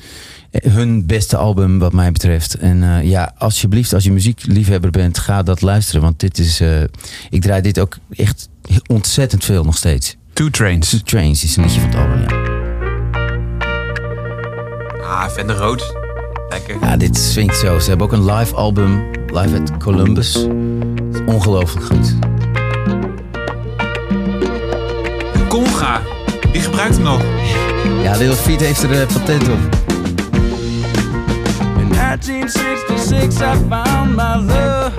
Eh, 0.50 0.72
Hun 0.72 1.06
beste 1.06 1.36
album 1.36 1.78
wat 1.78 1.92
mij 1.92 2.12
betreft. 2.12 2.54
En 2.54 2.82
eh, 2.82 3.04
ja, 3.04 3.34
alsjeblieft, 3.38 3.92
als 3.92 4.04
je 4.04 4.12
muziekliefhebber 4.12 4.90
bent, 4.90 5.18
ga 5.18 5.42
dat 5.42 5.60
luisteren. 5.60 6.02
Want 6.02 6.20
dit 6.20 6.38
is, 6.38 6.60
eh, 6.60 6.82
ik 7.30 7.42
draai 7.42 7.62
dit 7.62 7.78
ook 7.80 7.98
echt 8.10 8.48
ontzettend 8.86 9.44
veel 9.44 9.64
nog 9.64 9.76
steeds. 9.76 10.16
Two 10.32 10.48
Trains. 10.48 10.88
Two 10.88 11.00
Trains 11.04 11.44
is 11.44 11.56
een 11.56 11.62
liedje 11.62 11.80
van 11.80 11.88
het 11.90 11.98
album, 11.98 12.20
ja. 12.20 12.29
Ah, 15.40 15.46
Vende 15.46 15.62
Rood. 15.62 15.94
Lekker. 16.48 16.76
Ja, 16.80 16.96
dit 16.96 17.18
swingt 17.18 17.56
zo. 17.56 17.78
Ze 17.78 17.88
hebben 17.88 18.06
ook 18.06 18.12
een 18.12 18.24
live 18.24 18.54
album, 18.54 19.10
live 19.26 19.60
at 19.60 19.76
Columbus. 19.76 20.46
Ongelooflijk 21.26 21.86
goed. 21.86 22.14
Conga. 25.48 26.00
Die 26.52 26.60
gebruikt 26.60 26.94
hem 26.94 27.02
nog. 27.02 27.22
Ja, 28.02 28.16
Little 28.16 28.36
Feet 28.36 28.60
heeft 28.60 28.82
er 28.82 29.00
eh, 29.00 29.06
patent 29.06 29.48
op. 29.48 29.58
In 31.78 31.88
1966, 31.88 33.40
I 33.40 33.58
found 33.68 34.16
my 34.16 34.52
love. 34.52 34.92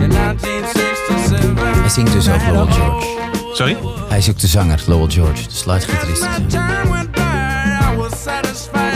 In 0.00 0.10
1967, 0.10 1.80
Hij 1.80 1.88
zingt 1.88 2.12
dus 2.12 2.28
ook 2.28 2.46
Lowell 2.46 2.72
George. 2.72 3.06
Sorry? 3.52 3.76
Hij 4.08 4.18
is 4.18 4.30
ook 4.30 4.38
de 4.38 4.46
zanger, 4.46 4.82
Lowell 4.86 5.10
George, 5.10 5.42
de 5.48 5.54
slidegitarist 5.54 6.26
satisfy 8.24 8.88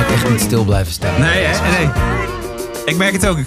ik 0.00 0.10
echt 0.10 0.30
niet 0.30 0.40
stil 0.40 0.64
blijven 0.64 0.92
staan. 0.92 1.20
Nee, 1.20 1.46
nee. 1.46 1.88
Ik 2.84 2.96
merk 2.96 3.12
het 3.12 3.26
ook. 3.26 3.38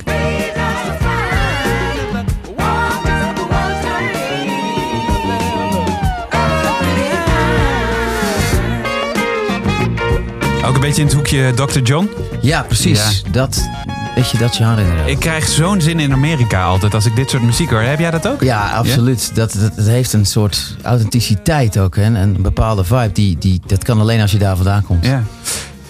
Beetje 10.87 11.01
in 11.01 11.07
het 11.07 11.15
hoekje 11.15 11.53
Dr. 11.53 11.79
John. 11.79 12.09
Ja, 12.41 12.63
precies. 12.63 13.23
Dat, 13.31 13.69
weet 14.15 14.31
je, 14.31 14.37
dat 14.37 14.55
genre 14.55 14.81
inderdaad. 14.81 15.07
Ik 15.07 15.19
krijg 15.19 15.47
zo'n 15.47 15.81
zin 15.81 15.99
in 15.99 16.11
Amerika 16.11 16.63
altijd 16.63 16.93
als 16.93 17.05
ik 17.05 17.15
dit 17.15 17.29
soort 17.29 17.43
muziek 17.43 17.69
hoor. 17.69 17.81
Heb 17.81 17.99
jij 17.99 18.11
dat 18.11 18.27
ook? 18.27 18.43
Ja, 18.43 18.69
absoluut. 18.69 19.35
Dat, 19.35 19.53
dat, 19.53 19.75
het 19.75 19.87
heeft 19.87 20.13
een 20.13 20.25
soort 20.25 20.75
authenticiteit 20.83 21.79
ook. 21.79 21.95
Hè? 21.95 22.03
En 22.03 22.15
een 22.15 22.41
bepaalde 22.41 22.83
vibe. 22.83 23.11
Die, 23.11 23.37
die, 23.37 23.61
dat 23.65 23.83
kan 23.83 23.99
alleen 23.99 24.21
als 24.21 24.31
je 24.31 24.37
daar 24.37 24.55
vandaan 24.55 24.83
komt. 24.83 25.05
Ja. 25.05 25.23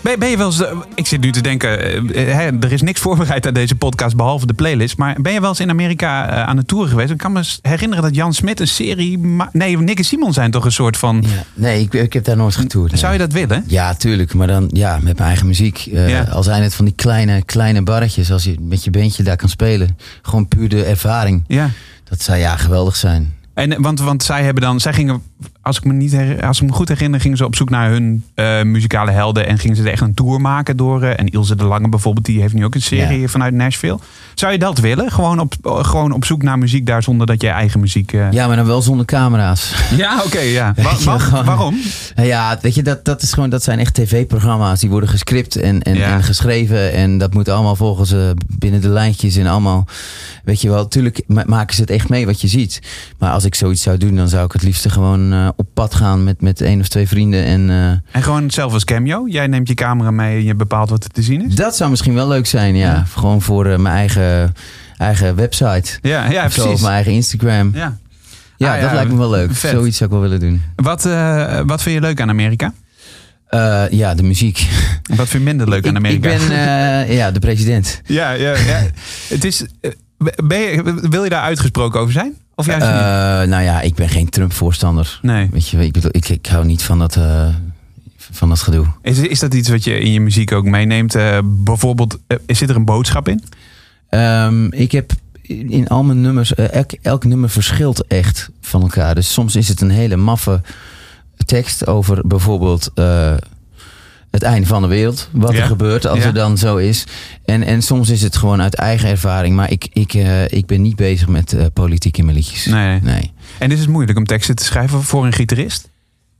Ben, 0.07 0.19
ben 0.19 0.29
je 0.29 0.37
wel 0.37 0.45
eens, 0.45 0.61
eh, 0.61 0.77
ik 0.95 1.07
zit 1.07 1.21
nu 1.21 1.31
te 1.31 1.41
denken, 1.41 1.79
eh, 2.13 2.25
hè, 2.33 2.49
er 2.59 2.71
is 2.71 2.81
niks 2.81 2.99
voorbereid 3.01 3.47
aan 3.47 3.53
deze 3.53 3.75
podcast 3.75 4.15
behalve 4.15 4.45
de 4.45 4.53
playlist. 4.53 4.97
Maar 4.97 5.21
ben 5.21 5.33
je 5.33 5.39
wel 5.39 5.49
eens 5.49 5.59
in 5.59 5.69
Amerika 5.69 6.29
eh, 6.29 6.43
aan 6.43 6.55
de 6.55 6.65
tour 6.65 6.87
geweest? 6.87 7.11
Ik 7.11 7.17
kan 7.17 7.31
me 7.31 7.43
herinneren 7.61 8.03
dat 8.03 8.15
Jan 8.15 8.33
Smit 8.33 8.59
een 8.59 8.67
serie. 8.67 9.19
Nee, 9.51 9.77
Nick 9.77 9.97
en 9.97 10.03
Simon 10.05 10.33
zijn 10.33 10.51
toch 10.51 10.65
een 10.65 10.71
soort 10.71 10.97
van. 10.97 11.23
Ja. 11.27 11.43
Nee, 11.53 11.81
ik, 11.81 11.93
ik 11.93 12.13
heb 12.13 12.23
daar 12.23 12.37
nooit 12.37 12.55
getoerd. 12.55 12.91
nee. 12.91 12.99
Zou 12.99 13.13
je 13.13 13.19
dat 13.19 13.31
willen? 13.31 13.63
Ja, 13.67 13.93
tuurlijk. 13.93 14.33
Maar 14.33 14.47
dan 14.47 14.69
ja, 14.73 14.93
met 14.93 15.17
mijn 15.17 15.27
eigen 15.27 15.47
muziek. 15.47 15.85
Eh, 15.93 16.09
Ja. 16.09 16.21
Al 16.23 16.43
zijn 16.43 16.63
het 16.63 16.75
van 16.75 16.85
die 16.85 16.93
kleine, 16.93 17.43
kleine 17.43 17.81
barretjes. 17.81 18.31
Als 18.31 18.43
je 18.43 18.55
met 18.61 18.83
je 18.83 18.89
beentje 18.89 19.23
daar 19.23 19.37
kan 19.37 19.49
spelen. 19.49 19.97
Gewoon 20.21 20.47
puur 20.47 20.69
de 20.69 20.83
ervaring. 20.83 21.43
Ja. 21.47 21.69
Dat 22.03 22.21
zou 22.21 22.37
ja 22.37 22.57
geweldig 22.57 22.95
zijn. 22.95 23.35
En, 23.53 23.81
want, 23.81 23.99
want 23.99 24.23
zij 24.23 24.43
hebben 24.43 24.63
dan, 24.63 24.79
zij 24.79 24.93
gingen, 24.93 25.21
als 25.61 25.77
ik 25.77 25.83
me, 25.83 25.93
niet 25.93 26.11
her- 26.11 26.45
als 26.47 26.61
ik 26.61 26.67
me 26.67 26.73
goed 26.73 26.87
herinner, 26.87 27.19
gingen 27.21 27.37
ze 27.37 27.45
op 27.45 27.55
zoek 27.55 27.69
naar 27.69 27.89
hun 27.89 28.23
eh, 28.33 28.61
muzikale 28.63 29.11
helden. 29.11 29.47
En 29.47 29.57
gingen 29.57 29.75
ze 29.75 29.83
er 29.83 29.91
echt 29.91 30.01
een 30.01 30.13
tour 30.13 30.41
maken 30.41 30.77
door. 30.77 31.03
eh, 31.03 31.19
en 31.19 31.27
Ilse 31.27 31.55
de 31.55 31.63
Lange 31.63 31.89
bijvoorbeeld, 31.89 32.25
die 32.25 32.41
heeft 32.41 32.53
nu 32.53 32.65
ook 32.65 32.75
een 32.75 32.81
serie 32.81 33.19
Ja. 33.19 33.27
vanuit 33.27 33.53
Nashville. 33.53 33.99
Zou 34.35 34.51
je 34.51 34.57
dat 34.59 34.77
willen? 34.79 35.11
Gewoon 35.11 35.39
op, 35.39 35.53
eh, 35.63 35.83
gewoon 35.83 36.11
op 36.11 36.25
zoek 36.25 36.41
naar 36.43 36.57
muziek 36.57 36.85
daar 36.85 37.03
zonder 37.03 37.27
dat 37.27 37.41
je 37.41 37.49
eigen 37.49 37.79
muziek. 37.79 38.11
Ja, 38.11 38.47
maar 38.47 38.55
dan 38.55 38.65
wel 38.65 38.81
zonder 38.81 39.05
camera's. 39.05 39.73
Ja, 39.97 40.21
oké, 40.25 40.39
ja. 40.39 40.73
Wa- 40.77 40.83
Weet 40.89 40.99
je, 40.99 41.05
wa- 41.05 41.17
gewoon- 41.17 41.45
waarom? 41.45 41.75
Ja, 42.15 42.57
weet 42.61 42.75
je, 42.75 42.83
dat, 42.83 43.05
dat, 43.05 43.21
is 43.21 43.33
gewoon, 43.33 43.49
dat 43.49 43.63
zijn 43.63 43.79
echt 43.79 43.93
tv-programma's. 43.93 44.79
Die 44.79 44.89
worden 44.89 45.09
gescript 45.09 45.55
en, 45.55 45.81
en, 45.81 45.95
Ja. 45.95 46.13
en 46.13 46.23
geschreven. 46.23 46.91
En 46.93 47.17
dat 47.17 47.33
moet 47.33 47.49
allemaal 47.49 47.75
volgens 47.75 48.13
binnen 48.47 48.81
de 48.81 48.89
lijntjes 48.89 49.35
en 49.35 49.47
allemaal. 49.47 49.85
Weet 50.43 50.61
je 50.61 50.69
wel, 50.69 50.77
natuurlijk 50.81 51.21
ma- 51.27 51.43
maken 51.45 51.75
ze 51.75 51.81
het 51.81 51.89
echt 51.89 52.09
mee 52.09 52.25
wat 52.25 52.41
je 52.41 52.47
ziet. 52.47 52.79
Maar 53.17 53.31
als 53.31 53.45
ik 53.45 53.55
zoiets 53.55 53.81
zou 53.81 53.97
doen, 53.97 54.15
dan 54.15 54.29
zou 54.29 54.45
ik 54.45 54.51
het 54.51 54.61
liefst 54.63 54.89
gewoon 54.91 55.26
eh, 55.33 55.49
op 55.55 55.67
pad 55.73 55.95
gaan 55.95 56.23
met, 56.23 56.41
met 56.41 56.61
één 56.61 56.79
of 56.79 56.87
twee 56.87 57.07
vrienden. 57.07 57.43
En 57.45 57.69
eh, 57.69 58.15
En 58.15 58.23
gewoon 58.23 58.51
zelf 58.51 58.73
als 58.73 58.83
cameo. 58.83 59.27
Jij 59.27 59.47
neemt 59.47 59.67
je 59.67 59.73
camera 59.73 60.11
mee 60.11 60.37
en 60.37 60.43
je 60.43 60.55
bepaalt 60.55 60.89
wat 60.89 61.03
er 61.03 61.09
te 61.09 61.21
zien 61.21 61.45
is. 61.45 61.55
dat 61.55 61.75
zou 61.75 61.89
misschien 61.89 62.13
wel 62.13 62.27
leuk 62.27 62.45
zijn, 62.45 62.75
ja. 62.75 62.93
Ja. 62.93 63.05
Gewoon 63.05 63.41
voor 63.41 63.65
eh, 63.65 63.77
mijn 63.77 63.95
eigen, 63.95 64.53
eigen 64.97 65.35
website. 65.35 65.99
Ja, 66.01 66.29
ja 66.29 66.45
of 66.45 66.53
zo, 66.53 66.61
precies. 66.61 66.75
of 66.75 66.81
mijn 66.81 66.93
eigen 66.93 67.11
Instagram. 67.11 67.71
Ja, 67.73 67.97
Ja. 68.57 68.73
Ah, 68.73 68.75
ja, 68.75 68.81
dat 68.81 68.93
lijkt 68.93 69.11
me 69.11 69.17
wel 69.17 69.29
leuk. 69.29 69.53
vet. 69.53 69.71
Zoiets 69.71 69.97
zou 69.97 70.09
ik 70.09 70.15
wel 70.19 70.29
willen 70.29 70.39
doen. 70.39 70.61
Wat, 70.75 71.03
wat 71.65 71.81
vind 71.81 71.95
je 71.95 72.01
leuk 72.01 72.21
aan 72.21 72.29
Amerika? 72.29 72.73
Ja, 73.89 74.15
de 74.15 74.23
muziek. 74.23 74.67
Wat 75.15 75.27
vind 75.27 75.31
je 75.31 75.49
minder 75.49 75.69
leuk 75.69 75.87
aan 75.87 75.95
Amerika? 75.95 76.29
Ik 76.29 76.47
ben 76.47 77.15
ja, 77.15 77.31
de 77.31 77.39
president. 77.39 78.01
Ja, 78.05 78.31
ja, 78.31 78.57
ja. 78.57 78.85
Het 79.27 79.43
is, 79.43 79.65
ben 80.43 80.59
je, 80.59 80.99
wil 81.09 81.23
je 81.23 81.29
daar 81.29 81.41
uitgesproken 81.41 81.99
over 81.99 82.13
zijn? 82.13 82.35
Of 82.59 82.65
juist 82.65 82.85
Eh, 82.85 83.39
niet? 83.39 83.49
nou 83.49 83.63
ja, 83.63 83.81
ik 83.81 83.95
ben 83.95 84.09
geen 84.09 84.29
Trump-voorstander. 84.29 85.19
Nee. 85.21 85.49
Weet 85.51 85.67
je, 85.69 85.85
ik, 85.85 85.91
bedoel, 85.93 86.11
ik, 86.13 86.29
ik 86.29 86.45
hou 86.45 86.65
niet 86.65 86.83
van 86.83 86.99
dat, 86.99 87.15
eh, 87.15 87.47
van 88.17 88.49
dat 88.49 88.59
gedoe. 88.59 88.85
Is, 89.01 89.17
is 89.19 89.39
dat 89.39 89.53
iets 89.53 89.69
wat 89.69 89.83
je 89.83 89.99
in 89.99 90.11
je 90.11 90.19
muziek 90.19 90.51
ook 90.51 90.65
meeneemt? 90.65 91.15
Eh, 91.15 91.37
bijvoorbeeld, 91.43 92.17
eh, 92.27 92.37
zit 92.47 92.69
er 92.69 92.75
een 92.75 92.85
boodschap 92.85 93.27
in? 93.27 93.43
Ehm, 94.09 94.65
ik 94.71 94.91
heb 94.91 95.11
in 95.41 95.87
al 95.87 96.03
mijn 96.03 96.21
nummers, 96.21 96.53
elk, 96.55 96.91
elk 97.01 97.23
nummer 97.25 97.49
verschilt 97.49 98.07
echt 98.07 98.49
van 98.61 98.81
elkaar. 98.81 99.15
Dus 99.15 99.33
soms 99.33 99.55
is 99.55 99.67
het 99.67 99.81
een 99.81 99.89
hele 99.89 100.15
maffe 100.15 100.61
tekst 101.45 101.87
over 101.87 102.27
bijvoorbeeld 102.27 102.91
het 104.37 104.45
einde 104.45 104.67
van 104.67 104.81
de 104.81 104.87
wereld. 104.87 105.29
Wat 105.31 105.53
Ja. 105.53 105.59
er 105.59 105.65
gebeurt 105.65 106.07
als 106.07 106.19
Ja. 106.19 106.25
er 106.25 106.33
dan 106.33 106.57
zo 106.57 106.75
is. 106.75 107.03
En, 107.45 107.63
en 107.63 107.81
soms 107.81 108.09
is 108.09 108.21
het 108.21 108.35
gewoon 108.37 108.61
uit 108.61 108.75
eigen 108.75 109.09
ervaring. 109.09 109.55
Maar 109.55 109.71
ik, 109.71 109.87
ik, 109.93 110.13
eh, 110.13 110.47
ik 110.47 110.65
ben 110.65 110.81
niet 110.81 110.95
bezig 110.95 111.27
met 111.27 111.53
eh, 111.53 111.65
politiek 111.73 112.17
in 112.17 112.25
mijn 112.25 112.37
liedjes. 112.37 112.65
Nee. 112.65 112.99
nee. 113.01 113.31
En 113.59 113.71
is 113.71 113.79
het 113.79 113.89
moeilijk 113.89 114.17
om 114.17 114.25
teksten 114.25 114.55
te 114.55 114.63
schrijven 114.63 115.03
voor 115.03 115.25
een 115.25 115.33
gitarist? 115.33 115.89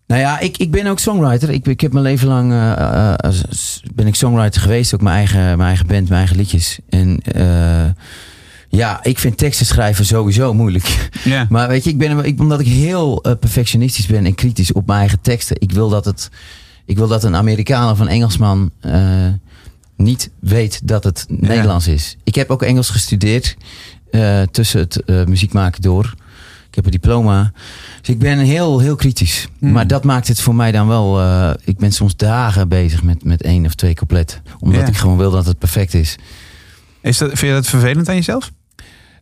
Nou 0.08 0.22
ja, 0.22 0.40
ik, 0.40 0.58
ik 0.58 0.72
ben 0.72 0.88
ook 0.88 1.00
songwriter. 1.00 1.50
Ik, 1.50 1.68
ik 1.68 1.82
heb 1.82 1.92
mijn 1.94 2.06
leven 2.06 2.28
lang 2.28 2.52
eh, 2.52 3.14
ben 3.96 4.08
ik 4.08 4.16
songwriter 4.16 4.62
geweest. 4.62 4.94
Ook 4.94 5.02
mijn 5.02 5.16
eigen, 5.16 5.42
mijn 5.42 5.62
eigen 5.62 5.88
band, 5.88 6.08
mijn 6.10 6.20
eigen 6.20 6.38
liedjes. 6.38 6.80
En 6.90 7.22
ja, 8.70 9.04
ik 9.04 9.20
vind 9.20 9.38
teksten 9.38 9.66
schrijven 9.66 10.06
sowieso 10.06 10.54
moeilijk. 10.54 11.10
Ja. 11.24 11.46
Maar 11.50 11.68
weet 11.68 11.84
je, 11.84 11.90
ik 11.90 11.98
ben, 11.98 12.26
ik, 12.26 12.40
omdat 12.40 12.60
ik 12.60 12.68
heel 12.68 13.22
perfectionistisch 13.40 14.06
ben 14.06 14.26
en 14.26 14.36
kritisch 14.36 14.72
op 14.72 14.88
mijn 14.88 15.00
eigen 15.00 15.22
teksten. 15.22 15.56
Ik 15.62 15.72
wil 15.72 15.90
dat, 15.90 16.06
het, 16.06 16.30
ik 16.88 16.98
wil 16.98 17.08
dat 17.08 17.24
een 17.24 17.36
Amerikaan 17.36 17.92
of 17.92 18.00
een 18.00 18.08
Engelsman 18.08 18.72
eh, 18.80 19.28
niet 19.96 20.30
weet 20.40 20.88
dat 20.88 21.04
het 21.04 21.26
Nederlands 21.30 21.88
is. 21.88 22.18
Ik 22.24 22.36
heb 22.36 22.50
ook 22.50 22.62
Engels 22.62 22.90
gestudeerd 22.90 23.58
eh, 24.12 24.42
tussen 24.42 24.80
het 24.80 25.04
eh, 25.04 25.26
muziek 25.26 25.54
maken 25.54 25.82
door. 25.82 26.14
Ik 26.70 26.76
heb 26.76 26.86
een 26.86 26.92
diploma. 26.92 27.52
Dus 28.00 28.10
ik 28.10 28.20
ben 28.20 28.40
heel, 28.40 28.80
heel 28.80 28.96
kritisch. 28.96 29.48
Hmm. 29.60 29.72
Maar 29.72 29.88
dat 29.88 30.04
maakt 30.04 30.28
het 30.28 30.42
voor 30.42 30.56
mij 30.56 30.72
dan 30.72 30.88
wel... 30.88 31.22
ik 31.64 31.78
ben 31.78 31.92
soms 31.92 32.16
dagen 32.16 32.68
bezig 32.68 33.04
met, 33.04 33.24
met 33.24 33.42
één 33.42 33.66
of 33.66 33.76
twee 33.76 33.94
couplet. 33.94 34.42
Omdat 34.60 34.82
Ja. 34.82 34.88
ik 34.88 34.98
gewoon 34.98 35.18
wil 35.18 35.32
dat 35.32 35.46
het 35.46 35.58
perfect 35.58 35.94
is. 35.94 36.16
Is 37.02 37.18
dat, 37.18 37.28
vind 37.28 37.40
je 37.40 37.52
dat 37.52 37.68
vervelend 37.68 38.10
aan 38.10 38.16
jezelf? 38.16 38.52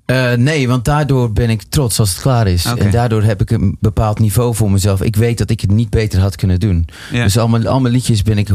Eh, 0.05 0.33
nee, 0.33 0.67
want 0.67 0.85
daardoor 0.85 1.31
ben 1.31 1.49
ik 1.49 1.63
trots 1.63 1.99
als 1.99 2.09
het 2.09 2.21
klaar 2.21 2.47
is. 2.47 2.65
En 2.65 2.91
daardoor 2.91 3.23
heb 3.23 3.41
ik 3.41 3.51
een 3.51 3.77
bepaald 3.79 4.19
niveau 4.19 4.55
voor 4.55 4.71
mezelf. 4.71 5.01
Ik 5.01 5.15
weet 5.15 5.37
dat 5.37 5.49
ik 5.49 5.61
het 5.61 5.71
niet 5.71 5.89
beter 5.89 6.19
had 6.19 6.35
kunnen 6.35 6.59
doen. 6.59 6.87
Ja. 7.11 7.23
Dus 7.23 7.37
al 7.37 7.47
mijn, 7.47 7.67
al 7.67 7.79
mijn 7.79 7.93
liedjes 7.93 8.21
ben 8.21 8.37
ik 8.37 8.49
100% 8.49 8.53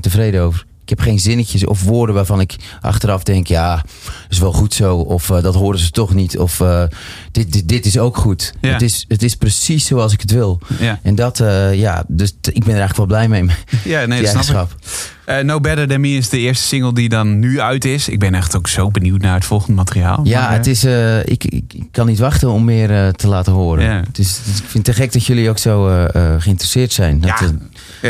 tevreden 0.00 0.42
over. 0.42 0.66
Ik 0.84 0.90
heb 0.90 1.00
geen 1.00 1.18
zinnetjes 1.20 1.64
of 1.66 1.82
woorden 1.82 2.14
waarvan 2.14 2.40
ik 2.40 2.56
achteraf 2.80 3.22
denk... 3.22 3.46
ja, 3.46 3.84
is 4.28 4.38
wel 4.38 4.52
goed 4.52 4.74
zo. 4.74 4.96
Of 4.96 5.30
eh, 5.30 5.42
dat 5.42 5.54
horen 5.54 5.78
ze 5.78 5.90
toch 5.90 6.14
niet. 6.14 6.38
Of 6.38 6.60
eh, 6.60 6.82
dit, 7.32 7.52
dit, 7.52 7.68
dit 7.68 7.86
is 7.86 7.98
ook 7.98 8.16
goed. 8.16 8.52
Ja. 8.60 8.72
Het, 8.72 8.82
is, 8.82 9.04
het 9.08 9.22
is 9.22 9.34
precies 9.36 9.86
zoals 9.86 10.12
ik 10.12 10.20
het 10.20 10.30
wil. 10.30 10.60
Ja, 10.78 10.98
En 11.02 11.14
dat, 11.14 11.40
eh, 11.40 11.74
ja, 11.74 12.04
dus 12.08 12.28
ik 12.42 12.64
ben 12.64 12.74
er 12.74 12.80
eigenlijk 12.80 12.96
wel 12.96 13.06
blij 13.06 13.28
mee. 13.28 13.44
ja 13.94 14.06
nee, 14.06 14.22
dat 14.22 14.44
snap 14.44 14.74
ik. 15.26 15.44
no 15.44 15.60
Better 15.60 15.88
Than 15.88 16.00
Me 16.00 16.08
is 16.08 16.28
de 16.28 16.38
eerste 16.38 16.66
single 16.66 16.92
die 16.94 17.08
dan 17.08 17.38
nu 17.38 17.60
uit 17.60 17.84
is. 17.84 18.08
Ik 18.08 18.18
ben 18.18 18.34
echt 18.34 18.56
ook 18.56 18.68
zo 18.68 18.90
benieuwd 18.90 19.20
naar 19.20 19.34
het 19.34 19.44
volgende 19.44 19.74
materiaal. 19.74 20.20
Ja, 20.24 20.40
Maar, 20.40 20.52
het 20.52 20.66
is, 20.66 20.84
ik, 21.24 21.44
ik, 21.44 21.72
ik 21.74 21.86
kan 21.90 22.06
niet 22.06 22.18
wachten 22.18 22.50
om 22.50 22.64
meer 22.64 23.12
te 23.12 23.28
laten 23.28 23.52
horen. 23.52 23.84
Ja. 23.84 24.02
Het 24.06 24.18
is, 24.18 24.36
het 24.36 24.46
is- 24.54 24.58
ik 24.60 24.64
vind 24.68 24.86
het 24.86 24.96
te 24.96 25.02
gek 25.02 25.12
dat 25.12 25.24
jullie 25.26 25.48
ook 25.48 25.58
zo 25.58 26.06
geïnteresseerd 26.38 26.92
zijn. 26.92 27.20
Dat, 27.20 27.38
Ja, 27.40 27.50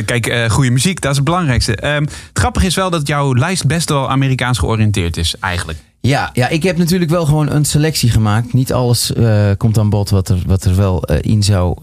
kijk, 0.04 0.26
eh, 0.26 0.50
goede 0.50 0.70
muziek, 0.70 1.00
dat 1.00 1.10
is 1.10 1.16
het 1.16 1.26
belangrijkste. 1.26 1.76
Ehm, 1.76 2.02
het 2.02 2.12
grappige 2.32 2.66
is 2.66 2.74
wel 2.74 2.90
dat 2.90 3.06
jouw 3.06 3.34
lijst 3.34 3.66
best 3.66 3.88
wel 3.88 4.10
Amerikaans 4.10 4.58
georiënteerd 4.58 5.16
is, 5.16 5.34
eigenlijk. 5.40 5.78
ja, 6.00 6.30
ja, 6.32 6.48
ik 6.48 6.62
heb 6.62 6.76
natuurlijk 6.76 7.10
wel 7.10 7.24
gewoon 7.26 7.50
een 7.50 7.64
selectie 7.64 8.10
gemaakt. 8.10 8.52
Niet 8.52 8.72
alles 8.72 9.12
eh, 9.12 9.50
komt 9.56 9.78
aan 9.78 9.90
bod 9.90 10.10
wat 10.10 10.28
er, 10.28 10.38
wat 10.46 10.64
er 10.64 10.76
wel 10.76 11.02
eh, 11.04 11.18
in 11.20 11.42
zou 11.42 11.76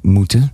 moeten. 0.00 0.52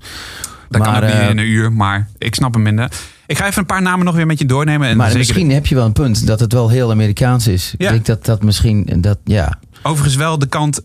Dat 0.68 0.82
kan 0.82 0.94
ook 0.96 1.02
niet 1.02 1.10
eh, 1.10 1.28
in 1.30 1.38
een 1.38 1.46
uur, 1.46 1.72
maar 1.72 2.08
ik 2.18 2.34
snap 2.34 2.54
hem 2.54 2.62
minder. 2.62 2.90
Ik 3.26 3.38
ga 3.38 3.46
even 3.46 3.58
een 3.58 3.66
paar 3.66 3.82
namen 3.82 4.04
nog 4.04 4.14
weer 4.14 4.26
met 4.26 4.38
je 4.38 4.46
doornemen. 4.46 4.88
En 4.88 4.96
maar 4.96 5.06
zeker- 5.06 5.18
misschien 5.18 5.50
heb 5.50 5.66
je 5.66 5.74
wel 5.74 5.84
een 5.84 5.92
punt 5.92 6.26
dat 6.26 6.40
het 6.40 6.52
wel 6.52 6.68
heel 6.68 6.90
Amerikaans 6.90 7.46
is. 7.46 7.74
Ja. 7.78 7.86
Ik 7.86 7.92
denk 7.92 8.06
dat 8.06 8.24
dat 8.24 8.42
misschien, 8.42 8.88
dat, 9.00 9.18
ja. 9.24 9.58
Overigens 9.82 10.16
wel 10.16 10.38
de 10.38 10.46
kant, 10.46 10.78
eh, 10.78 10.84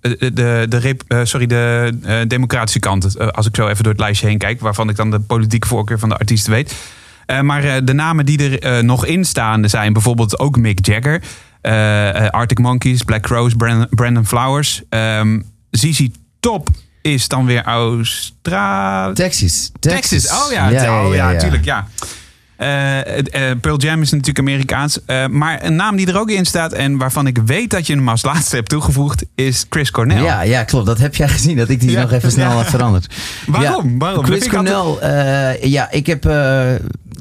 de, 0.00 0.30
de, 0.32 0.66
de, 0.68 0.76
rep- 0.76 1.02
eh, 1.08 1.20
sorry, 1.22 1.46
de 1.46 1.92
eh, 2.02 2.16
democratische 2.28 2.78
kant. 2.78 3.16
Eh, 3.16 3.26
als 3.28 3.46
ik 3.46 3.56
zo 3.56 3.68
even 3.68 3.82
door 3.82 3.92
het 3.92 4.00
lijstje 4.00 4.26
heen 4.26 4.38
kijk, 4.38 4.60
waarvan 4.60 4.88
ik 4.88 4.96
dan 4.96 5.10
de 5.10 5.20
politieke 5.20 5.66
voorkeur 5.66 5.98
van 5.98 6.08
de 6.08 6.16
artiesten 6.16 6.52
weet. 6.52 6.74
Eh, 7.26 7.40
maar 7.40 7.64
eh, 7.64 7.74
de 7.84 7.92
namen 7.92 8.26
die 8.26 8.50
er 8.50 8.60
eh, 8.62 8.82
nog 8.82 9.06
in 9.06 9.24
staan 9.24 9.68
zijn 9.68 9.92
bijvoorbeeld 9.92 10.38
ook 10.38 10.56
Mick 10.56 10.86
Jagger, 10.86 11.22
eh, 11.60 12.08
eh, 12.24 12.30
Arctic 12.30 12.58
Monkeys, 12.58 13.02
Black 13.02 13.22
Crowes, 13.22 13.54
Brandon, 13.54 13.86
Brandon 13.90 14.26
Flowers. 14.26 14.82
Ehm 14.88 15.40
ZZ 15.70 16.06
Top 16.40 16.68
is 17.02 17.28
dan 17.28 17.46
weer 17.46 17.62
Australië. 17.64 19.14
Texas. 19.14 19.70
Texas. 19.80 20.30
Oh 20.46 20.52
ja, 20.52 20.66
oh, 21.06 21.14
ja, 21.14 21.36
tuurlijk. 21.36 21.64
Ja. 21.64 21.76
Eh, 21.76 21.84
eh, 21.84 22.21
Pearl 23.60 23.76
Jam 23.78 24.02
is 24.02 24.10
natuurlijk 24.10 24.38
Amerikaans. 24.38 24.98
Eh, 25.06 25.26
maar 25.26 25.64
een 25.64 25.76
naam 25.76 25.96
die 25.96 26.06
er 26.06 26.18
ook 26.18 26.30
in 26.30 26.44
staat 26.44 26.72
en 26.72 26.96
waarvan 26.96 27.26
ik 27.26 27.38
weet 27.46 27.70
dat 27.70 27.86
je 27.86 27.94
hem 27.94 28.08
als 28.08 28.22
laatste 28.22 28.56
hebt 28.56 28.68
toegevoegd, 28.68 29.24
is 29.34 29.66
Chris 29.70 29.90
Cornell. 29.90 30.22
Ja, 30.22 30.42
ja, 30.42 30.64
klopt. 30.64 30.86
Dat 30.86 30.98
heb 30.98 31.14
jij 31.14 31.28
gezien, 31.28 31.56
dat 31.56 31.68
ik 31.68 31.80
die 31.80 31.90
Ja. 31.90 32.00
nog 32.00 32.12
even 32.12 32.30
snel 32.30 32.50
had 32.50 32.66
veranderd. 32.66 33.14
Waarom? 33.46 33.98
Waarom? 33.98 34.24
Chris 34.24 34.48
Cornell, 34.48 34.96
eh, 35.00 35.62
ja, 35.62 35.90
ik 35.90 36.06
heb... 36.06 36.26
eh, 36.26 36.74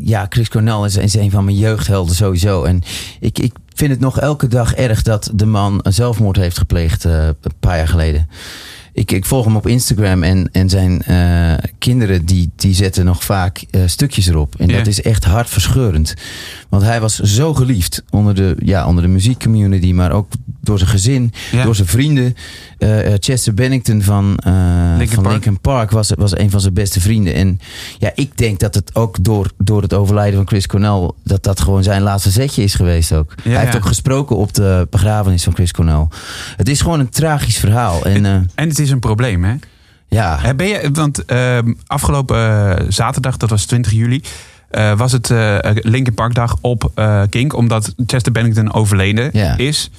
ja, 0.03 0.25
Chris 0.29 0.49
Cornell 0.49 0.85
is, 0.85 0.95
is 0.97 1.13
een 1.15 1.31
van 1.31 1.45
mijn 1.45 1.57
jeugdhelden 1.57 2.15
sowieso. 2.15 2.63
En 2.63 2.81
ik, 3.19 3.39
ik 3.39 3.53
vind 3.73 3.91
het 3.91 3.99
nog 3.99 4.19
elke 4.19 4.47
dag 4.47 4.73
erg 4.73 5.01
dat 5.01 5.29
de 5.33 5.45
man 5.45 5.79
een 5.83 5.93
zelfmoord 5.93 6.35
heeft 6.37 6.57
gepleegd 6.57 7.05
eh, 7.05 7.25
een 7.25 7.35
paar 7.59 7.77
jaar 7.77 7.87
geleden. 7.87 8.29
Ik, 8.93 9.11
ik 9.11 9.25
volg 9.25 9.45
hem 9.45 9.55
op 9.55 9.67
Instagram 9.67 10.23
en, 10.23 10.49
en 10.51 10.69
zijn 10.69 11.01
eh, 11.01 11.53
kinderen 11.77 12.25
die, 12.25 12.49
die 12.55 12.73
zetten 12.73 13.05
nog 13.05 13.23
vaak 13.23 13.63
eh, 13.71 13.81
stukjes 13.85 14.27
erop. 14.27 14.55
En 14.57 14.67
Ja. 14.69 14.77
dat 14.77 14.87
is 14.87 15.01
echt 15.01 15.23
hartverscheurend. 15.23 16.13
Want 16.69 16.83
hij 16.83 17.01
was 17.01 17.19
zo 17.19 17.53
geliefd 17.53 18.03
onder 18.09 18.35
de, 18.35 18.55
ja, 18.63 18.87
onder 18.87 19.03
de 19.03 19.09
muziekcommunity, 19.09 19.91
maar 19.91 20.11
ook 20.11 20.27
door 20.61 20.77
zijn 20.77 20.89
gezin, 20.89 21.33
Ja. 21.51 21.63
door 21.63 21.75
zijn 21.75 21.87
vrienden. 21.87 22.35
Eh, 22.81 23.13
Chester 23.19 23.53
Bennington 23.53 24.01
van, 24.01 24.37
Linkin 24.97 25.15
van 25.15 25.23
Park. 25.23 25.35
Linkin 25.35 25.59
Park 25.59 25.91
was, 25.91 26.11
was 26.15 26.37
een 26.37 26.49
van 26.49 26.61
zijn 26.61 26.73
beste 26.73 27.01
vrienden. 27.01 27.33
En 27.33 27.59
ja, 27.99 28.11
ik 28.15 28.37
denk 28.37 28.59
dat 28.59 28.75
het 28.75 28.95
ook 28.95 29.23
door, 29.23 29.51
door 29.57 29.81
het 29.81 29.93
overlijden 29.93 30.35
van 30.35 30.47
Chris 30.47 30.67
Cornell, 30.67 31.11
dat 31.23 31.43
dat 31.43 31.61
gewoon 31.61 31.83
zijn 31.83 32.01
laatste 32.01 32.29
zetje 32.29 32.63
is 32.63 32.73
geweest 32.73 33.13
ook. 33.13 33.33
Ja, 33.43 33.51
hij 33.51 33.59
heeft 33.59 33.71
ja. 33.71 33.77
ook 33.79 33.85
gesproken 33.85 34.35
op 34.35 34.53
de 34.53 34.87
begrafenis 34.89 35.43
van 35.43 35.53
Chris 35.53 35.71
Cornell. 35.71 36.07
Het 36.57 36.69
is 36.69 36.81
gewoon 36.81 36.99
een 36.99 37.09
tragisch 37.09 37.57
verhaal. 37.57 38.05
En 38.05 38.25
En 38.55 38.69
het 38.69 38.79
is 38.79 38.89
een 38.89 38.99
probleem, 38.99 39.43
hè? 39.43 39.55
ja, 40.07 40.53
Ben 40.53 40.67
je, 40.67 40.89
want 40.93 41.25
ehm, 41.25 41.73
afgelopen 41.87 42.93
zaterdag, 42.93 43.37
dat 43.37 43.49
was 43.49 43.65
20 43.65 43.91
juli, 43.91 44.21
was 44.97 45.11
het 45.11 45.31
eh 45.31 45.57
Linkin 45.73 46.13
Park 46.13 46.33
dag 46.33 46.57
op 46.61 46.91
eh 46.95 47.21
Kink, 47.29 47.55
omdat 47.55 47.93
Chester 48.05 48.31
Bennington 48.31 48.73
overleden 48.73 49.31
is. 49.57 49.89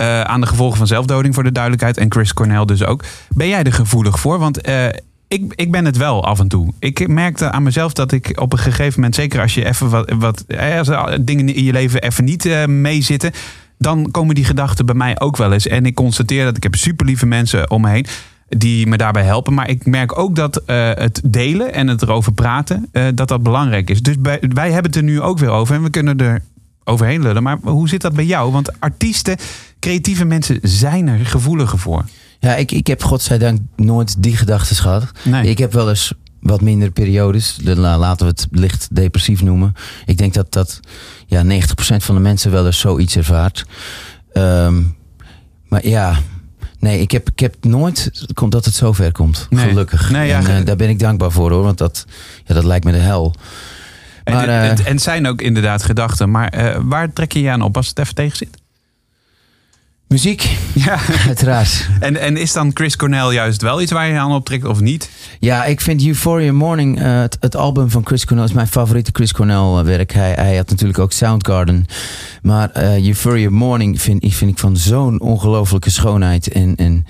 Eh, 0.00 0.20
aan 0.20 0.40
de 0.40 0.46
gevolgen 0.46 0.78
van 0.78 0.86
zelfdoding, 0.86 1.34
voor 1.34 1.42
de 1.44 1.52
duidelijkheid. 1.52 1.96
En 1.96 2.12
Chris 2.12 2.32
Cornell 2.32 2.64
dus 2.64 2.84
ook. 2.84 3.04
Ben 3.28 3.48
jij 3.48 3.62
er 3.62 3.72
gevoelig 3.72 4.20
voor? 4.20 4.38
Want 4.38 4.60
eh, 4.60 4.86
ik, 5.28 5.52
ik 5.54 5.70
ben 5.70 5.84
het 5.84 5.96
wel 5.96 6.24
af 6.24 6.40
en 6.40 6.48
toe. 6.48 6.72
Ik 6.78 7.08
merkte 7.08 7.50
aan 7.50 7.62
mezelf 7.62 7.92
dat 7.92 8.12
ik 8.12 8.40
op 8.40 8.52
een 8.52 8.58
gegeven 8.58 8.92
moment, 8.94 9.14
zeker 9.14 9.40
als 9.40 9.54
je 9.54 9.64
even 9.64 9.90
wat, 9.90 10.12
wat 10.18 10.44
eh, 10.46 11.14
dingen 11.20 11.54
in 11.54 11.64
je 11.64 11.72
leven 11.72 12.02
even 12.02 12.24
niet 12.24 12.46
eh, 12.46 12.66
meezitten, 12.66 13.32
dan 13.78 14.10
komen 14.10 14.34
die 14.34 14.44
gedachten 14.44 14.86
bij 14.86 14.94
mij 14.94 15.20
ook 15.20 15.36
wel 15.36 15.52
eens. 15.52 15.66
En 15.66 15.86
ik 15.86 15.94
constateer 15.94 16.44
dat 16.44 16.56
ik 16.56 16.62
heb 16.62 16.74
super 16.74 17.06
lieve 17.06 17.26
mensen 17.26 17.70
om 17.70 17.80
me 17.80 17.90
heen 17.90 18.06
die 18.48 18.86
me 18.86 18.96
daarbij 18.96 19.24
helpen. 19.24 19.54
Maar 19.54 19.68
ik 19.68 19.86
merk 19.86 20.18
ook 20.18 20.36
dat 20.36 20.62
het 20.94 21.20
delen 21.24 21.72
en 21.72 21.86
het 21.86 22.02
erover 22.02 22.32
praten, 22.32 22.88
dat 23.14 23.28
dat 23.28 23.42
belangrijk 23.42 23.90
is. 23.90 24.02
Dus 24.02 24.16
wij 24.38 24.70
hebben 24.70 24.90
het 24.90 24.96
er 24.96 25.02
nu 25.02 25.20
ook 25.20 25.38
weer 25.38 25.50
over 25.50 25.74
en 25.74 25.82
we 25.82 25.90
kunnen 25.90 26.18
er 26.18 26.42
overheen 26.84 27.22
lullen. 27.22 27.42
Maar 27.42 27.58
hoe 27.62 27.88
zit 27.88 28.00
dat 28.00 28.14
bij 28.14 28.24
jou? 28.24 28.52
Want 28.52 28.80
artiesten, 28.80 29.36
creatieve 29.80 30.24
mensen 30.24 30.58
zijn 30.62 31.08
er 31.08 31.26
gevoeliger 31.26 31.78
voor. 31.78 32.04
ja 32.38 32.54
ik, 32.56 32.72
ik 32.72 32.86
heb 32.86 33.02
godzijdank 33.02 33.58
nooit 33.76 34.22
die 34.22 34.36
gedachten 34.36 34.76
gehad. 34.76 35.06
Nee. 35.22 35.48
Ik 35.48 35.58
heb 35.58 35.72
wel 35.72 35.88
eens 35.88 36.12
wat 36.40 36.60
minder 36.60 36.90
periodes. 36.90 37.58
De- 37.62 37.76
la- 37.76 37.98
laten 37.98 38.26
we 38.26 38.32
het 38.32 38.46
licht 38.50 38.88
depressief 38.96 39.42
noemen. 39.42 39.74
Ik 40.06 40.18
denk 40.18 40.34
dat, 40.34 40.52
dat 40.52 40.80
ja, 41.26 41.42
90% 41.44 41.46
van 41.96 42.14
de 42.14 42.20
mensen 42.20 42.50
wel 42.50 42.66
eens 42.66 42.78
zoiets 42.78 43.16
ervaart. 43.16 43.64
Ehm, 44.32 44.82
maar 45.68 45.86
ja, 45.86 46.18
nee, 46.78 47.00
ik 47.00 47.10
heb, 47.10 47.28
ik 47.30 47.38
heb 47.40 47.54
nooit 47.60 48.10
komt 48.34 48.52
dat 48.52 48.64
het 48.64 48.74
zover 48.74 49.12
komt. 49.12 49.46
Nee. 49.50 49.68
Gelukkig. 49.68 50.10
Nee, 50.10 50.28
ja, 50.28 50.38
en, 50.38 50.56
eh, 50.58 50.64
daar 50.64 50.76
ben 50.76 50.88
ik 50.88 50.98
dankbaar 50.98 51.30
voor 51.30 51.50
hoor. 51.50 51.62
Want 51.62 51.78
dat, 51.78 52.04
ja, 52.44 52.54
dat 52.54 52.64
lijkt 52.64 52.84
me 52.84 52.92
de 52.92 52.98
hel. 52.98 53.34
En, 54.24 54.34
Maar, 54.34 54.48
het, 54.48 54.80
eh, 54.80 54.86
en 54.90 54.98
zijn 54.98 55.26
ook 55.26 55.40
inderdaad 55.42 55.82
gedachten. 55.82 56.30
Maar 56.30 56.48
eh, 56.48 56.80
waar 56.84 57.12
trek 57.12 57.32
je 57.32 57.40
je 57.40 57.50
aan 57.50 57.62
op 57.62 57.76
als 57.76 57.88
het 57.88 57.98
even 57.98 58.14
tegen 58.14 58.36
zit? 58.36 58.58
Muziek, 60.14 60.56
Ja. 60.74 60.98
uiteraard. 61.26 61.88
En, 62.00 62.16
en 62.20 62.36
is 62.36 62.52
dan 62.52 62.70
Chris 62.74 62.96
Cornell 62.96 63.32
juist 63.32 63.62
wel 63.62 63.80
iets 63.82 63.92
waar 63.92 64.08
je 64.08 64.18
aan 64.18 64.32
optrekt 64.32 64.64
of 64.64 64.80
niet? 64.80 65.10
Ja, 65.40 65.64
ik 65.64 65.80
vind 65.80 66.06
Euphoria 66.06 66.52
Morning, 66.52 67.00
eh, 67.00 67.20
het, 67.20 67.36
het 67.40 67.56
album 67.56 67.90
van 67.90 68.06
Chris 68.06 68.24
Cornell, 68.24 68.44
is 68.44 68.52
mijn 68.52 68.66
favoriete 68.66 69.10
Chris 69.14 69.32
Cornell 69.32 69.78
eh, 69.78 69.80
werk. 69.84 70.12
Hij, 70.12 70.32
hij 70.32 70.56
had 70.56 70.70
natuurlijk 70.70 70.98
ook 70.98 71.12
Soundgarden. 71.12 71.86
Maar 72.42 72.70
eh, 72.70 73.06
Euphoria 73.06 73.50
Morning 73.50 74.00
vind, 74.02 74.24
ik- 74.24 74.32
vind 74.34 74.50
ik 74.50 74.58
van 74.58 74.76
zo'n 74.76 75.20
ongelofelijke 75.20 75.90
schoonheid. 75.90 76.48
En, 76.48 76.76
en 76.76 77.06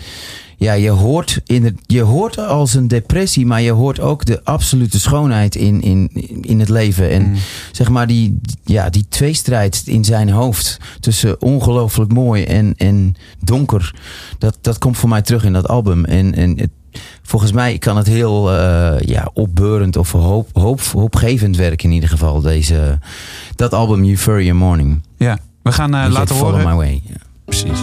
ja, 0.61 0.72
je 0.72 0.90
hoort, 0.90 1.40
in 1.44 1.64
het, 1.64 1.74
je 1.86 2.02
hoort 2.02 2.38
als 2.38 2.74
een 2.74 2.88
depressie, 2.88 3.46
maar 3.46 3.61
je 3.61 3.70
hoort 3.70 4.00
ook 4.00 4.24
de 4.24 4.44
absolute 4.44 5.00
schoonheid 5.00 5.54
in, 5.54 5.80
in, 5.82 6.11
in 6.40 6.61
het 6.61 6.68
leven. 6.68 7.11
En 7.11 7.34
zeg 7.72 7.88
maar 7.88 8.06
die, 8.06 8.40
ja, 8.64 8.90
die 8.90 9.06
tweestrijd 9.08 9.82
in 9.84 10.04
zijn 10.04 10.30
hoofd 10.30 10.78
tussen 11.00 11.42
ongelooflijk 11.42 12.12
mooi 12.12 12.44
en, 12.44 12.74
en 12.76 13.14
donker, 13.44 13.94
dat, 14.38 14.58
dat 14.61 14.78
komt 14.78 14.96
voor 14.96 15.08
mij 15.08 15.22
terug 15.22 15.44
in 15.44 15.52
dat 15.52 15.68
album. 15.68 16.04
En, 16.04 16.34
en 16.34 16.58
het, 16.58 16.70
volgens 17.22 17.52
mij 17.52 17.78
kan 17.78 17.96
het 17.96 18.06
heel 18.06 18.52
eh, 18.52 19.00
ja, 19.00 19.30
opbeurend 19.32 19.96
of 19.96 20.12
hoop, 20.12 20.48
hoop, 20.52 20.80
hoopgevend 20.80 21.56
werken 21.56 21.88
in 21.88 21.94
ieder 21.94 22.08
geval. 22.08 22.40
Deze, 22.40 22.98
dat 23.54 23.74
album 23.74 24.04
Euphoria 24.04 24.54
Morning. 24.54 25.02
Ja. 25.16 25.38
We 25.62 25.72
gaan 25.72 25.90
je, 25.90 26.08
laten 26.08 26.36
Follow 26.36 26.52
horen. 26.52 26.68
My 26.68 26.74
Way. 26.74 27.02
Ja. 27.04 27.16
Precies. 27.44 27.78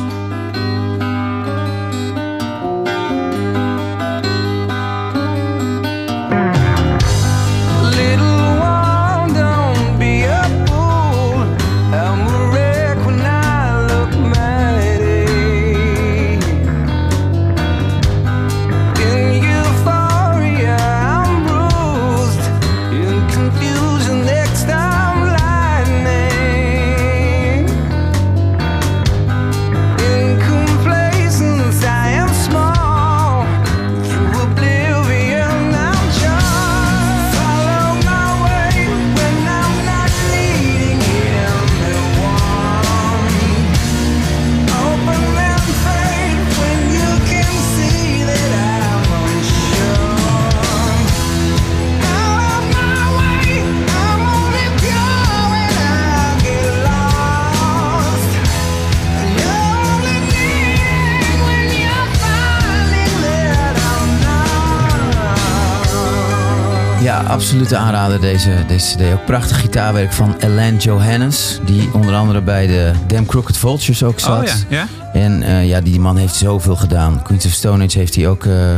Absolute 67.62 67.86
aanrader 67.86 68.22
deze, 68.22 68.64
deze 68.68 68.96
CD. 68.96 69.14
Ook 69.14 69.26
prachtig 69.26 69.60
gitaarwerk 69.60 70.14
van 70.14 70.36
Elaine 70.40 70.78
Johannes. 70.78 71.60
Die 71.66 71.90
onder 71.94 72.16
andere 72.16 72.42
bij 72.42 72.68
de 72.68 72.92
Damn 73.08 73.26
Crooked 73.26 73.58
Vultures 73.58 74.04
ook 74.04 74.20
zat. 74.20 74.42
Oh 74.42 74.48
ja, 74.48 74.56
ja? 74.70 74.88
En 75.14 75.44
eh, 75.44 75.68
ja, 75.68 75.82
die 75.82 76.00
man 76.00 76.18
heeft 76.18 76.36
zoveel 76.36 76.76
gedaan. 76.76 77.24
Queens 77.24 77.46
of 77.46 77.52
Stone 77.52 77.86
Age 77.86 77.98
heeft 77.98 78.16
hij 78.16 78.28
ook 78.28 78.46
eh, 78.46 78.76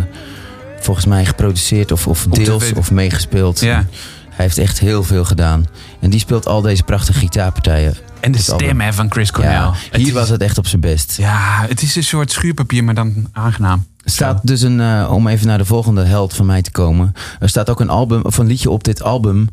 volgens 0.80 1.06
mij 1.06 1.26
geproduceerd 1.26 1.92
of, 1.92 2.08
of 2.08 2.24
deels 2.24 2.74
of 2.74 2.92
meegespeeld. 2.92 3.60
Ja. 3.60 3.86
Hij 4.30 4.46
heeft 4.46 4.58
echt 4.58 4.80
heel 4.80 5.04
veel 5.04 5.26
gedaan. 5.26 5.66
En 6.00 6.10
die 6.10 6.20
speelt 6.20 6.48
al 6.48 6.62
deze 6.62 6.84
prachtige 6.84 7.20
gitaarpartijen. 7.20 7.96
En 8.20 8.32
de 8.32 8.38
stem 8.38 8.80
hè, 8.82 8.94
van 8.94 9.12
Chris 9.12 9.32
Cornell. 9.32 9.52
Ja, 9.52 9.74
hier 9.92 10.14
was 10.14 10.30
het 10.30 10.42
echt 10.42 10.58
op 10.58 10.68
zijn 10.68 10.82
best. 10.82 11.18
Ja, 11.18 11.66
het 11.68 11.82
is 11.82 11.96
een 11.96 12.04
soort 12.04 12.32
schuurpapier, 12.32 12.84
maar 12.84 12.96
dan 12.96 13.28
aangenaam. 13.32 13.86
Er 14.10 14.16
staat 14.16 14.47
dus 14.47 14.62
een, 14.62 14.80
eh, 14.80 15.12
om 15.14 15.28
even 15.28 15.47
naar 15.47 15.57
de 15.57 15.66
volgende 15.66 16.03
held 16.03 16.34
van 16.34 16.45
mij 16.45 16.62
te 16.62 16.72
komen. 16.72 17.14
Er 17.39 17.49
staat 17.49 17.70
ook 17.70 17.80
een 17.80 17.89
album, 17.89 18.22
of 18.22 18.38
een 18.38 18.47
liedje 18.47 18.70
op 18.70 18.84
dit 18.84 19.03
album. 19.03 19.49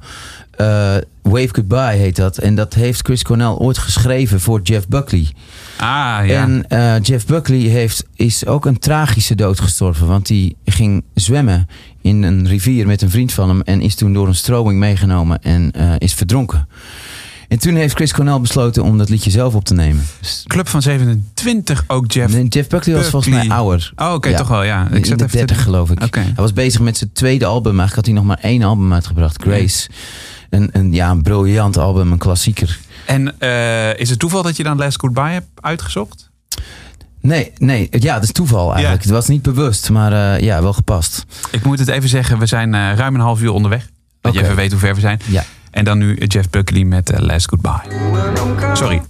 eh, 0.57 0.67
Wave 1.23 1.49
Goodbye 1.53 1.97
heet 1.97 2.17
dat. 2.17 2.39
En 2.39 2.55
dat 2.55 2.75
heeft 2.75 3.01
Chris 3.05 3.23
Cornell 3.23 3.47
ooit 3.47 3.79
geschreven 3.79 4.41
voor 4.41 4.61
Jeff 4.63 4.89
Buckley. 4.89 5.27
Ah, 5.79 5.87
ja. 6.27 6.43
En 6.43 6.69
eh, 6.69 6.95
Jeff 7.03 7.27
Buckley 7.27 7.59
heeft, 7.59 8.05
is 8.15 8.47
ook 8.47 8.67
een 8.67 8.79
tragische 8.79 9.35
dood 9.35 9.61
gestorven. 9.61 10.07
Want 10.07 10.27
die 10.27 10.57
ging 10.65 11.05
zwemmen 11.15 11.69
in 12.03 12.23
een 12.23 12.49
rivier 12.49 12.87
met 12.87 13.03
een 13.03 13.11
vriend 13.11 13.33
van 13.33 13.49
hem. 13.49 13.61
En 13.61 13.81
is 13.81 13.95
toen 13.95 14.13
door 14.13 14.29
een 14.29 14.35
stroming 14.35 14.79
meegenomen 14.79 15.43
en 15.43 15.71
is 15.99 16.15
verdronken. 16.15 16.69
En 17.49 17.59
toen 17.59 17.75
heeft 17.75 17.95
Chris 17.95 18.13
Cornell 18.13 18.41
besloten 18.41 18.83
om 18.83 18.99
dat 18.99 19.09
liedje 19.09 19.31
zelf 19.31 19.55
op 19.55 19.65
te 19.65 19.75
nemen. 19.75 20.05
Dus, 20.21 20.45
Club 20.47 20.69
van 20.69 20.83
27, 20.83 21.85
ook 21.87 22.13
Jeff. 22.13 22.33
Nee, 22.33 22.45
Jeff 22.49 22.69
Buckley 22.69 22.97
was 22.97 23.07
volgens 23.07 23.35
mij 23.35 23.49
ouder. 23.49 23.93
Oh, 23.97 24.13
oké, 24.13 24.29
Ja. 24.29 24.37
toch 24.37 24.49
wel, 24.49 24.63
ja. 24.63 24.89
in 24.91 25.05
zat 25.05 25.19
de 25.19 25.25
even 25.25 25.37
30 25.37 25.57
te- 25.57 25.63
geloof 25.63 25.91
ik. 25.91 26.15
Hij 26.15 26.33
was 26.37 26.53
bezig 26.53 26.81
met 26.81 26.97
zijn 26.97 27.11
tweede 27.13 27.45
album. 27.47 27.79
Eigenlijk 27.79 27.95
had 27.97 28.05
hij 28.07 28.15
nog 28.15 28.25
maar 28.25 28.39
één 28.51 28.63
album 28.63 28.93
uitgebracht. 28.93 29.43
Grace. 29.43 29.89
Een, 30.51 30.69
een, 30.73 30.93
ja, 30.93 31.11
een 31.11 31.23
briljant 31.23 31.77
album, 31.77 32.13
een 32.13 32.19
klassieker. 32.19 32.79
En 33.07 33.41
eh, 33.41 33.99
is 33.99 34.11
het 34.11 34.19
toeval 34.19 34.43
dat 34.43 34.57
je 34.57 34.63
dan 34.63 34.77
Last 34.79 35.01
Goodbye 35.01 35.31
hebt 35.33 35.47
uitgezocht? 35.61 36.31
Nee, 37.21 37.53
nee, 37.59 37.89
ja, 37.91 38.15
dat 38.15 38.23
is 38.23 38.33
toeval 38.33 38.73
eigenlijk. 38.73 39.03
Ja. 39.03 39.09
Het 39.09 39.17
was 39.19 39.29
niet 39.29 39.43
bewust, 39.43 39.91
maar 39.91 40.35
eh, 40.35 40.41
ja, 40.45 40.63
wel 40.63 40.73
gepast. 40.73 41.25
Ik 41.51 41.65
moet 41.65 41.79
het 41.79 41.89
even 41.89 42.09
zeggen, 42.09 42.39
we 42.39 42.47
zijn 42.47 42.75
eh, 42.75 42.93
ruim 42.97 43.15
een 43.15 43.21
half 43.21 43.43
uur 43.43 43.51
onderweg. 43.53 43.89
Dat 44.21 44.35
je 44.35 44.43
even 44.43 44.57
weet 44.57 44.71
hoe 44.71 44.81
ver 44.81 44.95
we 44.95 45.01
zijn. 45.01 45.21
Ja. 45.27 45.45
En 45.77 45.85
dan 45.85 45.99
nu 45.99 46.15
Jeff 46.15 46.51
Buckley 46.51 46.85
met 46.85 47.13
uh, 47.13 47.19
Last 47.19 47.49
Goodbye. 47.49 47.83
Sorry. 48.73 49.03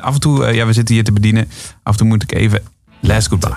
Af 0.00 0.14
en 0.14 0.20
toe, 0.20 0.44
eh, 0.44 0.54
ja, 0.54 0.66
we 0.66 0.72
zitten 0.72 0.94
hier 0.94 1.04
te 1.04 1.12
bedienen. 1.12 1.48
Af 1.82 1.92
en 1.92 1.98
toe 1.98 2.06
moet 2.06 2.22
ik 2.22 2.32
even 2.32 2.62
Last 3.00 3.28
Goodbye. 3.28 3.54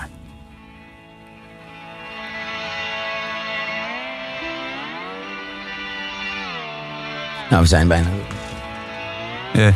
Nou, 7.50 7.62
we 7.62 7.68
zijn 7.68 7.88
bijna. 7.88 8.08
Ja. 9.52 9.72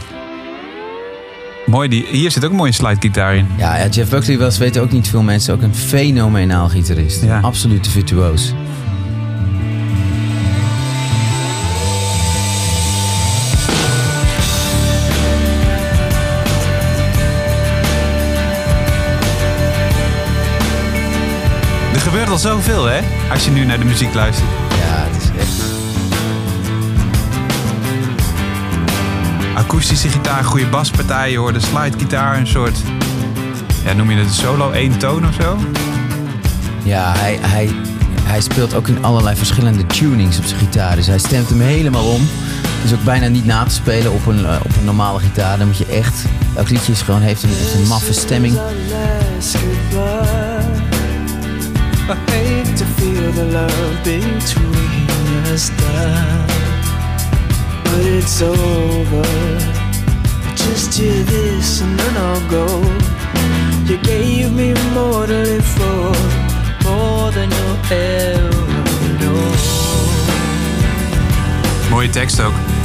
Mooi, 1.67 1.89
die, 1.89 2.07
hier 2.07 2.31
zit 2.31 2.45
ook 2.45 2.51
een 2.51 2.57
mooie 2.57 2.73
slidegitaar 2.73 3.37
in. 3.37 3.47
Ja, 3.57 3.89
Jeff 3.89 4.11
Buckley 4.11 4.39
was, 4.39 4.59
weten 4.59 4.83
ook 4.83 4.93
niet 4.93 5.09
veel 5.09 5.23
mensen, 5.23 5.55
ook 5.55 5.63
een 5.63 5.75
fenomenaal 5.75 6.69
gitarist. 6.69 7.23
Ja. 7.23 7.41
Absoluut 7.41 7.89
virtuoos. 7.89 8.53
Er 22.29 22.35
gebeurt 22.35 22.55
al 22.55 22.61
zoveel, 22.61 22.85
hè? 22.85 23.01
Als 23.31 23.45
je 23.45 23.51
nu 23.51 23.65
naar 23.65 23.79
de 23.79 23.85
muziek 23.85 24.15
luistert. 24.15 24.49
Ja, 24.69 25.07
het 25.11 25.23
is 25.23 25.31
echt... 25.41 25.63
Akoestische 29.55 30.09
gitaar, 30.09 30.45
goede 30.45 30.67
baspartij. 30.67 31.31
Je 31.31 31.39
hoort 31.39 31.55
de 31.55 31.61
slidegitaar, 31.61 32.37
een 32.37 32.47
soort... 32.47 32.79
Ja, 33.85 33.93
noem 33.93 34.11
je 34.11 34.17
het 34.17 34.27
een 34.27 34.35
solo? 34.35 34.71
één 34.71 34.99
toon 34.99 35.27
of 35.27 35.35
zo? 35.35 35.59
Ja, 36.83 37.13
hij, 37.17 37.39
hij, 37.41 37.71
hij 38.23 38.41
speelt 38.41 38.75
ook 38.75 38.89
in 38.89 39.05
allerlei 39.05 39.37
verschillende 39.37 39.87
tunings 39.87 40.39
op 40.39 40.45
zijn 40.45 40.61
gitaar. 40.61 40.97
Dus 40.97 41.07
hij 41.07 41.19
stemt 41.19 41.49
hem 41.49 41.61
helemaal 41.61 42.05
om. 42.05 42.21
Het 42.63 42.85
is 42.85 42.93
ook 42.93 43.05
bijna 43.05 43.29
niet 43.29 43.45
na 43.45 43.65
te 43.65 43.75
spelen 43.75 44.13
op 44.13 44.27
een, 44.27 44.47
eh, 44.47 44.57
op 44.65 44.77
een 44.77 44.85
normale 44.85 45.19
gitaar. 45.19 45.59
Dan 45.59 45.67
moet 45.67 45.79
je 45.79 45.87
echt... 45.87 46.25
Elk 46.57 46.69
liedje 46.69 46.93
is 46.93 47.03
gewoon, 47.03 47.21
heeft, 47.21 47.43
een, 47.43 47.51
heeft 47.53 47.75
een 47.75 47.89
maffe 47.89 48.13
stemming. 48.13 48.59
I 52.11 52.15
hate 52.31 52.75
to 52.79 52.87
feel 52.87 53.33
the 53.33 53.45
love 53.45 54.03
between 54.03 55.09
us 55.53 55.69
die, 55.69 56.47
but 57.85 58.01
it's 58.01 58.41
over. 58.41 59.23
Just 60.57 60.99
hear 60.99 61.23
this 61.25 61.83
and 61.83 61.99
then 61.99 62.17
I'll 62.17 62.49
go. 62.49 62.67
You 63.85 63.99
gave 63.99 64.53
me 64.53 64.73
more 64.95 65.27
to 65.27 65.35
live 65.35 65.67
for, 65.67 66.15
more 66.89 67.31
than 67.31 67.51
you'll 67.51 67.93
ever 67.93 69.19
know. 69.21 69.53
Mooie 71.91 72.09
tekst 72.11 72.41
ook. 72.41 72.78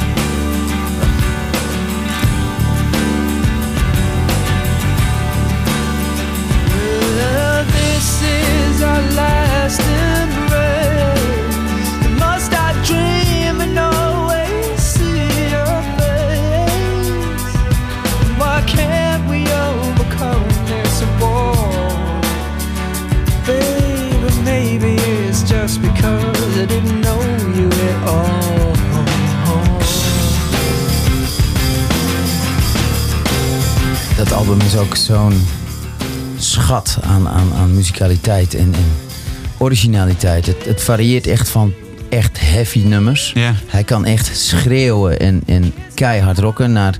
Dat 34.23 34.31
album 34.31 34.61
is 34.61 34.77
ook 34.77 34.95
zo'n 34.95 35.62
schat 36.64 36.97
aan, 37.01 37.28
aan, 37.30 37.53
aan 37.53 37.74
muzikaliteit 37.74 38.53
en, 38.53 38.74
en 38.74 38.86
originaliteit. 39.57 40.45
Het, 40.45 40.66
het 40.66 40.84
varieert 40.84 41.28
echt 41.28 41.49
van 41.49 41.74
echt 42.09 42.39
heavy 42.39 42.80
nummers. 42.80 43.32
Ja. 43.34 43.53
Hij 43.68 43.84
kan 43.84 44.05
echt 44.05 44.38
schreeuwen 44.38 45.20
en, 45.20 45.43
en 45.45 45.74
keihard 45.93 46.38
rocken 46.38 46.72
naar... 46.72 46.97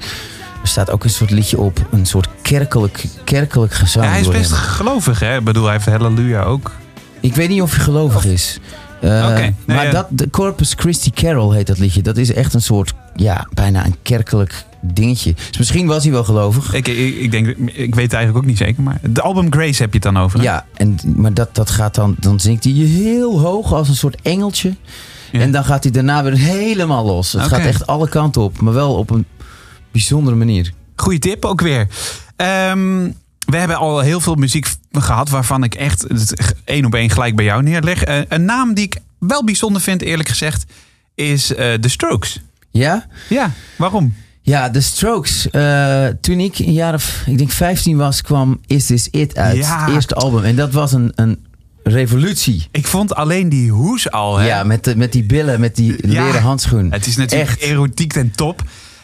Er 0.62 0.70
staat 0.70 0.92
ook 0.92 1.04
een 1.04 1.10
soort 1.10 1.30
liedje 1.30 1.60
op, 1.60 1.88
een 1.92 2.06
soort 2.06 2.28
kerkelijk, 2.42 3.06
kerkelijk 3.24 3.74
gezang. 3.74 4.06
Ja, 4.06 4.12
hij 4.12 4.22
is 4.22 4.28
best 4.28 4.52
gelovig, 4.52 5.20
hè? 5.20 5.38
Ik 5.38 5.44
bedoel, 5.44 5.64
hij 5.64 5.74
heeft 5.74 5.86
Halleluja 5.86 6.44
ook. 6.44 6.72
Ik 7.20 7.36
weet 7.36 7.50
niet 7.50 7.62
of 7.62 7.76
hij 7.76 7.84
gelovig 7.84 8.26
is. 8.26 8.60
Eh, 9.04 9.38
nee, 9.38 9.54
maar 9.66 9.86
ja. 9.86 9.92
dat, 9.92 10.08
de 10.10 10.30
Corpus 10.30 10.74
Christi 10.78 11.12
Carol 11.12 11.52
heet 11.52 11.68
dat 11.68 11.78
liedje. 11.78 12.02
Dat 12.02 12.18
is 12.18 12.34
echt 12.34 12.54
een 12.54 12.62
soort, 12.62 12.94
ja, 13.16 13.48
bijna 13.54 13.86
een 13.86 13.96
kerkelijk 14.02 14.66
dingetje. 14.82 15.34
Dus 15.34 15.58
misschien 15.58 15.88
was 15.88 16.04
hij 16.04 16.12
wel 16.12 16.24
gelovig. 16.24 16.74
Ik, 16.74 16.88
ik, 16.88 17.16
ik 17.16 17.32
denk, 17.32 17.48
ik 17.48 17.96
weet 17.96 18.04
het 18.04 18.14
eigenlijk 18.14 18.38
ook 18.38 18.46
niet 18.46 18.58
zeker, 18.58 18.84
maar 18.84 19.00
de 19.02 19.22
album 19.22 19.54
Grace 19.54 19.82
heb 19.82 19.94
je 19.94 20.00
het 20.00 20.14
dan 20.14 20.24
over. 20.24 20.40
hè? 20.40 20.46
Ja, 20.46 20.66
en, 20.74 20.98
maar 21.16 21.34
dat, 21.34 21.56
dat 21.56 21.70
gaat 21.70 21.96
dan, 21.96 22.16
dan 22.20 22.40
zingt 22.40 22.64
hij 22.64 22.74
heel 22.74 23.40
hoog 23.40 23.74
als 23.74 23.90
een 23.90 23.96
soort 23.96 24.18
engeltje. 24.22 24.76
Ja. 25.32 25.40
En 25.40 25.52
dan 25.52 25.66
gaat 25.66 25.84
hij 25.84 25.92
daarna 25.92 26.24
weer 26.24 26.38
helemaal 26.38 27.06
los. 27.06 27.32
Het 27.32 27.42
gaat 27.42 27.60
echt 27.60 27.88
alle 27.88 28.10
kanten 28.10 28.42
op, 28.42 28.62
maar 28.62 28.74
wel 28.74 28.96
op 28.96 29.10
een 29.10 29.26
bijzondere 29.92 30.36
manier. 30.36 30.72
Goeie 30.96 31.20
tip 31.20 31.46
ook 31.46 31.62
weer. 31.62 31.88
Ehm, 32.36 33.10
we 33.46 33.58
hebben 33.58 33.78
al 33.78 34.00
heel 34.00 34.20
veel 34.20 34.36
muziek 34.36 34.68
gehad 35.02 35.30
waarvan 35.30 35.64
ik 35.64 35.76
echt 35.76 36.02
het 36.08 36.56
één 36.66 36.86
op 36.86 36.96
één 36.96 37.10
gelijk 37.10 37.36
bij 37.36 37.46
jou 37.46 37.64
neerleg. 37.64 38.04
Eh, 38.04 38.20
een 38.28 38.46
naam 38.46 38.74
die 38.74 38.84
ik 38.86 38.98
wel 39.20 39.44
bijzonder 39.44 39.82
vind, 39.82 40.02
eerlijk 40.02 40.30
gezegd, 40.30 40.66
is 41.16 41.56
eh 41.56 41.74
The 41.74 41.90
Strokes. 41.90 42.40
Ja? 42.72 43.08
Ja, 43.30 43.52
waarom? 43.78 44.14
Ja, 44.42 44.70
The 44.70 44.82
Strokes. 44.82 45.50
eh, 45.50 46.06
toen 46.22 46.40
ik 46.40 46.60
een 46.60 46.74
jaar 46.74 46.94
of, 46.94 47.24
ik 47.26 47.38
denk 47.38 47.52
15 47.52 47.98
was, 47.98 48.22
kwam 48.22 48.60
Is 48.68 48.86
This 48.86 49.08
It 49.12 49.36
uit. 49.38 49.58
Ja. 49.58 49.86
Het 49.86 49.94
eerste 49.94 50.16
album. 50.16 50.44
En 50.44 50.56
dat 50.56 50.74
was 50.74 50.92
een, 50.94 51.12
een 51.16 51.46
revolutie. 51.84 52.68
Ik 52.72 52.88
vond 52.88 53.16
alleen 53.16 53.50
die 53.50 53.72
hoes 53.72 54.12
al. 54.12 54.38
Hè? 54.38 54.48
Ja, 54.48 54.64
met, 54.64 54.84
de, 54.84 54.96
met 54.98 55.12
die 55.12 55.24
billen, 55.24 55.60
met 55.60 55.76
die 55.76 56.12
Ja. 56.12 56.26
leren 56.26 56.42
handschoen. 56.42 56.92
Het 56.92 57.06
is 57.08 57.16
natuurlijk 57.16 57.50
Echt. 57.50 57.62
erotiek 57.62 58.14
ten 58.14 58.32
top. 58.32 58.64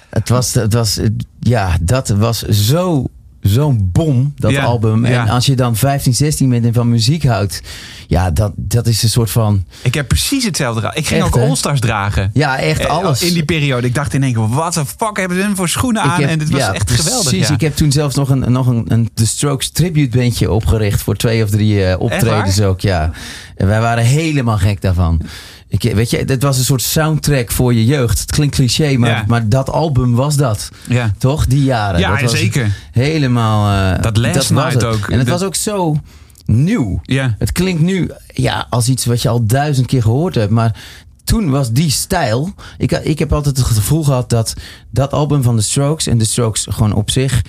Het 0.10 0.30
was, 0.30 0.54
het 0.54 0.74
was, 0.74 1.00
ja, 1.40 1.78
dat 1.82 2.08
was 2.10 2.42
zo, 2.42 3.06
zo'n 3.42 3.90
bom, 3.92 4.34
dat 4.36 4.52
Ja, 4.52 4.64
album. 4.64 5.06
ja. 5.06 5.22
En 5.26 5.30
als 5.30 5.46
je 5.46 5.56
dan 5.56 5.76
15, 5.76 6.14
16 6.14 6.50
bent 6.50 6.66
en 6.66 6.74
van 6.74 6.90
muziek 6.90 7.24
houdt, 7.24 7.62
ja, 8.08 8.32
dat, 8.32 8.52
dat 8.56 8.88
is 8.88 9.04
een 9.04 9.10
soort 9.10 9.32
van, 9.32 9.64
Ik 9.82 9.94
heb 9.94 10.08
precies 10.08 10.44
hetzelfde. 10.46 10.92
Ik 10.94 11.08
ging 11.08 11.24
Echt, 11.24 11.36
ook? 11.36 11.42
All-Stars 11.44 11.80
dragen. 11.80 12.30
ja, 12.34 12.58
echt 12.58 12.80
Eh, 12.80 12.86
alles. 12.90 13.22
In 13.24 13.34
die 13.34 13.46
periode. 13.46 13.88
Ik 13.88 13.96
dacht 13.96 14.14
in 14.14 14.24
één 14.24 14.34
keer, 14.34 14.48
wat 14.50 14.74
de 14.74 14.86
fuck 14.86 15.18
hebben 15.18 15.38
ze 15.38 15.44
hem 15.44 15.56
voor 15.56 15.70
schoenen 15.70 16.02
aan? 16.02 16.22
heb- 16.22 16.30
en 16.30 16.40
dit 16.40 16.50
was 16.50 16.60
ja, 16.60 16.74
echt 16.74 16.92
geweldig. 16.92 17.30
Precies, 17.30 17.50
ik 17.50 17.62
heb 17.62 17.76
toen 17.76 17.92
zelfs 17.92 18.16
nog 18.16 18.30
een, 18.30 18.52
nog 18.52 18.68
een, 18.68 18.86
een 18.88 19.10
The 19.14 19.28
Strokes 19.28 19.70
tribute 19.70 20.18
bandje 20.18 20.52
opgericht 20.52 21.02
voor 21.02 21.16
twee 21.16 21.44
of 21.44 21.50
drie 21.50 21.86
eh, 21.86 22.00
optredens 22.00 22.62
ook, 22.62 22.80
ja. 22.82 23.12
En 23.56 23.68
wij 23.68 23.82
waren 23.82 24.04
helemaal 24.04 24.58
gek 24.58 24.82
daarvan. 24.82 25.22
Ik, 25.72 25.82
weet 25.94 26.10
je, 26.10 26.18
het 26.18 26.44
was 26.44 26.58
een 26.58 26.64
soort 26.64 26.82
soundtrack 26.82 27.52
voor 27.52 27.74
je 27.74 27.86
jeugd. 27.86 28.20
Het 28.20 28.32
klinkt 28.32 28.56
cliché, 28.56 28.98
maar, 28.98 29.10
Ja. 29.10 29.24
maar 29.28 29.50
dat 29.50 29.70
album 29.70 30.16
was 30.16 30.36
dat. 30.36 30.70
Ja. 30.88 31.12
Toch? 31.18 31.46
Die 31.48 31.64
jaren. 31.64 32.00
Ja, 32.00 32.12
dat 32.12 32.22
was 32.22 32.40
zeker. 32.40 32.76
Helemaal. 32.92 33.94
eh, 33.96 34.02
Dat 34.02 34.18
Last 34.18 34.36
was 34.36 34.50
Night 34.50 34.74
het. 34.74 34.84
ook. 34.84 35.10
En 35.10 35.18
het 35.18 35.28
Dat- 35.28 35.40
was 35.40 35.48
ook 35.48 35.56
zo 35.56 35.98
nieuw. 36.46 37.00
Ja. 37.04 37.36
Het 37.38 37.52
klinkt 37.52 37.82
nu 37.82 38.12
ja, 38.34 38.68
als 38.70 38.88
iets 38.90 39.06
wat 39.06 39.22
je 39.22 39.30
al 39.30 39.46
duizend 39.46 39.88
keer 39.88 40.02
gehoord 40.02 40.36
hebt. 40.36 40.52
Maar 40.52 40.76
toen 41.24 41.50
was 41.50 41.72
die 41.72 41.90
stijl. 41.92 42.54
Ik, 42.78 42.92
ik 42.92 43.20
heb 43.20 43.34
altijd 43.34 43.58
het 43.58 43.66
gevoel 43.66 44.04
gehad 44.04 44.30
dat 44.30 44.54
dat 44.92 45.12
album 45.14 45.44
van 45.44 45.56
The 45.58 45.64
Strokes 45.64 46.08
en 46.08 46.18
The 46.18 46.26
Strokes 46.26 46.66
gewoon 46.70 46.94
op 46.94 47.10
zich 47.10 47.42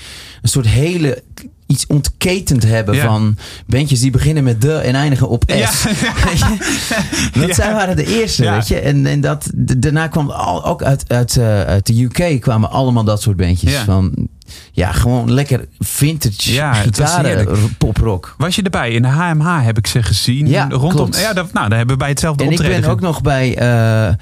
een 0.42 0.48
soort 0.48 0.66
hele 0.66 1.22
iets 1.70 1.86
ontketend 1.86 2.62
hebben 2.62 2.94
Ja. 2.94 3.06
van 3.06 3.36
bandjes 3.66 4.00
die 4.00 4.10
beginnen 4.10 4.44
met 4.44 4.60
de 4.60 4.72
en 4.74 4.94
eindigen 4.94 5.28
op 5.28 5.44
S. 5.46 5.54
Ja. 5.54 5.70
Dat 7.40 7.48
Ja. 7.48 7.54
zij 7.54 7.72
waren 7.72 7.96
de 7.96 8.06
eerste, 8.20 8.50
weet 8.50 8.68
je. 8.68 8.78
En, 8.80 9.06
en 9.06 9.20
dat, 9.20 9.50
daarna 9.54 10.06
kwam 10.08 10.30
al, 10.30 10.64
ook 10.64 10.82
uit, 10.82 11.04
uit, 11.06 11.36
eh, 11.36 11.60
uit 11.62 11.86
de 11.86 12.02
UK 12.02 12.40
kwamen 12.40 12.70
allemaal 12.70 13.04
dat 13.04 13.22
soort 13.22 13.36
bandjes. 13.36 13.74
Van, 13.74 14.28
ja, 14.72 14.92
gewoon 14.92 15.32
lekker 15.32 15.66
vintage 15.78 16.52
Ja, 16.52 16.72
gitaren, 16.72 17.48
poprock. 17.78 18.34
Was 18.38 18.54
je 18.56 18.62
erbij? 18.62 18.90
In 18.90 19.02
de 19.02 19.08
HMH 19.08 19.64
heb 19.64 19.78
ik 19.78 19.86
ze 19.86 20.02
gezien. 20.02 20.46
Ja, 20.48 20.66
rondom. 20.70 20.90
klopt. 20.90 21.20
Ja, 21.20 21.32
dat, 21.32 21.52
nou, 21.52 21.68
daar 21.68 21.78
hebben 21.78 21.96
we 21.96 22.02
bij 22.02 22.10
hetzelfde 22.10 22.44
En 22.44 22.50
ik 22.50 22.58
optreden. 22.58 22.80
ben 22.80 22.90
ook 22.90 23.00
nog 23.00 23.22
bij 23.22 23.56
eh, 23.56 24.14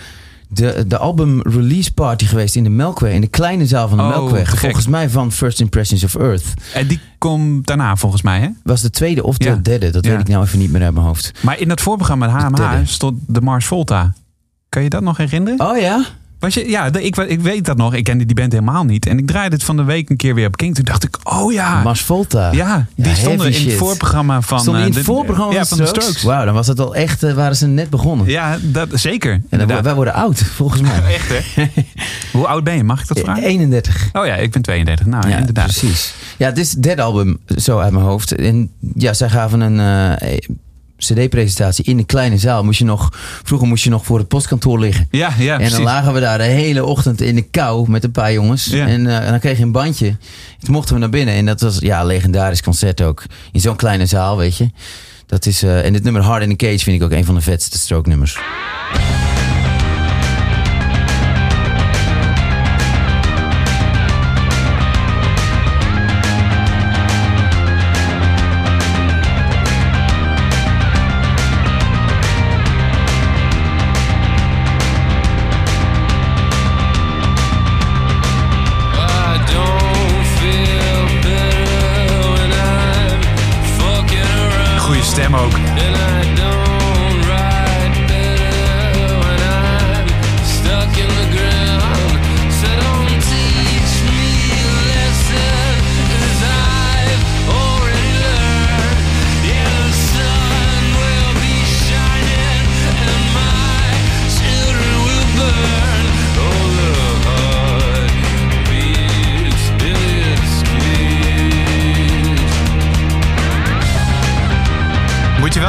de, 0.48 0.84
de 0.86 0.98
album 0.98 1.42
release 1.42 1.92
party 1.92 2.24
geweest 2.26 2.56
in 2.56 2.64
de 2.64 2.70
Melkweg. 2.70 3.12
In 3.12 3.20
de 3.20 3.26
kleine 3.26 3.66
zaal 3.66 3.88
van 3.88 3.96
de 3.98 4.02
Oh, 4.04 4.08
Melkweg. 4.08 4.48
gek. 4.50 4.58
Volgens 4.58 4.86
mij 4.86 5.08
van 5.10 5.32
First 5.32 5.60
Impressions 5.60 6.04
of 6.04 6.14
Earth. 6.14 6.44
En 6.74 6.86
die 6.86 7.00
komt 7.18 7.66
daarna 7.66 7.96
volgens 7.96 8.22
mij, 8.22 8.40
hè? 8.40 8.48
Was 8.62 8.80
de 8.80 8.90
tweede 8.90 9.22
of 9.24 9.38
de 9.38 9.44
Ja. 9.48 9.54
derde. 9.62 9.90
Dat 9.90 10.04
Ja. 10.04 10.10
weet 10.10 10.20
ik 10.20 10.28
nou 10.28 10.44
even 10.44 10.58
niet 10.58 10.70
meer 10.72 10.82
uit 10.82 10.94
mijn 10.94 11.06
hoofd. 11.06 11.32
Maar 11.42 11.60
in 11.60 11.68
dat 11.68 11.80
voorprogramma 11.80 12.26
de 12.26 12.32
HMH 12.32 12.80
stond 12.86 13.20
de 13.26 13.40
Mars 13.40 13.66
Volta. 13.66 14.12
Kan 14.68 14.82
je 14.82 14.88
dat 14.88 15.02
nog 15.02 15.16
herinneren? 15.16 15.60
Oh 15.70 15.78
ja? 15.78 16.04
Was 16.38 16.54
je, 16.54 16.68
ja, 16.68 16.92
ik, 16.92 17.16
ik 17.16 17.40
weet 17.40 17.64
dat 17.64 17.76
nog. 17.76 17.94
Ik 17.94 18.04
kende 18.04 18.24
die 18.26 18.34
band 18.36 18.52
helemaal 18.52 18.84
niet. 18.84 19.06
En 19.06 19.18
ik 19.18 19.26
draaide 19.26 19.54
het 19.54 19.64
van 19.64 19.76
de 19.76 19.82
week 19.84 20.10
een 20.10 20.16
keer 20.16 20.34
weer 20.34 20.46
op 20.46 20.56
King. 20.56 20.74
Toen 20.74 20.84
dacht 20.84 21.04
ik, 21.04 21.18
oh 21.22 21.52
ja. 21.52 21.82
Mars 21.82 22.00
Volta. 22.00 22.52
ja, 22.52 22.86
die 22.94 23.06
Ja, 23.06 23.14
stonden 23.14 23.52
in 23.52 23.66
het 23.68 23.76
voorprogramma 23.78 24.40
van... 24.40 24.60
Stond 24.60 24.76
die 24.76 24.84
in 24.86 24.90
eh, 24.90 24.96
het 24.96 25.06
de- 25.06 25.12
voorprogramma 25.12 25.52
ja, 25.54 25.64
van 25.66 25.78
de 25.78 25.86
Strokes? 25.86 26.04
Strokes. 26.08 26.22
Wauw, 26.22 26.44
dan 26.44 26.54
was 26.54 26.66
het 26.66 26.80
al 26.80 26.94
echt, 26.94 27.22
eh, 27.22 27.32
waren 27.34 27.56
ze 27.56 27.66
net 27.66 27.90
begonnen. 27.90 28.26
Ja, 28.26 28.58
dat, 28.62 28.88
zeker. 28.92 29.42
En 29.50 29.66
dan, 29.66 29.82
wij 29.82 29.94
worden 29.94 30.14
oud, 30.14 30.38
volgens 30.60 30.80
mij. 30.80 31.02
Echt, 31.14 31.28
hè? 31.54 31.64
Hoe 32.38 32.46
oud 32.46 32.64
ben 32.64 32.76
je? 32.76 32.84
Mag 32.84 33.00
ik 33.00 33.06
dat 33.08 33.18
vragen? 33.20 33.42
31. 33.42 34.08
Oh 34.12 34.26
ja, 34.26 34.34
ik 34.34 34.50
ben 34.50 34.62
32. 34.62 35.06
Nou, 35.06 35.28
Ja, 35.28 35.36
inderdaad. 35.36 35.64
precies. 35.64 36.14
Ja, 36.36 36.48
dit 36.50 36.64
is 36.64 36.72
het 36.72 36.82
derde 36.82 37.02
album, 37.02 37.38
zo 37.56 37.78
uit 37.78 37.92
mijn 37.92 38.04
hoofd. 38.04 38.32
En 38.34 38.70
ja, 38.94 39.12
zij 39.12 39.28
gaven 39.28 39.60
een... 39.60 39.80
eh, 40.20 40.36
cd-presentatie 40.98 41.84
in 41.84 41.98
een 41.98 42.06
kleine 42.06 42.38
zaal. 42.38 42.64
Moest 42.64 42.78
je 42.78 42.84
nog, 42.84 43.08
vroeger 43.42 43.68
moest 43.68 43.84
je 43.84 43.90
nog 43.90 44.04
voor 44.04 44.18
het 44.18 44.28
postkantoor 44.28 44.78
liggen. 44.78 45.08
Ja, 45.10 45.32
ja, 45.38 45.52
en 45.52 45.56
precies. 45.56 45.74
dan 45.74 45.84
lagen 45.84 46.12
we 46.12 46.20
daar 46.20 46.38
de 46.38 46.44
hele 46.44 46.84
ochtend 46.84 47.20
in 47.20 47.34
de 47.34 47.42
kou 47.42 47.90
met 47.90 48.04
een 48.04 48.10
paar 48.10 48.32
jongens. 48.32 48.64
Ja. 48.64 48.86
En, 48.86 49.06
eh, 49.06 49.24
en 49.24 49.30
dan 49.30 49.40
kreeg 49.40 49.56
je 49.56 49.62
een 49.62 49.72
bandje. 49.72 50.16
Toen 50.60 50.74
mochten 50.74 50.94
we 50.94 51.00
naar 51.00 51.10
binnen. 51.10 51.34
En 51.34 51.46
dat 51.46 51.60
was 51.60 51.78
ja, 51.78 52.00
een 52.00 52.06
legendarisch 52.06 52.62
concert 52.62 53.02
ook. 53.02 53.22
In 53.52 53.60
zo'n 53.60 53.76
kleine 53.76 54.06
zaal, 54.06 54.36
weet 54.36 54.56
je. 54.56 54.70
Dat 55.26 55.46
is, 55.46 55.62
eh, 55.62 55.84
en 55.84 55.92
dit 55.92 56.02
nummer 56.02 56.22
Hard 56.22 56.42
in 56.42 56.56
the 56.56 56.56
Cage 56.56 56.78
vind 56.78 56.96
ik 56.96 57.02
ook 57.02 57.12
een 57.12 57.24
van 57.24 57.34
de 57.34 57.40
vetste 57.40 57.78
stroke 57.78 58.08
nummers. 58.08 58.38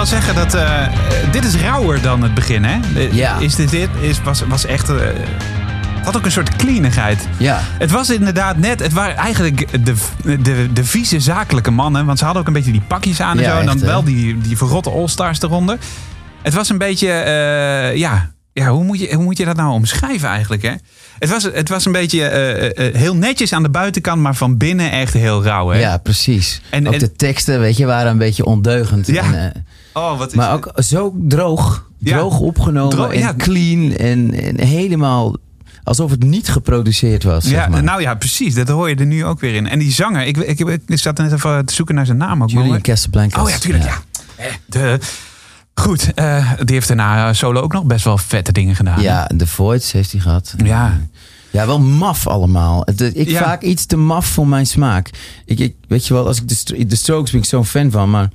Zeggen 0.10 0.36
dat 0.36 0.54
eh, 0.54 0.88
dit 1.32 1.44
is 1.46 1.56
rauwer 1.56 2.02
dan 2.02 2.24
het 2.24 2.34
begin, 2.34 2.64
hè? 2.64 2.80
Ja. 3.12 3.38
Is 3.38 3.56
dit, 3.56 3.70
dit 3.70 3.90
is, 4.02 4.22
was, 4.22 4.42
was 4.48 4.66
echt... 4.66 4.90
eh, 4.90 4.96
het 5.96 6.06
had 6.06 6.18
ook 6.18 6.26
een 6.26 6.32
soort 6.32 6.56
cleanigheid. 6.56 7.28
Ja. 7.38 7.60
Het 7.64 7.92
was 7.92 8.10
inderdaad 8.10 8.58
net... 8.58 8.80
Het 8.80 8.94
waren 8.94 9.16
eigenlijk 9.16 9.86
de, 9.86 9.94
de, 10.42 10.74
de 10.74 10.84
vieze 10.84 11.20
zakelijke 11.20 11.72
mannen. 11.72 12.06
Want 12.06 12.18
ze 12.18 12.24
hadden 12.24 12.42
ook 12.42 12.48
een 12.48 12.54
beetje 12.54 12.72
die 12.72 12.82
pakjes 12.88 13.22
aan 13.22 13.38
en 13.38 13.44
Ja, 13.44 13.52
zo. 13.52 13.60
En 13.60 13.66
dan 13.66 13.76
echt, 13.76 13.86
wel 13.86 14.04
die, 14.04 14.38
die 14.42 14.58
verrotte 14.58 14.90
all-stars 14.90 15.42
eronder. 15.42 15.78
Het 16.42 16.54
was 16.54 16.70
een 16.70 16.78
beetje... 16.78 17.10
eh, 17.12 17.96
ja, 17.96 18.32
ja 18.54 18.68
hoe, 18.70 18.84
moet 18.84 19.00
je, 19.00 19.14
hoe 19.14 19.24
moet 19.24 19.38
je 19.38 19.46
dat 19.46 19.56
nou 19.56 19.72
omschrijven 19.72 20.30
eigenlijk, 20.30 20.62
hè? 20.62 20.74
Het 21.20 21.30
was, 21.30 21.44
het 21.44 21.70
was 21.70 21.86
een 21.86 21.92
beetje 21.92 22.24
eh, 22.26 22.88
eh, 22.88 22.96
heel 22.96 23.16
netjes 23.16 23.54
aan 23.54 23.64
de 23.64 23.70
buitenkant... 23.70 24.22
maar 24.22 24.36
van 24.36 24.58
binnen 24.58 24.92
echt 24.92 25.14
heel 25.14 25.44
rauw, 25.44 25.68
hè? 25.70 25.80
Ja, 25.80 25.98
precies. 25.98 26.62
En- 26.70 26.88
ook 26.88 26.94
en- 26.94 27.00
de 27.00 27.12
teksten, 27.12 27.60
weet 27.60 27.78
je, 27.78 27.86
waren 27.86 28.12
een 28.12 28.18
beetje 28.18 28.46
ondeugend. 28.46 29.08
Ja. 29.08 29.24
En, 29.24 29.54
eh, 29.54 29.62
Oh, 29.94 30.18
wat 30.18 30.28
is 30.30 30.34
maar 30.36 30.54
ook 30.54 30.72
zo 30.76 31.14
droog. 31.18 31.88
Ja. 31.98 32.18
Droog 32.18 32.40
opgenomen 32.40 32.96
Dro- 32.96 33.10
en 33.10 33.20
ja. 33.20 33.34
clean. 33.38 33.96
En, 33.96 34.34
en 34.34 34.60
helemaal 34.66 35.36
alsof 35.84 36.12
het 36.12 36.24
niet 36.24 36.50
geproduceerd 36.50 37.24
was. 37.24 37.44
Ja, 37.44 37.50
zeg 37.50 37.70
maar. 37.70 37.84
nou 37.84 38.02
ja, 38.02 38.16
precies. 38.16 38.54
Dat 38.56 38.68
hoor 38.68 38.90
je 38.90 38.96
er 38.96 39.06
nu 39.06 39.26
ook 39.26 39.40
weer 39.40 39.54
in. 39.56 39.68
En 39.68 39.80
die 39.80 39.92
zanger, 39.92 40.26
ik, 40.26 40.38
ik, 40.38 40.60
ik, 40.60 41.00
zat 41.00 41.18
net 41.18 41.32
even 41.34 41.66
te 41.66 41.74
zoeken 41.74 41.96
naar 41.96 42.06
zijn 42.06 42.18
naam 42.18 42.44
ook. 42.44 42.50
Julian 42.50 42.70
maar- 42.70 42.82
Casablancas. 42.82 43.44
Oh 43.44 43.50
ja, 43.50 43.58
tuurlijk, 43.58 43.84
ja. 43.84 43.98
Eh, 44.36 44.46
De, 44.66 45.00
goed, 45.80 46.14
eh, 46.14 46.52
die 46.64 46.76
heeft 46.76 46.88
daarna 46.88 47.34
solo 47.34 47.62
ook 47.62 47.74
nog 47.74 47.84
best 47.84 48.06
wel 48.06 48.18
vette 48.18 48.52
dingen 48.52 48.76
gedaan. 48.76 49.02
Ja, 49.02 49.30
The 49.38 49.48
Voids 49.48 49.92
heeft 49.92 50.12
hij 50.12 50.22
gehad. 50.22 50.54
Ja. 50.64 51.00
Ja, 51.52 51.66
wel 51.66 51.80
maf 51.80 52.28
allemaal. 52.28 52.82
Het- 52.86 53.16
ik 53.16 53.30
Ja. 53.30 53.44
vaak 53.44 53.62
iets 53.62 53.86
te 53.86 53.98
maf 53.98 54.26
voor 54.26 54.48
mijn 54.48 54.66
smaak. 54.68 55.10
Ik, 55.46 55.60
ik, 55.60 55.76
weet 55.88 56.08
je 56.08 56.14
wel, 56.14 56.28
als 56.28 56.42
ik 56.42 56.48
de, 56.48 56.86
de 56.86 56.96
Strokes 56.96 57.32
ben 57.32 57.40
ik 57.42 57.46
zo'n 57.48 57.66
fan 57.66 57.92
van, 57.92 58.10
maar 58.10 58.30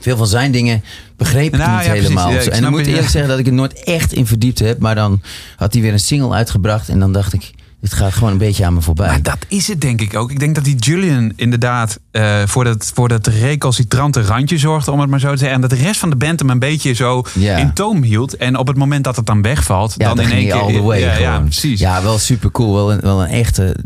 veel 0.00 0.16
van 0.16 0.26
zijn 0.26 0.52
dingen 0.52 0.82
begreep 1.16 1.52
ik 1.52 1.58
Nou, 1.60 1.76
niet 1.76 1.86
ja, 1.86 1.92
helemaal. 1.92 2.30
Ja, 2.30 2.40
ik 2.40 2.46
en 2.46 2.62
dan 2.62 2.70
moet 2.70 2.80
ik 2.80 2.86
eerlijk 2.86 3.08
zeggen 3.08 3.30
dat 3.30 3.38
ik 3.38 3.44
het 3.44 3.54
nooit 3.54 3.84
echt 3.84 4.12
in 4.12 4.26
verdiept 4.26 4.58
heb. 4.58 4.78
Maar 4.78 4.94
dan 4.94 5.22
had 5.56 5.72
hij 5.72 5.82
weer 5.82 5.92
een 5.92 6.00
single 6.00 6.32
uitgebracht 6.34 6.88
en 6.88 6.98
dan 6.98 7.12
dacht 7.12 7.32
ik, 7.32 7.50
dit 7.84 7.92
gaat 7.94 8.12
gewoon 8.12 8.32
een 8.32 8.38
beetje 8.38 8.64
aan 8.64 8.74
me 8.74 8.80
voorbij. 8.80 9.06
Maar 9.06 9.22
dat 9.22 9.38
is 9.48 9.68
het 9.68 9.80
denk 9.80 10.00
ik 10.00 10.16
ook. 10.16 10.30
Ik 10.30 10.38
denk 10.38 10.54
dat 10.54 10.64
die 10.64 10.76
Julian 10.76 11.32
inderdaad 11.36 11.98
eh, 12.10 12.42
voor, 12.46 12.64
dat, 12.64 12.90
voor 12.94 13.08
dat 13.08 13.26
recalcitrante 13.26 14.22
randje 14.22 14.58
zorgde, 14.58 14.90
om 14.90 15.00
het 15.00 15.10
maar 15.10 15.20
zo 15.20 15.30
te 15.30 15.36
zeggen. 15.36 15.54
En 15.54 15.60
dat 15.60 15.70
de 15.70 15.84
rest 15.84 16.00
van 16.00 16.10
de 16.10 16.16
band 16.16 16.40
hem 16.40 16.50
een 16.50 16.58
beetje 16.58 16.92
zo 16.92 17.22
Ja. 17.34 17.56
in 17.56 17.72
toom 17.72 18.02
hield. 18.02 18.36
En 18.36 18.56
op 18.56 18.66
het 18.66 18.76
moment 18.76 19.04
dat 19.04 19.16
het 19.16 19.26
dan 19.26 19.42
wegvalt, 19.42 19.94
ja, 19.96 20.06
dan 20.06 20.16
dan 20.16 20.24
in 20.26 20.32
één 20.32 20.44
keer... 20.44 20.54
all 20.54 20.72
the 20.72 20.82
way 20.82 21.00
ja, 21.00 21.16
ja, 21.16 21.40
precies. 21.40 21.80
Ja, 21.80 22.02
wel 22.02 22.18
super 22.18 22.50
cool. 22.50 22.74
Wel 22.74 22.92
een, 22.92 23.00
wel 23.00 23.22
een 23.22 23.28
echte, 23.30 23.76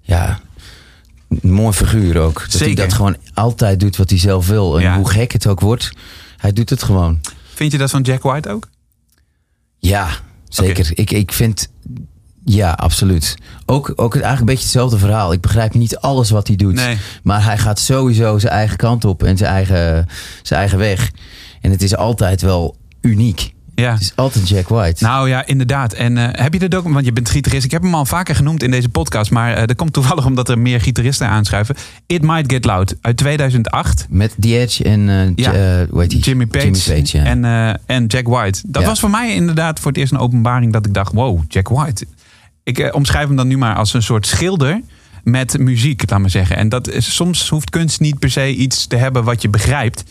ja, 0.00 0.40
mooi 1.42 1.72
figuur 1.72 2.18
ook. 2.18 2.46
Dat 2.50 2.60
hij 2.60 2.74
dat 2.74 2.92
gewoon 2.92 3.16
altijd 3.34 3.80
doet 3.80 3.96
wat 3.96 4.10
hij 4.10 4.18
zelf 4.18 4.46
wil. 4.46 4.80
En 4.80 4.94
hoe 4.94 5.10
gek 5.10 5.32
het 5.32 5.46
ook 5.46 5.60
wordt, 5.60 5.90
hij 6.36 6.52
doet 6.52 6.70
het 6.70 6.82
gewoon. 6.82 7.20
Vind 7.54 7.72
je 7.72 7.78
dat 7.78 7.90
van 7.90 8.02
Jack 8.02 8.22
White 8.22 8.48
ook? 8.48 8.68
Ja, 9.78 10.08
zeker. 10.48 10.90
Ik, 10.94 11.10
ik 11.10 11.32
vind. 11.32 11.68
Ja, 12.44 12.70
absoluut. 12.70 13.36
Ook, 13.66 13.88
ook 13.96 14.14
het, 14.14 14.22
eigenlijk 14.22 14.40
een 14.40 14.44
beetje 14.46 14.62
hetzelfde 14.62 14.98
verhaal. 14.98 15.32
Ik 15.32 15.40
begrijp 15.40 15.74
niet 15.74 15.96
alles 15.96 16.30
wat 16.30 16.46
hij 16.46 16.56
doet. 16.56 16.74
Nee. 16.74 16.96
Maar 17.22 17.44
hij 17.44 17.58
gaat 17.58 17.78
sowieso 17.78 18.38
zijn 18.38 18.52
eigen 18.52 18.76
kant 18.76 19.04
op 19.04 19.22
en 19.22 19.36
zijn 19.36 19.50
eigen, 19.52 20.06
zijn 20.42 20.60
eigen 20.60 20.78
weg. 20.78 21.10
En 21.60 21.70
het 21.70 21.82
is 21.82 21.96
altijd 21.96 22.42
wel 22.42 22.76
uniek. 23.00 23.52
Ja. 23.74 23.92
Het 23.92 24.00
is 24.00 24.12
altijd 24.14 24.48
Jack 24.48 24.68
White. 24.68 25.04
Nou 25.04 25.28
ja, 25.28 25.46
inderdaad. 25.46 25.92
En 25.92 26.18
eh, 26.18 26.42
heb 26.42 26.52
je 26.52 26.58
de 26.58 26.68
document, 26.68 26.94
want 26.94 27.06
je 27.06 27.12
bent 27.12 27.30
gitarist. 27.30 27.64
Ik 27.64 27.70
heb 27.70 27.82
hem 27.82 27.94
al 27.94 28.04
vaker 28.04 28.34
genoemd 28.34 28.62
in 28.62 28.70
deze 28.70 28.88
podcast, 28.88 29.30
maar 29.30 29.54
eh, 29.54 29.66
dat 29.66 29.76
komt 29.76 29.92
toevallig 29.92 30.26
omdat 30.26 30.48
er 30.48 30.58
meer 30.58 30.80
gitaristen 30.80 31.28
aanschuiven. 31.28 31.74
It 32.06 32.22
Might 32.22 32.52
Get 32.52 32.64
Loud 32.64 32.96
uit 33.00 33.16
2008. 33.16 34.06
Met 34.08 34.34
The 34.40 34.58
Edge 34.58 34.84
en 34.84 35.08
eh, 35.08 35.32
Ja. 35.34 35.52
Jimmy 36.08 36.46
Page, 36.46 36.70
Jimmy 36.70 37.00
Page 37.00 37.18
ja. 37.18 37.24
en, 37.24 37.44
en 37.86 38.06
Jack 38.06 38.28
White. 38.28 38.60
Dat 38.66 38.82
Ja. 38.82 38.88
was 38.88 39.00
voor 39.00 39.10
mij 39.10 39.34
inderdaad 39.34 39.80
voor 39.80 39.90
het 39.90 40.00
eerst 40.00 40.12
een 40.12 40.18
openbaring 40.18 40.72
dat 40.72 40.86
ik 40.86 40.94
dacht, 40.94 41.12
wow, 41.12 41.40
Jack 41.48 41.68
White. 41.68 42.06
Ik 42.70 42.78
eh, 42.78 42.94
omschrijf 42.94 43.26
hem 43.26 43.36
dan 43.36 43.48
nu 43.48 43.58
maar 43.58 43.74
als 43.76 43.94
een 43.94 44.02
soort 44.02 44.26
schilder 44.26 44.80
met 45.24 45.58
muziek, 45.58 46.10
laat 46.10 46.20
maar 46.20 46.30
zeggen. 46.30 46.56
En 46.56 46.68
dat 46.68 46.88
is, 46.88 47.14
soms 47.14 47.48
hoeft 47.48 47.70
kunst 47.70 48.00
niet 48.00 48.18
per 48.18 48.30
se 48.30 48.54
iets 48.54 48.86
te 48.86 48.96
hebben 48.96 49.24
wat 49.24 49.42
je 49.42 49.48
begrijpt. 49.48 50.04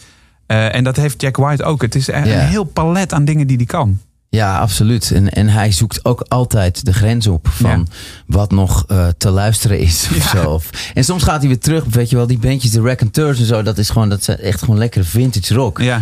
Eh, 0.46 0.76
en 0.76 0.84
dat 0.84 0.96
heeft 0.96 1.22
Jack 1.22 1.38
White 1.38 1.64
ook. 1.64 1.82
Het 1.82 1.96
is 1.96 2.08
een 2.08 2.28
Ja. 2.28 2.40
heel 2.40 2.64
palet 2.64 3.14
aan 3.14 3.26
dingen 3.26 3.48
die 3.48 3.58
hij 3.58 3.66
kan. 3.66 4.00
Ja, 4.30 4.58
absoluut. 4.60 5.12
En, 5.12 5.30
en 5.30 5.48
hij 5.48 5.72
zoekt 5.72 6.06
ook 6.06 6.26
altijd 6.28 6.86
de 6.86 6.94
grens 6.94 7.28
op 7.28 7.48
van 7.52 7.88
wat 8.26 8.52
nog 8.52 8.84
eh, 8.88 9.08
te 9.18 9.30
luisteren 9.30 9.80
is. 9.80 10.08
Of 10.18 10.34
Ja. 10.34 10.42
zo. 10.42 10.50
Of- 10.50 10.70
En 10.94 11.04
soms 11.04 11.24
gaat 11.24 11.40
hij 11.40 11.48
weer 11.48 11.60
terug, 11.60 11.84
weet 11.90 12.10
je 12.10 12.16
wel, 12.16 12.28
die 12.28 12.38
bandjes, 12.38 12.72
de 12.72 12.82
Raconteurs 12.82 13.40
en 13.40 13.46
zo. 13.46 13.64
Dat 13.64 13.78
is 13.78 13.90
gewoon, 13.90 14.10
dat 14.10 14.24
zijn 14.24 14.38
echt 14.40 14.60
gewoon 14.60 14.78
lekkere 14.78 15.04
vintage 15.04 15.54
rock. 15.54 15.82
Ja, 15.82 16.02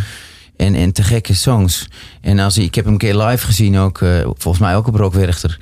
En, 0.58 0.76
en 0.76 0.92
te 0.92 1.04
gekke 1.04 1.34
songs. 1.34 1.88
En 2.22 2.40
als 2.40 2.56
hij, 2.56 2.64
ik 2.66 2.76
heb 2.76 2.84
hem 2.84 2.94
een 2.94 3.00
keer 3.00 3.16
live 3.18 3.46
gezien 3.46 3.78
ook, 3.78 3.98
volgens 4.24 4.58
mij 4.60 4.76
ook 4.76 4.88
op 4.88 4.96
Rockwerchter. 4.96 5.60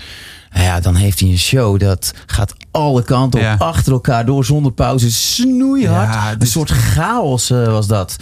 Nou 0.56 0.68
ja, 0.68 0.80
dan 0.80 0.96
heeft 0.96 1.20
hij 1.20 1.30
een 1.30 1.38
show 1.40 1.80
dat 1.80 2.14
gaat 2.26 2.54
alle 2.72 3.04
kanten 3.04 3.40
op, 3.40 3.46
Ja. 3.46 3.56
achter 3.58 3.92
elkaar 3.92 4.26
door, 4.26 4.46
zonder 4.46 4.72
pauze, 4.72 5.12
snoeihard. 5.12 6.14
Ja, 6.14 6.36
een 6.40 6.48
soort 6.48 6.70
chaos 6.72 7.50
eh, 7.50 7.66
was 7.66 7.88
dat. 7.88 8.16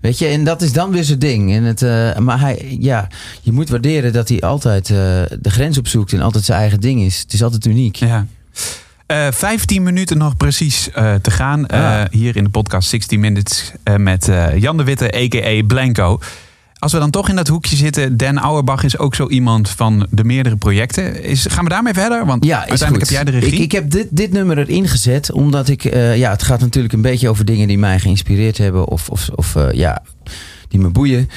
Weet 0.00 0.18
je, 0.18 0.26
en 0.26 0.44
dat 0.44 0.62
is 0.62 0.72
dan 0.72 0.90
weer 0.90 1.04
zijn 1.04 1.18
ding. 1.18 1.52
En 1.52 1.62
het, 1.62 1.82
eh, 1.82 2.16
maar 2.16 2.40
hij, 2.40 2.76
ja, 2.80 3.08
je 3.42 3.52
moet 3.52 3.68
waarderen 3.68 4.12
dat 4.12 4.28
hij 4.28 4.40
altijd 4.40 4.90
eh, 4.90 4.96
de 5.40 5.50
grens 5.50 5.78
opzoekt 5.78 6.12
en 6.12 6.20
altijd 6.20 6.44
zijn 6.44 6.58
eigen 6.60 6.80
ding 6.80 7.00
is. 7.02 7.18
Het 7.18 7.32
is 7.32 7.42
altijd 7.42 7.66
uniek. 7.66 7.96
ja. 7.96 8.26
Eh 9.06 9.26
15 9.30 9.82
minuten 9.82 10.18
nog 10.18 10.36
precies 10.36 10.88
te 11.22 11.30
gaan. 11.30 11.66
Ah. 11.66 12.04
hier 12.10 12.36
in 12.36 12.44
de 12.44 12.50
podcast 12.50 12.88
60 12.88 13.18
Minutes 13.18 13.72
met 13.96 14.30
Jan 14.56 14.76
de 14.76 14.84
Witte, 14.84 15.14
a.k.a. 15.16 15.62
Blanco. 15.66 16.18
Als 16.86 16.94
we 16.94 17.00
dan 17.00 17.10
toch 17.10 17.28
in 17.28 17.36
dat 17.36 17.48
hoekje 17.48 17.76
zitten, 17.76 18.16
Dan 18.16 18.38
Auerbach 18.38 18.84
is 18.84 18.98
ook 18.98 19.14
zo 19.14 19.28
iemand 19.28 19.68
van 19.70 20.06
de 20.10 20.24
meerdere 20.24 20.56
projecten. 20.56 21.22
Is, 21.24 21.46
gaan 21.48 21.64
we 21.64 21.70
daarmee 21.70 21.92
verder? 21.94 22.26
Want 22.26 22.44
Ja, 22.44 22.58
uiteindelijk 22.68 23.08
goed. 23.08 23.16
heb 23.16 23.24
jij 23.24 23.32
de 23.32 23.38
regie. 23.38 23.56
Ik, 23.58 23.64
ik 23.64 23.72
heb 23.72 23.90
dit, 23.90 24.06
dit 24.10 24.32
nummer 24.32 24.58
erin 24.58 24.88
gezet, 24.88 25.32
omdat 25.32 25.68
ik... 25.68 25.84
eh, 25.84 26.16
ja, 26.16 26.30
het 26.30 26.42
gaat 26.42 26.60
natuurlijk 26.60 26.94
een 26.94 27.00
beetje 27.00 27.28
over 27.28 27.44
dingen 27.44 27.68
die 27.68 27.78
mij 27.78 27.98
geïnspireerd 27.98 28.58
hebben. 28.58 28.88
Of, 28.88 29.08
of, 29.08 29.28
of 29.34 29.56
eh, 29.56 29.66
ja, 29.72 30.02
die 30.68 30.80
me 30.80 30.88
boeien. 30.88 31.28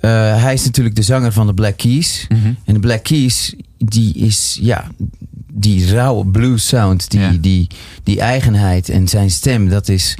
Eh, 0.00 0.10
hij 0.42 0.52
is 0.52 0.64
natuurlijk 0.64 0.96
de 0.96 1.02
zanger 1.02 1.32
van 1.32 1.46
de 1.46 1.54
Black 1.54 1.76
Keys. 1.76 2.26
Mhm. 2.28 2.52
En 2.64 2.74
de 2.74 2.80
Black 2.80 3.02
Keys, 3.02 3.54
die 3.78 4.14
is... 4.14 4.58
Ja, 4.60 4.84
die 5.52 5.92
rauwe 5.92 6.26
blues 6.26 6.66
sound, 6.68 7.10
die, 7.10 7.20
Ja. 7.20 7.32
die, 7.40 7.66
die 8.02 8.20
eigenheid 8.20 8.88
en 8.88 9.08
zijn 9.08 9.30
stem, 9.30 9.68
dat 9.68 9.88
is... 9.88 10.16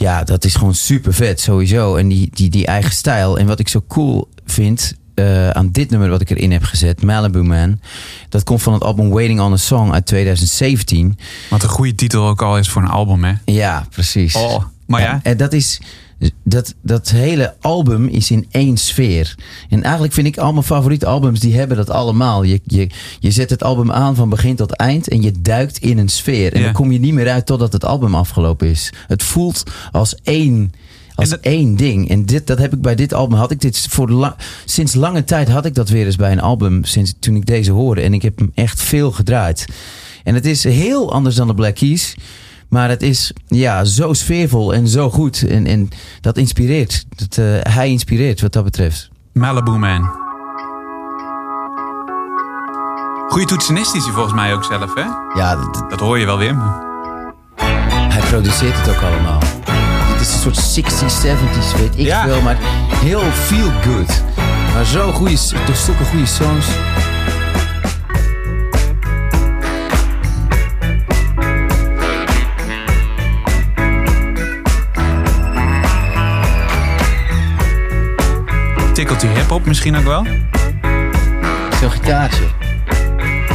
Ja, 0.00 0.24
dat 0.24 0.44
is 0.44 0.54
gewoon 0.54 0.74
super 0.74 1.14
vet 1.14 1.40
sowieso. 1.40 1.96
En 1.96 2.08
die, 2.08 2.28
die, 2.32 2.50
die 2.50 2.66
eigen 2.66 2.92
stijl. 2.92 3.38
En 3.38 3.46
wat 3.46 3.58
ik 3.58 3.68
zo 3.68 3.84
cool 3.88 4.28
vind 4.46 4.94
eh, 5.14 5.50
aan 5.50 5.70
dit 5.70 5.90
nummer 5.90 6.08
wat 6.08 6.20
ik 6.20 6.30
erin 6.30 6.52
heb 6.52 6.62
gezet, 6.62 7.02
Malibu 7.02 7.42
Man. 7.42 7.80
Dat 8.28 8.44
komt 8.44 8.62
van 8.62 8.72
het 8.72 8.82
album 8.82 9.10
Waiting 9.10 9.40
on 9.40 9.52
a 9.52 9.56
Song 9.56 9.92
uit 9.92 10.06
2017. 10.06 11.18
Wat 11.50 11.62
een 11.62 11.68
goede 11.68 11.94
titel 11.94 12.28
ook 12.28 12.42
al 12.42 12.58
is 12.58 12.68
voor 12.68 12.82
een 12.82 12.88
album, 12.88 13.24
hè? 13.24 13.32
Ja, 13.44 13.86
precies. 13.90 14.34
Oh, 14.34 14.64
maar 14.86 15.00
ja. 15.00 15.12
En, 15.12 15.20
en 15.22 15.36
dat 15.36 15.52
is, 15.52 15.80
Dat, 16.44 16.74
dat 16.82 17.10
hele 17.10 17.54
album 17.60 18.06
is 18.06 18.30
in 18.30 18.46
één 18.50 18.76
sfeer. 18.76 19.34
En 19.68 19.82
eigenlijk 19.82 20.12
vind 20.12 20.26
ik 20.26 20.38
al 20.38 20.52
mijn 20.52 20.64
favoriete 20.64 21.06
albums, 21.06 21.40
die 21.40 21.56
hebben 21.56 21.76
dat 21.76 21.90
allemaal. 21.90 22.42
Je, 22.42 22.60
je, 22.64 22.88
je 23.20 23.30
zet 23.30 23.50
het 23.50 23.62
album 23.62 23.92
aan 23.92 24.14
van 24.14 24.28
begin 24.28 24.56
tot 24.56 24.72
eind 24.76 25.08
en 25.08 25.22
je 25.22 25.32
duikt 25.40 25.78
in 25.78 25.98
een 25.98 26.08
sfeer. 26.08 26.52
En 26.52 26.58
Ja. 26.58 26.64
dan 26.64 26.74
kom 26.74 26.92
je 26.92 26.98
niet 26.98 27.12
meer 27.14 27.28
uit 27.30 27.46
totdat 27.46 27.72
het 27.72 27.84
album 27.84 28.14
afgelopen 28.14 28.68
is. 28.68 28.92
Het 29.06 29.22
voelt 29.22 29.62
als 29.92 30.14
één, 30.22 30.72
als 31.14 31.28
dat- 31.28 31.40
één 31.40 31.76
ding. 31.76 32.08
En 32.10 32.26
dit, 32.26 32.46
dat 32.46 32.58
heb 32.58 32.72
ik 32.72 32.80
bij 32.80 32.94
dit 32.94 33.14
album, 33.14 33.38
had 33.38 33.50
ik 33.50 33.60
dit 33.60 33.86
voor 33.90 34.10
la- 34.10 34.36
sinds 34.64 34.94
lange 34.94 35.24
tijd 35.24 35.48
had 35.48 35.64
ik 35.64 35.74
dat 35.74 35.88
weer 35.88 36.06
eens 36.06 36.16
bij 36.16 36.32
een 36.32 36.40
album, 36.40 36.84
sinds 36.84 37.14
toen 37.18 37.36
ik 37.36 37.46
deze 37.46 37.72
hoorde. 37.72 38.00
En 38.00 38.14
ik 38.14 38.22
heb 38.22 38.38
hem 38.38 38.50
echt 38.54 38.82
veel 38.82 39.10
gedraaid. 39.12 39.64
En 40.24 40.34
het 40.34 40.46
is 40.46 40.64
heel 40.64 41.12
anders 41.12 41.34
dan 41.34 41.46
de 41.46 41.54
Black 41.54 41.74
Keys. 41.74 42.14
Maar 42.70 42.88
het 42.88 43.02
is 43.02 43.32
ja, 43.48 43.84
zo 43.84 44.12
sfeervol 44.12 44.74
en 44.74 44.88
zo 44.88 45.10
goed. 45.10 45.42
En, 45.48 45.66
en 45.66 45.88
dat 46.20 46.36
inspireert. 46.36 47.04
Dat, 47.16 47.38
eh, 47.38 47.72
hij 47.74 47.90
inspireert 47.90 48.40
wat 48.40 48.52
dat 48.52 48.64
betreft. 48.64 49.08
Malibu 49.32 49.70
Man. 49.70 50.10
Goeie 53.28 53.46
toetsenist 53.46 53.94
is 53.94 54.04
hij 54.04 54.12
volgens 54.12 54.34
mij 54.34 54.54
ook 54.54 54.64
zelf, 54.64 54.94
hè? 54.94 55.04
Ja, 55.40 55.56
dat- 55.56 55.84
Dat 55.90 56.00
hoor 56.00 56.18
je 56.18 56.26
wel 56.26 56.38
weer. 56.38 56.54
maar- 56.54 56.88
hij 58.08 58.20
produceert 58.28 58.76
het 58.80 58.88
ook 58.96 59.02
allemaal. 59.02 59.38
Het 60.12 60.20
is 60.20 60.32
een 60.34 60.40
soort 60.40 60.56
60s, 60.56 61.20
70s, 61.20 61.72
weet 61.76 61.98
ik 61.98 62.06
Ja. 62.06 62.24
veel. 62.24 62.40
Maar 62.42 62.56
heel 62.94 63.20
feel 63.20 63.70
good. 63.82 64.22
Maar 64.74 64.84
zo 64.84 65.12
goede, 65.12 65.36
toch 65.66 65.76
zulke 65.76 66.04
goede 66.04 66.26
songs. 66.26 66.66
Hij 79.18 79.34
hip-hop 79.34 79.66
misschien 79.66 79.96
ook 79.96 80.04
wel? 80.04 80.26
Zo'n 81.80 81.90
gitaartje. 81.90 82.44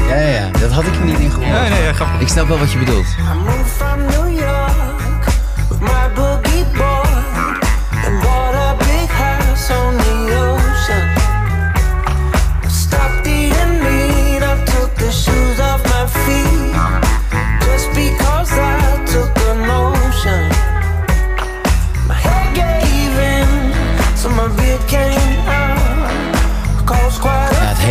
Ja, 0.08 0.16
ja, 0.16 0.28
ja, 0.28 0.50
dat 0.60 0.72
had 0.72 0.84
ik 0.84 0.96
er 0.96 1.06
niet 1.06 1.20
in 1.20 1.32
gehoord. 1.32 1.60
Nee, 1.60 1.70
nee, 1.70 1.84
ja, 1.84 1.94
grappig. 1.94 2.22
Ik 2.22 2.28
snap 2.28 2.48
wel 2.48 2.58
wat 2.58 2.72
je 2.72 2.78
bedoelt. 2.78 3.06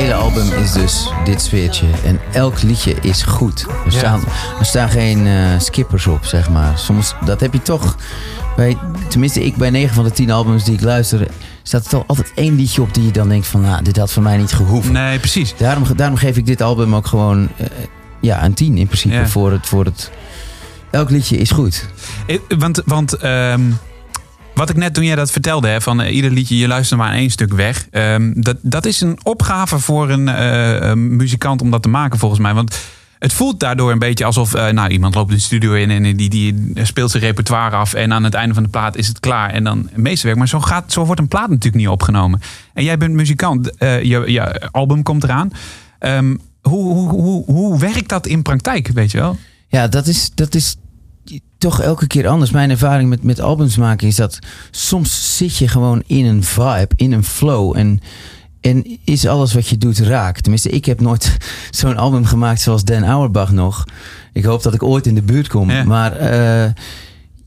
Hele 0.05 0.17
album 0.17 0.53
is 0.53 0.73
dus 0.73 1.09
dit 1.25 1.43
sfeertje. 1.43 1.87
En 2.05 2.21
elk 2.33 2.63
liedje 2.63 2.95
is 3.01 3.23
goed. 3.23 3.67
Er 3.85 3.93
staan, 3.93 4.21
er 4.59 4.65
staan 4.65 4.89
geen 4.89 5.27
eh, 5.27 5.59
skippers 5.59 6.07
op, 6.07 6.25
zeg 6.25 6.51
maar. 6.51 6.79
Soms, 6.79 7.15
dat 7.25 7.41
heb 7.41 7.53
je 7.53 7.63
toch... 7.63 7.97
Bij, 8.57 8.77
tenminste, 9.09 9.45
ik 9.45 9.57
bij 9.57 9.71
9 9.71 9.95
van 9.95 10.05
de 10.05 10.11
10 10.11 10.31
albums 10.31 10.65
die 10.65 10.75
ik 10.75 10.81
luister... 10.81 11.29
staat 11.63 11.85
er 11.85 11.91
toch 11.91 12.05
altijd 12.07 12.33
één 12.35 12.55
liedje 12.57 12.83
op 12.83 12.95
die 12.95 13.05
je 13.05 13.13
dan 13.13 13.29
denkt 13.29 13.47
van... 13.47 13.61
Nou, 13.61 13.83
dit 13.83 13.97
had 13.97 14.13
voor 14.13 14.23
mij 14.23 14.37
niet 14.37 14.53
gehoeven. 14.53 14.93
Nee, 14.93 15.19
precies. 15.19 15.55
Daarom, 15.57 15.85
daarom 15.97 16.17
geef 16.17 16.37
ik 16.37 16.47
dit 16.47 16.63
album 16.63 16.95
ook 16.95 17.07
gewoon... 17.07 17.49
eh, 17.57 17.67
ja, 18.21 18.45
een 18.45 18.55
10 18.55 18.79
in 18.79 18.87
principe. 18.87 19.15
Ja. 19.15 19.27
Voor, 19.27 19.53
het, 19.53 19.67
voor 19.67 19.85
het... 19.85 20.11
Elk 20.91 21.11
liedje 21.11 21.37
is 21.37 21.51
goed. 21.51 21.89
Eh, 22.27 22.39
Want, 22.59 22.83
want 22.85 23.13
ehm, 23.13 23.63
wat 24.55 24.71
ik 24.71 24.77
net 24.77 24.95
toen 24.95 25.05
jij 25.05 25.15
dat 25.15 25.31
vertelde, 25.31 25.69
hè, 25.69 25.81
van 25.81 26.01
eh, 26.01 26.15
ieder 26.15 26.31
liedje, 26.31 26.57
je 26.57 26.69
luistert 26.69 27.01
maar 27.01 27.13
één 27.13 27.31
stuk 27.31 27.53
weg. 27.53 27.87
ehm, 27.91 28.33
dat, 28.35 28.57
dat 28.61 28.85
is 28.87 29.01
een 29.01 29.19
opgave 29.23 29.79
voor 29.79 30.11
een 30.11 30.29
eh, 30.29 30.91
eh, 30.91 30.97
muzikant 30.97 31.63
om 31.63 31.71
dat 31.71 31.83
te 31.83 31.89
maken, 31.89 32.19
volgens 32.19 32.41
mij. 32.41 32.55
Want 32.55 32.79
het 33.19 33.33
voelt 33.33 33.61
daardoor 33.61 33.91
een 33.93 33.99
beetje 33.99 34.25
alsof 34.25 34.55
eh, 34.55 34.69
nou, 34.69 34.91
iemand 34.91 35.15
loopt 35.15 35.31
de 35.31 35.39
studio 35.39 35.73
in 35.73 35.91
en 35.91 36.17
die, 36.17 36.31
die 36.31 36.73
speelt 36.83 37.11
zijn 37.11 37.23
repertoire 37.23 37.77
af. 37.77 37.95
En 37.95 38.13
aan 38.13 38.25
het 38.25 38.35
einde 38.35 38.55
van 38.55 38.63
de 38.63 38.69
plaat 38.69 38.97
is 38.97 39.09
het 39.09 39.21
klaar. 39.21 39.51
En 39.51 39.65
dan 39.65 39.89
het 39.93 39.97
meeste 39.97 40.27
werk. 40.27 40.39
Maar 40.39 40.49
zo, 40.49 40.61
gaat, 40.61 40.93
zo 40.93 41.05
wordt 41.05 41.21
een 41.21 41.29
plaat 41.29 41.49
natuurlijk 41.49 41.75
niet 41.75 41.93
opgenomen. 41.93 42.41
En 42.75 42.85
jij 42.85 42.97
bent 42.97 43.13
muzikant. 43.13 43.71
je, 43.79 44.23
je 44.27 44.71
album 44.71 45.03
komt 45.03 45.25
eraan. 45.25 45.51
Ehm, 45.99 46.37
hoe, 46.63 46.93
hoe, 46.95 47.11
hoe, 47.11 47.45
hoe 47.45 47.79
werkt 47.79 48.09
dat 48.09 48.27
in 48.27 48.43
praktijk, 48.43 48.89
weet 48.89 49.11
je 49.11 49.19
wel? 49.19 49.39
Ja, 49.69 49.89
dat 49.89 50.07
is, 50.07 50.31
dat 50.35 50.55
is 50.55 50.77
toch 51.59 51.81
elke 51.81 52.07
keer 52.07 52.29
anders. 52.29 52.51
Mijn 52.51 52.71
ervaring 52.71 53.09
met, 53.09 53.23
met 53.23 53.41
albums 53.41 53.77
maken 53.77 54.07
is 54.07 54.17
dat 54.17 54.39
soms 54.71 55.37
zit 55.37 55.57
je 55.57 55.69
gewoon 55.69 56.03
in 56.07 56.25
een 56.25 56.43
vibe, 56.43 56.89
in 56.97 57.13
een 57.13 57.25
flow. 57.25 57.77
En, 57.77 58.01
en 58.61 58.99
is 59.05 59.27
alles 59.27 59.55
wat 59.55 59.69
je 59.69 59.79
doet 59.79 59.99
raak. 59.99 60.41
Tenminste, 60.41 60.69
ik 60.69 60.85
heb 60.85 61.01
nooit 61.01 61.37
zo'n 61.71 61.97
album 61.97 62.25
gemaakt 62.25 62.61
zoals 62.61 62.85
Dan 62.85 63.05
Auerbach 63.05 63.53
nog. 63.53 63.85
Ik 64.33 64.45
hoop 64.45 64.63
dat 64.63 64.75
ik 64.75 64.83
ooit 64.83 65.07
in 65.07 65.15
de 65.15 65.23
buurt 65.23 65.49
kom. 65.49 65.71
Ja. 65.71 65.85
Maar 65.85 66.13
eh, 66.13 66.71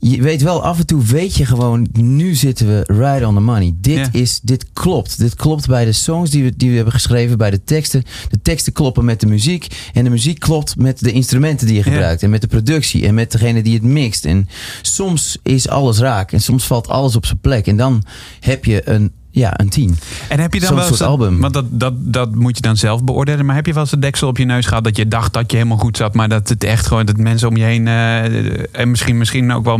je 0.00 0.22
weet 0.22 0.42
wel, 0.42 0.62
af 0.62 0.78
en 0.78 0.86
toe 0.86 1.04
weet 1.04 1.34
je 1.34 1.44
gewoon, 1.44 1.88
nu 1.92 2.34
zitten 2.34 2.66
we 2.66 2.84
right 2.86 3.24
on 3.26 3.34
the 3.34 3.40
money. 3.40 3.74
Dit, 3.80 4.08
is, 4.12 4.40
dit 4.40 4.72
klopt. 4.72 5.18
Dit 5.18 5.34
klopt 5.34 5.66
bij 5.66 5.84
de 5.84 5.92
songs 5.92 6.30
die 6.30 6.44
we, 6.44 6.56
die 6.56 6.68
we 6.70 6.76
hebben 6.76 6.92
geschreven, 6.92 7.38
bij 7.38 7.50
de 7.50 7.64
teksten. 7.64 8.02
De 8.28 8.42
teksten 8.42 8.72
kloppen 8.72 9.04
met 9.04 9.20
de 9.20 9.26
muziek. 9.26 9.66
En 9.92 10.04
de 10.04 10.10
muziek 10.10 10.38
klopt 10.38 10.76
met 10.76 10.98
de 10.98 11.12
instrumenten 11.12 11.66
die 11.66 11.76
je 11.76 11.82
gebruikt. 11.82 12.22
En 12.22 12.30
met 12.30 12.40
de 12.40 12.46
productie. 12.46 13.06
En 13.06 13.14
met 13.14 13.32
degene 13.32 13.62
die 13.62 13.74
het 13.74 13.82
mixt. 13.82 14.24
En 14.24 14.48
soms 14.82 15.38
is 15.42 15.68
alles 15.68 15.98
raak. 15.98 16.32
En 16.32 16.40
soms 16.40 16.66
valt 16.66 16.88
alles 16.88 17.16
op 17.16 17.26
zijn 17.26 17.40
plek. 17.40 17.66
En 17.66 17.76
dan 17.76 18.04
heb 18.40 18.64
je 18.64 18.88
een, 18.88 19.12
ja, 19.38 19.52
een 19.60 19.68
tien. 19.68 19.98
En 20.28 20.40
heb 20.40 20.54
je 20.54 20.60
dan 20.60 20.68
Zo'n 20.68 20.78
wel 20.78 20.86
eens 20.88 20.96
soort 20.96 21.10
album. 21.10 21.40
Want 21.40 21.54
dat, 21.54 21.64
dat, 21.68 21.92
dat 21.96 22.34
moet 22.34 22.56
je 22.56 22.62
dan 22.62 22.76
zelf 22.76 23.04
beoordelen. 23.04 23.46
Maar 23.46 23.54
heb 23.54 23.66
je 23.66 23.72
wel 23.72 23.82
eens 23.82 23.90
de 23.90 23.98
deksel 23.98 24.28
op 24.28 24.38
je 24.38 24.44
neus 24.44 24.66
gehad 24.66 24.84
dat 24.84 24.96
je 24.96 25.08
dacht 25.08 25.32
dat 25.32 25.50
je 25.50 25.56
helemaal 25.56 25.78
goed 25.78 25.96
zat, 25.96 26.14
maar 26.14 26.28
dat 26.28 26.48
het 26.48 26.64
echt 26.64 26.86
gewoon 26.86 27.06
dat 27.06 27.16
mensen 27.16 27.48
om 27.48 27.56
je 27.56 27.64
heen 27.64 27.86
eh, 27.88 28.80
en 28.80 28.90
misschien, 28.90 29.18
misschien 29.18 29.52
ook 29.52 29.64
wel 29.64 29.78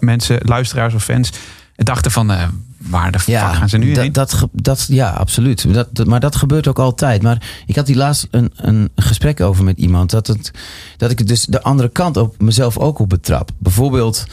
mensen, 0.00 0.38
luisteraars 0.42 0.94
of 0.94 1.04
fans 1.04 1.30
dachten 1.76 2.10
van 2.10 2.30
eh, 2.30 2.42
waar 2.78 3.12
de 3.12 3.18
fuck 3.18 3.34
gaan 3.38 3.68
ze 3.68 3.78
nu 3.78 3.92
dat, 3.92 4.02
heen? 4.02 4.12
dat, 4.12 4.46
dat, 4.52 4.86
ja, 4.88 5.10
absoluut. 5.10 5.74
Dat, 5.74 5.88
dat- 5.92 6.06
maar 6.06 6.20
dat 6.20 6.36
gebeurt 6.36 6.68
ook 6.68 6.78
altijd. 6.78 7.22
Maar 7.22 7.42
ik 7.66 7.76
had 7.76 7.86
hier 7.86 7.96
laatst 7.96 8.26
een, 8.30 8.52
een 8.56 8.88
gesprek 8.96 9.40
over 9.40 9.64
met 9.64 9.78
iemand. 9.78 10.10
Dat, 10.10 10.26
het, 10.26 10.50
dat 10.96 11.10
ik 11.10 11.26
dus 11.26 11.44
de 11.44 11.62
andere 11.62 11.88
kant 11.88 12.16
op 12.16 12.40
mezelf 12.40 12.78
ook 12.78 12.98
op 12.98 13.08
betrap. 13.08 13.50
Bijvoorbeeld 13.58 14.26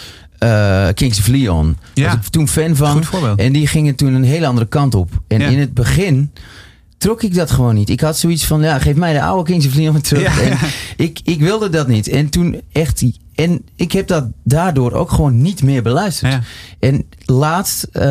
eh, 0.43 0.93
Kings 0.93 1.19
of 1.19 1.27
Leon. 1.27 1.77
Ja. 1.93 2.05
Was 2.05 2.13
ik 2.13 2.21
toen 2.31 2.47
fan 2.47 2.75
van. 2.75 3.03
En 3.35 3.53
die 3.53 3.67
gingen 3.67 3.95
toen 3.95 4.13
een 4.13 4.23
hele 4.23 4.47
andere 4.47 4.67
kant 4.67 4.95
op. 4.95 5.09
En 5.27 5.39
Ja. 5.39 5.47
in 5.47 5.59
het 5.59 5.73
begin 5.73 6.31
trok 6.97 7.23
ik 7.23 7.35
dat 7.35 7.51
gewoon 7.51 7.75
niet. 7.75 7.89
Ik 7.89 7.99
had 8.01 8.17
zoiets 8.17 8.45
van, 8.45 8.61
ja, 8.61 8.79
geef 8.79 8.95
mij 8.95 9.13
de 9.13 9.21
oude 9.21 9.51
Kings 9.51 9.67
of 9.67 9.75
Leon 9.75 10.01
terug. 10.01 10.41
Ja. 10.43 10.51
En 10.51 10.57
ik, 10.97 11.19
ik 11.23 11.39
wilde 11.39 11.69
dat 11.69 11.87
niet. 11.87 12.07
En 12.07 12.29
toen 12.29 12.61
echt... 12.71 13.03
En 13.35 13.61
ik 13.75 13.91
heb 13.91 14.07
dat 14.07 14.25
daardoor 14.43 14.91
ook 14.91 15.11
gewoon 15.11 15.41
niet 15.41 15.63
meer 15.63 15.83
beluisterd. 15.83 16.31
Ja. 16.31 16.41
En 16.79 17.05
laatst 17.25 17.83
eh, 17.83 18.01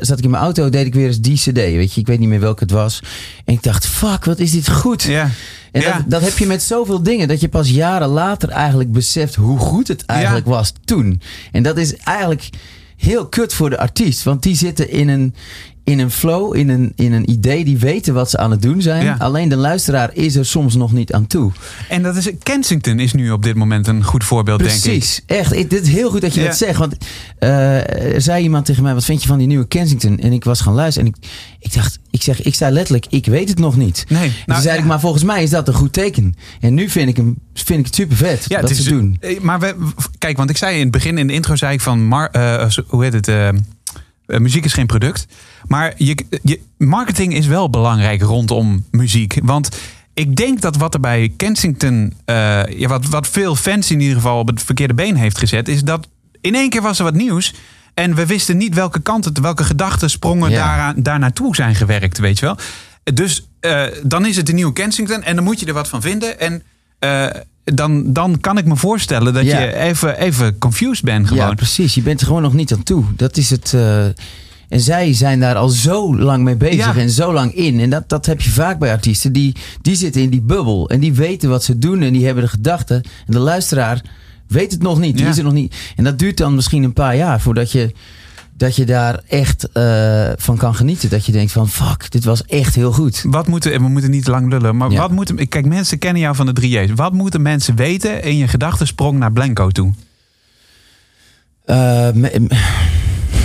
zat 0.00 0.18
ik 0.18 0.24
in 0.24 0.30
mijn 0.30 0.42
auto, 0.42 0.68
deed 0.68 0.86
ik 0.86 0.94
weer 0.94 1.06
eens 1.06 1.20
die 1.20 1.36
cd. 1.36 1.52
Weet 1.52 1.92
je, 1.94 2.00
ik 2.00 2.06
weet 2.06 2.18
niet 2.18 2.28
meer 2.28 2.40
welke 2.40 2.62
het 2.62 2.72
was. 2.72 3.02
En 3.44 3.54
ik 3.54 3.62
dacht, 3.62 3.86
fuck, 3.86 4.24
wat 4.24 4.38
is 4.38 4.50
dit 4.50 4.70
goed. 4.70 5.02
Ja. 5.02 5.30
En 5.72 5.80
Ja. 5.80 5.92
dat, 5.96 6.02
dat 6.10 6.22
heb 6.22 6.38
je 6.38 6.46
met 6.46 6.62
zoveel 6.62 7.02
dingen. 7.02 7.28
Dat 7.28 7.40
je 7.40 7.48
pas 7.48 7.70
jaren 7.70 8.08
later 8.08 8.48
eigenlijk 8.48 8.92
beseft 8.92 9.34
hoe 9.34 9.58
goed 9.58 9.88
het 9.88 10.04
eigenlijk 10.06 10.46
was 10.46 10.72
toen. 10.84 11.20
En 11.52 11.62
dat 11.62 11.76
is 11.76 11.96
eigenlijk 11.96 12.48
heel 12.96 13.26
kut 13.26 13.54
voor 13.54 13.70
de 13.70 13.78
artiest. 13.78 14.22
Want 14.22 14.42
die 14.42 14.56
zitten 14.56 14.90
in 14.90 15.08
een, 15.08 15.34
in 15.84 15.98
een 15.98 16.10
flow, 16.10 16.56
in 16.56 16.68
een, 16.68 16.92
in 16.96 17.12
een 17.12 17.30
idee. 17.30 17.64
Die 17.64 17.78
weten 17.78 18.14
wat 18.14 18.30
ze 18.30 18.38
aan 18.38 18.50
het 18.50 18.62
doen 18.62 18.82
zijn. 18.82 19.04
Ja. 19.04 19.16
Alleen 19.18 19.48
de 19.48 19.56
luisteraar 19.56 20.10
is 20.14 20.36
er 20.36 20.46
soms 20.46 20.74
nog 20.74 20.92
niet 20.92 21.12
aan 21.12 21.26
toe. 21.26 21.52
En 21.88 22.02
dat 22.02 22.16
is 22.16 22.30
Kensington 22.42 22.98
is 22.98 23.12
nu 23.12 23.30
op 23.30 23.42
dit 23.42 23.54
moment 23.56 23.86
een 23.86 24.04
goed 24.04 24.24
voorbeeld, 24.24 24.58
denk 24.58 24.70
ik. 24.72 24.80
Precies, 24.80 25.20
echt. 25.26 25.52
Ik, 25.54 25.70
dit 25.70 25.82
is 25.82 25.88
heel 25.92 26.10
goed 26.10 26.20
dat 26.20 26.34
je 26.34 26.40
Ja. 26.40 26.46
dat 26.46 26.56
zegt. 26.56 26.78
Want 26.78 26.96
eh, 27.38 28.14
er 28.14 28.20
zei 28.20 28.42
iemand 28.42 28.64
tegen 28.64 28.82
mij, 28.82 28.94
wat 28.94 29.04
vind 29.04 29.22
je 29.22 29.28
van 29.28 29.38
die 29.38 29.46
nieuwe 29.46 29.66
Kensington? 29.66 30.18
En 30.18 30.32
ik 30.32 30.44
was 30.44 30.60
gaan 30.60 30.74
luisteren 30.74 31.08
en 31.08 31.14
ik, 31.20 31.30
ik 31.58 31.74
dacht, 31.74 31.98
ik 32.10 32.22
zeg, 32.22 32.42
ik 32.42 32.54
zei 32.54 32.72
letterlijk, 32.72 33.06
ik 33.10 33.26
weet 33.26 33.48
het 33.48 33.58
nog 33.58 33.76
niet. 33.76 34.04
Nee, 34.08 34.22
En 34.22 34.28
nou, 34.28 34.44
toen 34.46 34.62
zei 34.62 34.74
ja. 34.76 34.80
ik, 34.82 34.86
maar 34.86 35.00
volgens 35.00 35.24
mij 35.24 35.42
is 35.42 35.50
dat 35.50 35.68
een 35.68 35.74
goed 35.74 35.92
teken. 35.92 36.34
En 36.60 36.74
nu 36.74 36.88
vind 36.88 37.08
ik, 37.08 37.16
hem, 37.16 37.36
vind 37.54 37.78
ik 37.78 37.86
het 37.86 37.94
super 37.94 38.16
vet 38.16 38.44
Ja, 38.48 38.60
dat 38.60 38.70
is, 38.70 38.82
ze 38.82 38.88
doen. 38.90 39.16
eh, 39.20 39.40
Maar 39.40 39.60
we, 39.60 39.74
kijk, 40.18 40.36
want 40.36 40.50
ik 40.50 40.56
zei 40.56 40.74
in 40.76 40.82
het 40.82 40.90
begin, 40.90 41.18
in 41.18 41.26
de 41.26 41.32
intro, 41.32 41.56
zei 41.56 41.72
ik 41.72 41.80
van, 41.80 42.04
mar, 42.04 42.28
eh, 42.30 42.70
hoe 42.86 43.04
heet 43.04 43.12
het? 43.12 43.28
Eh, 44.26 44.38
muziek 44.38 44.64
is 44.64 44.72
geen 44.72 44.86
product. 44.86 45.26
Maar 45.66 45.94
je, 45.96 46.24
je, 46.42 46.60
marketing 46.78 47.34
is 47.34 47.46
wel 47.46 47.70
belangrijk 47.70 48.22
rondom 48.22 48.84
muziek. 48.90 49.38
Want 49.42 49.68
ik 50.14 50.36
denk 50.36 50.60
dat 50.60 50.76
wat 50.76 50.94
er 50.94 51.00
bij 51.00 51.32
Kensington, 51.36 52.14
eh, 52.24 52.64
ja, 52.66 52.88
wat, 52.88 53.06
wat 53.06 53.28
veel 53.28 53.56
fans 53.56 53.90
in 53.90 54.00
ieder 54.00 54.16
geval 54.16 54.38
op 54.38 54.46
het 54.46 54.62
verkeerde 54.62 54.94
been 54.94 55.16
heeft 55.16 55.38
gezet, 55.38 55.68
is 55.68 55.82
dat 55.82 56.08
in 56.40 56.54
één 56.54 56.70
keer 56.70 56.82
was 56.82 56.98
er 56.98 57.04
wat 57.04 57.14
nieuws. 57.14 57.54
En 57.94 58.14
we 58.14 58.26
wisten 58.26 58.56
niet 58.56 58.74
welke 58.74 59.00
kant 59.00 59.24
het, 59.24 59.40
welke 59.40 59.64
gedachten 59.64 60.10
sprongen 60.10 60.50
Ja. 60.50 60.56
daaraan, 60.56 61.02
daar 61.02 61.18
naartoe 61.18 61.54
zijn 61.54 61.74
gewerkt, 61.74 62.18
weet 62.18 62.38
je 62.38 62.46
wel. 62.46 62.56
Dus 63.14 63.46
eh, 63.60 63.84
dan 64.02 64.26
is 64.26 64.36
het 64.36 64.46
de 64.46 64.52
nieuwe 64.52 64.72
Kensington 64.72 65.22
en 65.22 65.34
dan 65.34 65.44
moet 65.44 65.60
je 65.60 65.66
er 65.66 65.72
wat 65.72 65.88
van 65.88 66.00
vinden. 66.00 66.40
En 66.40 66.62
dan, 67.64 68.12
dan 68.12 68.40
kan 68.40 68.58
ik 68.58 68.64
me 68.64 68.76
voorstellen 68.76 69.34
dat 69.34 69.44
Ja. 69.44 69.60
je 69.60 69.74
even, 69.76 70.18
even 70.18 70.58
confused 70.58 71.04
bent 71.04 71.28
Ja, 71.28 71.34
gewoon. 71.36 71.54
precies. 71.56 71.94
Je 71.94 72.02
bent 72.02 72.20
er 72.20 72.26
gewoon 72.26 72.42
nog 72.42 72.52
niet 72.54 72.72
aan 72.72 72.82
toe. 72.82 73.04
Dat 73.16 73.36
is 73.36 73.50
het. 73.50 73.72
eh, 73.74 74.04
en 74.68 74.80
zij 74.80 75.14
zijn 75.14 75.40
daar 75.40 75.54
al 75.56 75.68
zo 75.68 76.16
lang 76.16 76.44
mee 76.44 76.56
bezig 76.56 76.94
Ja. 76.94 77.00
en 77.00 77.10
zo 77.10 77.32
lang 77.32 77.54
in. 77.54 77.80
En 77.80 77.90
dat, 77.90 78.08
dat 78.08 78.26
heb 78.26 78.40
je 78.40 78.50
vaak 78.50 78.78
bij 78.78 78.90
artiesten. 78.90 79.32
Die, 79.32 79.54
die 79.82 79.94
zitten 79.96 80.22
in 80.22 80.30
die 80.30 80.40
bubbel. 80.40 80.88
En 80.88 81.00
die 81.00 81.12
weten 81.12 81.48
wat 81.48 81.64
ze 81.64 81.78
doen 81.78 82.02
en 82.02 82.12
die 82.12 82.24
hebben 82.24 82.44
de 82.44 82.50
gedachten. 82.50 82.96
En 83.26 83.32
de 83.32 83.38
luisteraar 83.38 84.02
weet 84.48 84.72
het 84.72 84.82
nog 84.82 84.98
niet. 84.98 85.14
Die 85.16 85.24
Ja. 85.24 85.30
is 85.30 85.38
er 85.38 85.44
nog 85.44 85.52
niet. 85.52 85.74
En 85.96 86.04
dat 86.04 86.18
duurt 86.18 86.36
dan 86.36 86.54
misschien 86.54 86.82
een 86.82 86.92
paar 86.92 87.16
jaar 87.16 87.40
voordat 87.40 87.72
je, 87.72 87.92
dat 88.62 88.76
je 88.76 88.84
daar 88.84 89.20
echt 89.28 89.72
eh, 89.72 90.30
van 90.36 90.56
kan 90.56 90.74
genieten. 90.74 91.10
Dat 91.10 91.26
je 91.26 91.32
denkt 91.32 91.52
van 91.52 91.68
fuck, 91.68 92.10
dit 92.10 92.24
was 92.24 92.44
echt 92.44 92.74
heel 92.74 92.92
goed. 92.92 93.24
Wat 93.26 93.46
moeten, 93.46 93.72
en 93.72 93.82
we 93.82 93.88
moeten 93.88 94.10
niet 94.10 94.26
lang 94.26 94.50
lullen, 94.50 94.76
maar 94.76 94.90
Ja. 94.90 94.98
wat 94.98 95.10
moeten, 95.10 95.48
kijk, 95.48 95.66
mensen 95.66 95.98
kennen 95.98 96.22
jou 96.22 96.34
van 96.36 96.46
de 96.46 96.52
3J's. 96.60 96.90
Wat 96.94 97.12
moeten 97.12 97.42
mensen 97.42 97.76
weten 97.76 98.22
in 98.22 98.36
je 98.36 98.48
gedachtensprong 98.48 99.18
naar 99.18 99.32
Blanco 99.32 99.68
toe? 99.70 99.92
Eh, 101.64 102.10
me- 102.12 102.46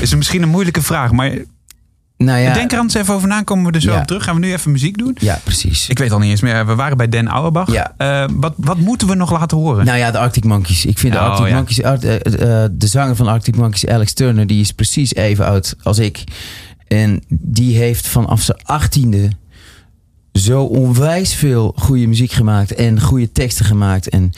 Is 0.02 0.16
misschien 0.16 0.42
een 0.42 0.50
moeilijke 0.50 0.82
vraag, 0.82 1.12
maar 1.12 1.32
nou 2.18 2.40
ja, 2.40 2.54
denk 2.54 2.72
er 2.72 2.78
anders 2.78 2.94
even 3.02 3.14
over 3.14 3.28
na, 3.28 3.42
komen 3.42 3.66
we 3.66 3.72
er 3.72 3.82
zo 3.82 3.92
Ja. 3.92 4.00
op 4.00 4.08
terug. 4.08 4.24
Gaan 4.24 4.34
we 4.34 4.40
nu 4.40 4.52
even 4.54 4.72
muziek 4.72 4.98
doen? 4.98 5.16
ja, 5.20 5.40
precies. 5.44 5.90
Ik 5.90 5.98
weet 5.98 6.12
al 6.12 6.20
niet 6.20 6.30
eens 6.30 6.42
meer, 6.42 6.66
we 6.66 6.76
waren 6.76 6.98
bij 6.98 7.10
Den 7.10 7.28
Auerbach. 7.28 7.72
Ja. 7.72 7.94
Eh, 7.98 8.26
wat, 8.34 8.54
wat 8.58 8.78
moeten 8.78 9.08
we 9.08 9.16
nog 9.16 9.32
laten 9.32 9.58
horen? 9.58 9.86
Nou 9.86 9.98
ja, 9.98 10.12
de 10.12 10.18
Arctic 10.18 10.44
Monkeys. 10.44 10.86
Ik 10.86 10.98
vind 10.98 11.14
de 11.14 11.20
Oh, 11.20 11.26
Arctic. 11.26 11.54
Monkeys, 11.54 11.84
Art- 11.84 12.04
eh, 12.04 12.16
eh, 12.64 12.70
de 12.74 12.88
zanger 12.88 13.16
van 13.16 13.28
Arctic 13.28 13.56
Monkeys, 13.56 13.88
Alex 13.88 14.14
Turner, 14.14 14.48
die 14.48 14.62
is 14.62 14.72
precies 14.72 15.14
even 15.16 15.46
oud 15.46 15.76
als 15.84 16.00
ik. 16.00 16.24
En 16.88 17.22
die 17.30 17.78
heeft 17.78 18.08
vanaf 18.08 18.42
zijn 18.42 18.58
achttiende 18.64 19.30
zo 20.34 20.64
onwijs 20.64 21.34
veel 21.36 21.74
goede 21.76 22.08
muziek 22.08 22.32
gemaakt 22.32 22.74
en 22.76 23.02
goede 23.02 23.32
teksten 23.32 23.66
gemaakt. 23.66 24.10
En 24.10 24.32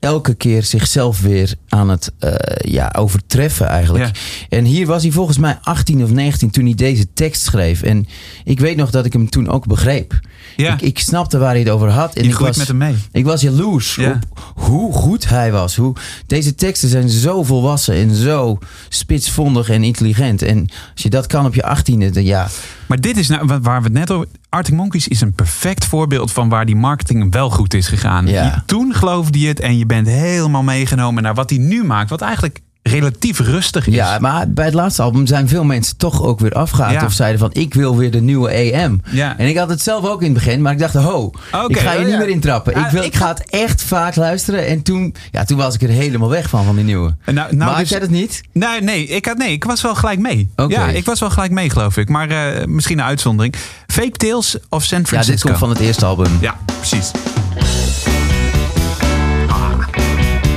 elke 0.00 0.34
keer 0.34 0.62
zichzelf 0.62 1.20
weer 1.20 1.54
aan 1.68 1.88
het 1.88 2.12
eh, 2.18 2.32
ja, 2.72 2.92
overtreffen 2.96 3.66
eigenlijk. 3.66 4.04
Ja. 4.04 4.12
En 4.48 4.64
hier 4.64 4.86
was 4.86 5.02
hij 5.02 5.12
volgens 5.12 5.38
mij 5.38 5.58
18 5.62 6.02
of 6.02 6.10
19 6.10 6.50
toen 6.50 6.64
hij 6.64 6.74
deze 6.74 7.12
tekst 7.12 7.42
schreef. 7.42 7.82
En 7.82 8.06
ik 8.44 8.60
weet 8.60 8.76
nog 8.76 8.90
dat 8.90 9.04
ik 9.04 9.12
hem 9.12 9.30
toen 9.30 9.48
ook 9.48 9.66
begreep. 9.66 10.20
Ja. 10.56 10.72
Ik, 10.74 10.80
ik 10.80 10.98
snapte 10.98 11.38
waar 11.38 11.50
hij 11.50 11.58
het 11.58 11.68
over 11.68 11.88
had. 11.90 12.14
En 12.14 12.22
je 12.24 12.28
ik 12.30 12.36
was, 12.38 12.56
met 12.56 12.66
hem 12.68 12.76
mee. 12.76 12.94
ik 13.12 13.24
was 13.24 13.40
jaloers 13.40 13.94
Ja. 13.94 14.10
op 14.10 14.37
hoe 14.58 14.92
goed 14.92 15.28
hij 15.28 15.52
was. 15.52 15.76
Hoe, 15.76 15.94
deze 16.26 16.54
teksten 16.54 16.88
zijn 16.88 17.08
zo 17.08 17.42
volwassen 17.42 17.94
en 17.94 18.14
zo 18.14 18.58
spitsvondig 18.88 19.68
en 19.70 19.84
intelligent. 19.84 20.42
En 20.42 20.66
als 20.92 21.02
je 21.02 21.10
dat 21.10 21.26
kan 21.26 21.46
op 21.46 21.54
je 21.54 21.62
achttiende, 21.62 22.10
dan 22.10 22.24
ja. 22.24 22.48
Maar 22.86 23.00
dit 23.00 23.16
is 23.16 23.28
nou, 23.28 23.46
wa- 23.46 23.60
waar 23.60 23.78
we 23.78 23.84
het 23.84 23.92
net 23.96 24.10
over... 24.10 24.26
Arctic 24.48 24.74
Monkeys 24.74 25.08
is 25.08 25.20
een 25.20 25.32
perfect 25.32 25.84
voorbeeld 25.84 26.32
van 26.32 26.48
waar 26.48 26.66
die 26.66 26.76
marketing 26.76 27.32
wel 27.32 27.50
goed 27.50 27.74
is 27.74 27.88
gegaan. 27.88 28.26
Ja. 28.26 28.44
Je- 28.44 28.62
toen 28.66 28.94
geloofde 28.94 29.38
je 29.38 29.48
het 29.48 29.60
en 29.60 29.78
je 29.78 29.86
bent 29.86 30.06
helemaal 30.06 30.62
meegenomen 30.62 31.22
naar 31.22 31.34
wat 31.34 31.50
hij 31.50 31.58
nu 31.58 31.84
maakt. 31.84 32.10
Wat 32.10 32.20
eigenlijk 32.20 32.60
relatief 32.88 33.40
rustig 33.40 33.86
is. 33.86 33.94
Ja, 33.94 34.18
maar 34.18 34.50
bij 34.50 34.64
het 34.64 34.74
laatste 34.74 35.02
album 35.02 35.26
zijn 35.26 35.48
veel 35.48 35.64
mensen 35.64 35.96
toch 35.96 36.22
ook 36.22 36.40
weer 36.40 36.52
afgehaakt. 36.52 37.00
Ja. 37.00 37.04
Of 37.04 37.12
zeiden 37.12 37.38
van, 37.38 37.50
ik 37.52 37.74
wil 37.74 37.96
weer 37.96 38.10
de 38.10 38.20
nieuwe 38.20 38.48
AM. 38.50 39.02
Ja. 39.10 39.38
En 39.38 39.48
ik 39.48 39.56
had 39.56 39.68
het 39.68 39.82
zelf 39.82 40.04
ook 40.04 40.20
in 40.20 40.34
het 40.34 40.44
begin, 40.44 40.62
maar 40.62 40.72
ik 40.72 40.78
dacht, 40.78 40.94
ho, 40.94 41.30
ik 41.66 41.78
ga 41.78 41.92
je 41.92 41.98
oh 41.98 42.04
niet 42.04 42.12
ja. 42.12 42.18
meer 42.18 42.28
intrappen. 42.28 42.76
Ik, 42.76 42.86
wil, 42.90 43.02
ik 43.02 43.14
ga 43.14 43.28
het 43.28 43.50
echt 43.50 43.82
vaak 43.82 44.16
luisteren. 44.16 44.66
En 44.66 44.82
toen, 44.82 45.14
ja, 45.30 45.44
toen 45.44 45.56
was 45.56 45.74
ik 45.74 45.82
er 45.82 45.88
helemaal 45.88 46.28
weg 46.28 46.48
van, 46.48 46.64
van 46.64 46.74
die 46.76 46.84
nieuwe. 46.84 47.14
Nou, 47.24 47.34
nou, 47.34 47.56
maar 47.56 47.68
had 47.68 47.78
dus- 47.78 47.88
jij 47.88 48.00
dat 48.00 48.10
niet? 48.10 48.40
Nee, 48.52 48.80
nee, 48.80 49.06
ik, 49.06 49.26
had, 49.26 49.36
nee, 49.36 49.52
ik 49.52 49.64
was 49.64 49.82
wel 49.82 49.94
gelijk 49.94 50.18
mee. 50.18 50.48
Oké. 50.56 50.74
Ja, 50.74 50.88
ik 50.88 51.04
was 51.04 51.20
wel 51.20 51.30
gelijk 51.30 51.52
mee, 51.52 51.70
geloof 51.70 51.96
ik. 51.96 52.08
Maar 52.08 52.30
eh, 52.30 52.66
misschien 52.66 52.98
een 52.98 53.04
uitzondering. 53.04 53.54
Fake 53.86 54.10
Tales 54.16 54.56
of 54.68 54.84
San 54.84 54.98
Ja, 54.98 55.04
Francisco? 55.04 55.32
dit 55.34 55.42
komt 55.42 55.58
van 55.58 55.68
het 55.68 55.78
eerste 55.78 56.04
album. 56.04 56.38
Ja, 56.40 56.56
precies. 56.78 57.10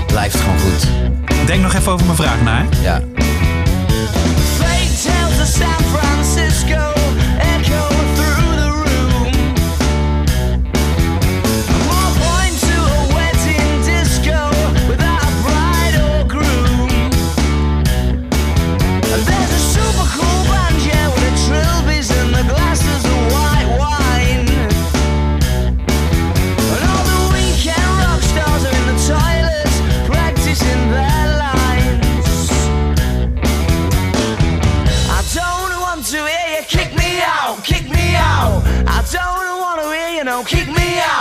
Blijft 0.07 0.35
gewoon 0.35 0.59
goed. 0.59 1.00
Denk 1.51 1.63
nog 1.63 1.73
even 1.73 1.91
over 1.91 2.05
mijn 2.05 2.17
vraag 2.17 2.41
na. 2.41 2.65
Ja. 2.81 3.01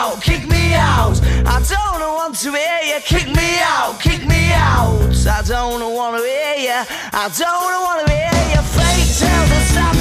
Out, 0.01 0.21
kick 0.21 0.47
me 0.49 0.75
out. 0.75 1.21
I 1.47 1.59
don't 1.73 2.01
want 2.19 2.35
to 2.43 2.51
hear 2.51 2.81
you 2.91 3.01
kick 3.05 3.27
me 3.27 3.51
out, 3.77 3.99
kick 3.99 4.27
me 4.27 4.53
out. 4.53 5.27
I 5.27 5.43
don't 5.43 5.95
want 5.95 6.17
to 6.17 6.23
hear 6.23 6.57
you, 6.69 6.81
I 7.13 7.29
don't 7.41 7.83
want 7.87 8.07
to 8.07 8.13
hear 8.13 8.31
you 8.55 8.63
fake 8.63 9.29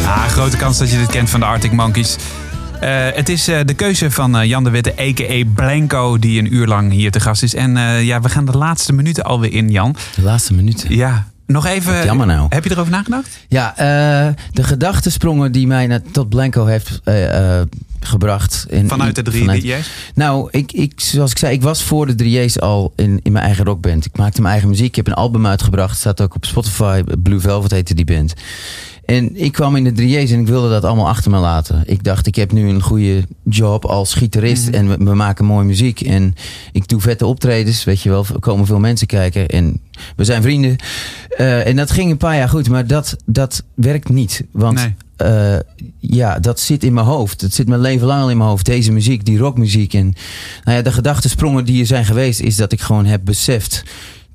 Ah, 0.06 0.28
grote 0.28 0.58
kans 0.58 0.78
dat 0.78 0.91
je 0.91 0.97
dit 0.97 1.10
kent 1.10 1.30
van 1.30 1.39
de 1.39 1.45
Arctic 1.45 1.72
Monkeys. 1.72 2.16
Eh, 2.80 3.08
het 3.14 3.30
is 3.30 3.47
eh, 3.47 3.60
de 3.66 3.74
keuze 3.74 4.12
van 4.12 4.38
eh, 4.38 4.47
Jan 4.47 4.64
de 4.64 4.70
Witte, 4.70 4.93
a.k.a. 5.00 5.43
Blanco, 5.56 6.20
die 6.20 6.39
een 6.39 6.54
uur 6.54 6.68
lang 6.68 6.91
hier 6.91 7.12
te 7.12 7.20
gast 7.20 7.43
is. 7.43 7.54
En 7.56 7.78
eh, 7.78 8.04
ja, 8.04 8.22
we 8.22 8.30
gaan 8.30 8.45
de 8.45 8.58
laatste 8.58 8.93
minuten 8.93 9.24
alweer 9.24 9.54
in, 9.54 9.70
Jan. 9.70 9.95
De 10.16 10.22
laatste 10.22 10.54
minuten. 10.54 10.95
Ja, 10.95 11.28
nog 11.52 11.66
even... 11.66 11.93
Wat 11.95 12.04
jammer 12.04 12.28
nou. 12.28 12.45
Heb 12.50 12.64
je 12.64 12.72
erover 12.72 12.91
nagedacht? 12.91 13.38
Ja, 13.47 13.78
eh, 13.78 14.34
de 14.52 14.64
gedachtensprongen 14.64 15.52
die 15.52 15.68
mij 15.68 15.88
naar, 15.88 16.02
tot 16.12 16.30
Blanco 16.30 16.66
heeft 16.66 17.02
eh, 17.04 17.60
eh, 17.60 17.68
gebracht. 18.00 18.66
In, 18.70 18.88
Vanuit 18.88 19.16
de 19.16 19.22
drie 19.22 19.39
vanuit- 19.39 19.62
DJ's? 19.62 19.89
Nou, 20.14 20.47
ik, 20.52 20.72
ik, 20.72 21.00
zoals 21.00 21.32
ik 21.32 21.38
zei, 21.38 21.54
ik 21.54 21.62
was 21.62 21.84
voor 21.84 22.16
de 22.16 22.24
3J's 22.24 22.58
al 22.60 22.93
in, 22.95 23.20
in 23.24 23.32
mijn 23.32 23.45
eigen 23.45 23.66
rockband. 23.66 24.06
Ik 24.06 24.18
maakte 24.18 24.39
mijn 24.41 24.52
eigen 24.54 24.70
muziek. 24.70 24.88
Ik 24.88 24.95
heb 24.95 25.08
een 25.08 25.14
album 25.14 25.47
uitgebracht. 25.47 25.97
staat 25.97 26.22
ook 26.22 26.36
op 26.36 26.45
Spotify. 26.45 27.04
Blue 27.24 27.39
Velvet 27.39 27.72
heette 27.72 27.93
die 27.93 28.06
band. 28.06 28.34
En 29.10 29.30
ik 29.43 29.51
kwam 29.51 29.76
in 29.76 29.84
de 29.84 29.91
3J's 29.91 30.32
en 30.32 30.39
ik 30.39 30.47
wilde 30.47 30.70
dat 30.70 30.84
allemaal 30.84 31.07
achter 31.07 31.32
me 31.32 31.38
laten. 31.38 31.84
Ik 31.86 32.03
dacht, 32.03 32.28
ik 32.28 32.36
heb 32.36 32.51
nu 32.51 32.70
een 32.70 32.82
goede 32.82 33.24
job 33.43 33.86
als 33.86 34.14
gitarist 34.14 34.68
en 34.68 34.89
we, 34.89 34.97
we 34.97 35.16
maken 35.16 35.45
mooie 35.45 35.66
muziek. 35.66 36.01
En 36.01 36.36
ik 36.72 36.88
doe 36.88 37.01
vette 37.01 37.26
optredens, 37.26 37.84
weet 37.84 38.01
je 38.01 38.10
wel. 38.10 38.26
Er 38.34 38.39
komen 38.39 38.66
veel 38.66 38.80
mensen 38.80 39.07
kijken 39.07 39.47
en 39.47 39.82
we 40.16 40.24
zijn 40.24 40.41
vrienden. 40.41 40.76
Eh, 41.30 41.68
en 41.68 41.76
dat 41.76 41.91
ging 41.91 42.12
een 42.12 42.18
paar 42.18 42.36
jaar 42.36 42.49
goed, 42.49 42.70
maar 42.70 42.88
dat, 42.88 43.16
dat 43.26 43.64
werkt 43.74 44.10
niet. 44.10 44.43
Want 44.51 44.76
Nee. 44.78 44.95
eh, 45.16 45.60
ja, 45.99 46.39
dat 46.39 46.60
zit 46.60 46.84
in 46.84 46.93
mijn 46.93 47.05
hoofd. 47.05 47.41
Dat 47.41 47.53
zit 47.53 47.68
mijn 47.68 47.82
leven 47.82 48.07
lang 48.07 48.22
al 48.22 48.30
in 48.30 48.38
mijn 48.38 48.49
hoofd. 48.49 48.66
Deze 48.66 48.91
muziek, 48.91 49.26
die 49.26 49.38
rockmuziek. 49.38 49.93
En 49.93 50.14
nou 50.64 50.78
ja, 50.78 50.84
de 50.84 50.91
gedachtensprongen 50.91 51.66
die 51.66 51.80
er 51.82 51.88
zijn 51.88 52.05
geweest, 52.05 52.39
is 52.39 52.55
dat 52.55 52.72
ik 52.72 52.82
gewoon 52.82 53.05
heb 53.05 53.22
beseft. 53.24 53.84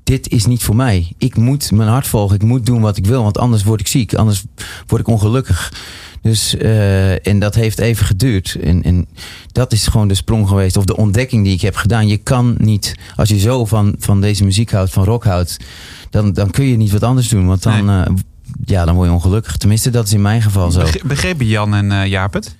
Dit 0.05 0.29
is 0.29 0.45
niet 0.45 0.63
voor 0.63 0.75
mij. 0.75 1.13
Ik 1.17 1.35
moet 1.37 1.71
mijn 1.71 1.89
hart 1.89 2.07
volgen. 2.07 2.35
Ik 2.35 2.43
moet 2.43 2.65
doen 2.65 2.81
wat 2.81 2.97
ik 2.97 3.05
wil. 3.05 3.23
Want 3.23 3.37
anders 3.37 3.63
word 3.63 3.79
ik 3.79 3.87
ziek. 3.87 4.13
Anders 4.13 4.43
word 4.87 5.01
ik 5.01 5.07
ongelukkig. 5.07 5.73
Dus, 6.21 6.57
eh, 6.57 7.27
en 7.27 7.39
dat 7.39 7.55
heeft 7.55 7.79
even 7.79 8.05
geduurd. 8.05 8.57
En, 8.63 8.83
en 8.83 9.07
dat 9.51 9.71
is 9.73 9.87
gewoon 9.87 10.07
de 10.07 10.13
sprong 10.13 10.47
geweest. 10.47 10.77
Of 10.77 10.85
de 10.85 10.97
ontdekking 10.97 11.43
die 11.43 11.53
ik 11.53 11.61
heb 11.61 11.75
gedaan. 11.75 12.07
Je 12.07 12.17
kan 12.17 12.55
niet, 12.57 12.95
als 13.15 13.29
je 13.29 13.39
zo 13.39 13.65
van, 13.65 13.95
van 13.99 14.21
deze 14.21 14.43
muziek 14.43 14.71
houdt, 14.71 14.91
van 14.91 15.03
rock 15.03 15.23
houdt. 15.23 15.57
Dan, 16.09 16.33
dan 16.33 16.51
kun 16.51 16.65
je 16.65 16.77
niet 16.77 16.91
wat 16.91 17.03
anders 17.03 17.27
doen. 17.29 17.47
Want 17.47 17.63
dan, 17.63 17.85
Nee. 17.85 18.05
eh, 18.05 18.13
ja, 18.65 18.85
dan 18.85 18.95
word 18.95 19.07
je 19.07 19.13
ongelukkig. 19.13 19.57
Tenminste, 19.57 19.89
dat 19.89 20.05
is 20.05 20.13
in 20.13 20.21
mijn 20.21 20.41
geval 20.41 20.71
zo. 20.71 20.79
Begre- 20.79 21.07
Begrepen 21.07 21.45
Jan 21.45 21.73
en 21.75 21.91
eh, 21.91 22.07
Jaap 22.07 22.33
het? 22.33 22.55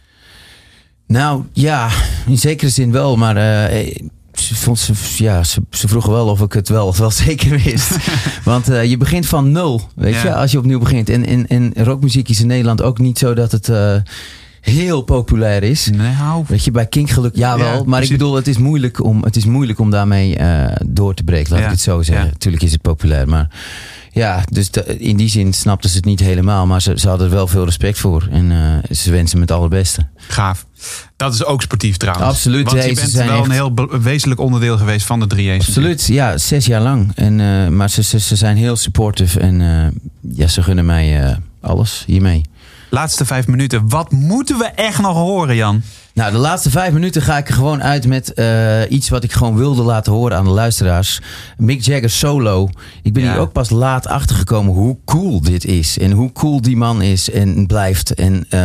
Nou 1.07 1.43
ja, 1.53 1.89
in 2.27 2.37
zekere 2.37 2.69
zin 2.69 2.91
wel, 2.91 3.15
maar 3.17 3.37
eh, 3.67 3.95
ze, 4.35 4.55
vond 4.55 4.79
ze, 4.79 4.93
ja, 5.17 5.43
ze, 5.43 5.61
ze 5.71 5.87
vroegen 5.87 6.11
wel 6.11 6.27
of 6.27 6.41
ik 6.41 6.53
het 6.53 6.69
wel, 6.69 6.95
wel 6.95 7.11
zeker 7.25 7.59
wist. 7.63 7.97
Want 8.43 8.69
eh, 8.69 8.83
je 8.85 8.97
begint 8.97 9.25
van 9.25 9.51
nul, 9.51 9.81
weet 9.95 10.13
Ja. 10.13 10.21
je, 10.23 10.35
als 10.35 10.51
je 10.51 10.57
opnieuw 10.57 10.79
begint. 10.79 11.09
En, 11.09 11.25
en, 11.27 11.47
en 11.47 11.73
rockmuziek 11.75 12.29
is 12.29 12.39
in 12.41 12.47
Nederland 12.47 12.81
ook 12.81 12.99
niet 12.99 13.17
zo 13.17 13.33
dat 13.33 13.51
het 13.51 13.69
eh, 13.69 13.95
heel 14.61 15.01
populair 15.01 15.63
is. 15.63 15.89
Nou, 15.93 16.43
Weet 16.47 16.63
je, 16.63 16.71
bij 16.71 16.85
Kink 16.85 17.09
geluk, 17.09 17.35
jawel. 17.35 17.73
Ja, 17.77 17.81
maar 17.85 18.03
ik 18.03 18.09
bedoel, 18.09 18.35
het 18.35 18.47
is 18.47 18.57
moeilijk 18.57 19.03
om, 19.03 19.23
het 19.23 19.35
is 19.35 19.45
moeilijk 19.45 19.79
om 19.79 19.89
daarmee 19.91 20.35
eh, 20.37 20.75
door 20.85 21.13
te 21.13 21.23
breken, 21.23 21.49
laat 21.51 21.59
Ja, 21.59 21.65
ik 21.65 21.71
het 21.71 21.81
zo 21.81 22.01
zeggen. 22.01 22.25
ja. 22.25 22.31
Tuurlijk 22.37 22.63
is 22.63 22.71
het 22.71 22.81
populair, 22.81 23.27
maar 23.27 23.47
ja, 24.11 24.43
dus 24.51 24.71
de- 24.71 24.97
in 24.97 25.17
die 25.17 25.29
zin 25.29 25.53
snapten 25.53 25.89
ze 25.89 25.95
het 25.95 26.05
niet 26.05 26.19
helemaal. 26.19 26.65
Maar 26.65 26.81
ze, 26.81 26.93
ze 26.99 27.07
hadden 27.07 27.27
er 27.27 27.33
wel 27.33 27.47
veel 27.47 27.65
respect 27.65 27.97
voor. 27.99 28.27
En 28.31 28.51
ze 28.91 29.11
wensen 29.11 29.37
me 29.37 29.43
het 29.43 29.51
allerbeste. 29.53 30.07
gaaf. 30.17 30.65
Dat 31.15 31.33
is 31.33 31.45
ook 31.45 31.61
sportief 31.61 31.97
trouwens. 31.97 32.27
Absoluut, 32.27 32.71
Want 32.71 32.83
je 32.83 32.93
bent 32.93 33.11
wel 33.11 33.29
echt- 33.37 33.45
een 33.45 33.51
heel 33.51 33.73
wezenlijk 34.01 34.39
onderdeel 34.39 34.77
geweest 34.77 35.05
van 35.05 35.19
de 35.19 35.27
3J's. 35.35 35.67
Absoluut, 35.67 36.05
ja, 36.05 36.37
zes 36.37 36.65
jaar 36.65 36.81
lang. 36.81 37.11
En, 37.15 37.39
eh, 37.39 37.67
maar 37.67 37.89
ze, 37.89 38.03
ze, 38.03 38.19
ze 38.19 38.35
zijn 38.35 38.57
heel 38.57 38.75
supportive 38.75 39.39
en 39.39 39.61
eh, 39.61 39.87
ja, 40.37 40.47
ze 40.47 40.63
gunnen 40.63 40.85
mij 40.85 41.21
eh, 41.23 41.35
alles 41.61 42.03
hiermee. 42.07 42.41
Laatste 42.89 43.25
vijf 43.25 43.47
minuten. 43.47 43.89
Wat 43.89 44.11
moeten 44.11 44.57
we 44.57 44.65
echt 44.65 45.01
nog 45.01 45.15
horen, 45.17 45.55
Jan? 45.55 45.81
Nou, 46.15 46.31
de 46.31 46.37
laatste 46.37 46.69
vijf 46.69 46.93
minuten 46.93 47.21
ga 47.21 47.37
ik 47.37 47.47
er 47.47 47.53
gewoon 47.53 47.83
uit 47.83 48.07
met 48.07 48.33
eh, 48.33 48.81
iets 48.89 49.09
wat 49.09 49.23
ik 49.23 49.31
gewoon 49.31 49.55
wilde 49.55 49.81
laten 49.83 50.11
horen 50.13 50.37
aan 50.37 50.43
de 50.43 50.49
luisteraars. 50.49 51.21
Mick 51.57 51.81
Jagger 51.81 52.09
solo. 52.09 52.69
Ik 53.03 53.13
ben 53.13 53.23
Ja. 53.23 53.31
hier 53.31 53.39
ook 53.41 53.51
pas 53.51 53.69
laat 53.69 54.07
achtergekomen 54.07 54.73
hoe 54.73 54.97
cool 55.05 55.41
dit 55.41 55.65
is. 55.65 55.97
En 55.97 56.11
hoe 56.11 56.31
cool 56.31 56.61
die 56.61 56.77
man 56.77 57.01
is 57.01 57.31
en 57.31 57.67
blijft. 57.67 58.13
En 58.13 58.45
eh, 58.49 58.59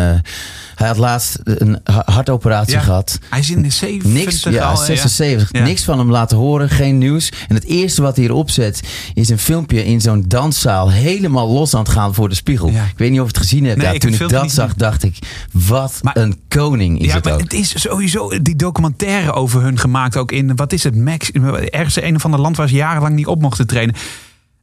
hij 0.74 0.86
had 0.88 0.96
laatst 0.96 1.38
een 1.44 1.80
ha- 1.84 2.02
hartoperatie 2.04 2.72
Ja. 2.74 2.80
gehad. 2.80 3.18
Hij 3.30 3.38
is 3.38 3.50
in 3.50 3.62
de 3.62 3.70
70 3.70 4.12
Niks, 4.12 4.42
ja, 4.42 4.64
al, 4.70 4.78
hè? 4.78 4.84
76. 4.84 5.48
Ja. 5.52 5.62
Niks 5.62 5.84
van 5.84 5.98
hem 5.98 6.10
laten 6.10 6.36
horen, 6.36 6.68
geen 6.68 6.98
nieuws. 6.98 7.32
En 7.48 7.54
het 7.54 7.64
eerste 7.64 8.02
wat 8.02 8.16
hij 8.16 8.24
erop 8.24 8.50
zet 8.50 8.80
is 9.14 9.28
een 9.28 9.38
filmpje 9.38 9.84
in 9.84 10.00
zo'n 10.00 10.24
danszaal 10.26 10.90
helemaal 10.90 11.48
los 11.48 11.74
aan 11.74 11.82
het 11.82 11.92
gaan 11.92 12.14
voor 12.14 12.28
de 12.28 12.34
spiegel. 12.34 12.68
Ik 12.68 12.74
weet 12.96 13.10
niet 13.10 13.20
of 13.20 13.26
je 13.26 13.32
het 13.32 13.42
gezien 13.42 13.64
hebt. 13.64 13.76
Nee, 13.76 13.86
Ja, 13.86 13.92
ik 13.92 14.00
toen 14.00 14.12
ik 14.12 14.28
dat 14.28 14.50
zag, 14.52 14.74
dacht 14.74 15.02
ik, 15.02 15.18
wat 15.52 15.98
Maar- 16.02 16.16
een 16.16 16.40
koning 16.48 17.00
is 17.02 17.12
het 17.12 17.28
ook. 17.30 17.39
Het 17.40 17.52
is 17.52 17.80
sowieso 17.80 18.42
die 18.42 18.56
documentaire 18.56 19.32
over 19.32 19.62
hun 19.62 19.78
gemaakt 19.78 20.16
ook 20.16 20.32
in, 20.32 20.56
wat 20.56 20.72
is 20.72 20.84
het, 20.84 20.96
Max, 20.96 21.30
ergens 21.30 22.02
een 22.02 22.16
of 22.16 22.24
ander 22.24 22.40
land 22.40 22.56
waar 22.56 22.68
ze 22.68 22.74
jarenlang 22.74 23.14
niet 23.14 23.26
op 23.26 23.40
mochten 23.40 23.66
trainen. 23.66 23.94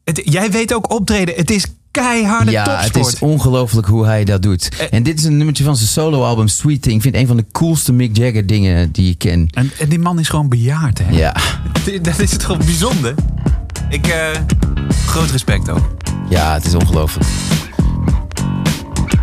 Het, 0.04 0.22
jij 0.24 0.52
weet 0.52 0.74
ook 0.74 0.92
optreden, 0.92 1.36
het 1.36 1.52
is 1.52 1.66
keiharde 1.92 2.52
ja, 2.52 2.80
het 2.80 2.96
is 2.96 3.20
ongelooflijk 3.20 3.88
hoe 3.88 4.06
hij 4.06 4.24
dat 4.24 4.42
doet. 4.42 4.70
Eh. 4.78 4.88
En 4.90 5.04
dit 5.04 5.20
is 5.20 5.24
een 5.24 5.38
nummertje 5.38 5.64
van 5.64 5.76
zijn 5.76 5.90
soloalbum 5.90 6.48
Sweet 6.48 6.82
Thing. 6.82 6.96
Ik 6.96 7.02
vind 7.02 7.16
een 7.16 7.28
van 7.28 7.38
de 7.38 7.46
coolste 7.52 7.94
Mick 7.94 8.18
Jagger 8.18 8.46
dingen 8.46 8.92
die 8.92 9.12
ik 9.12 9.18
ken. 9.18 9.48
en, 9.54 9.72
en 9.80 9.90
die 9.90 10.00
man 10.00 10.20
is 10.20 10.30
gewoon 10.30 10.50
bejaard, 10.50 11.00
hè? 11.04 11.10
Ja, 11.10 11.36
Dat 12.02 12.20
is 12.20 12.32
het 12.32 12.44
gewoon 12.44 12.66
bijzonder. 12.66 13.16
Ik, 13.90 14.08
eh, 14.08 14.28
groot 15.06 15.32
respect 15.32 15.70
ook. 15.70 15.96
ja 16.30 16.54
het 16.54 16.66
is 16.66 16.76
ongelooflijk. 16.76 17.30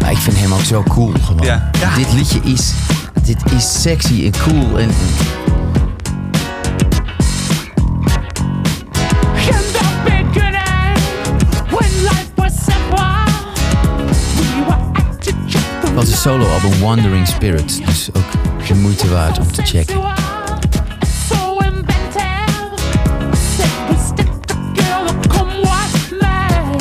Maar 0.00 0.12
ik 0.12 0.18
vind 0.18 0.38
hem 0.38 0.52
ook 0.52 0.60
zo 0.60 0.82
cool 0.82 1.12
gewoon. 1.22 1.46
Ja. 1.46 1.70
Ja. 1.80 1.94
Dit 1.94 2.12
liedje 2.12 2.40
is, 2.44 2.72
dit 3.22 3.52
is 3.52 3.82
sexy 3.82 4.24
en 4.24 4.32
cool. 4.42 4.78
En, 4.78 4.90
van 15.94 16.06
zijn 16.06 16.18
soloalbum 16.18 16.80
Wandering 16.80 17.26
Spirit. 17.26 17.86
Dus 17.86 18.08
ook 18.12 18.66
de 18.66 18.74
moeite 18.74 19.08
waard 19.08 19.38
om 19.38 19.52
te 19.52 19.62
checken. 19.62 20.02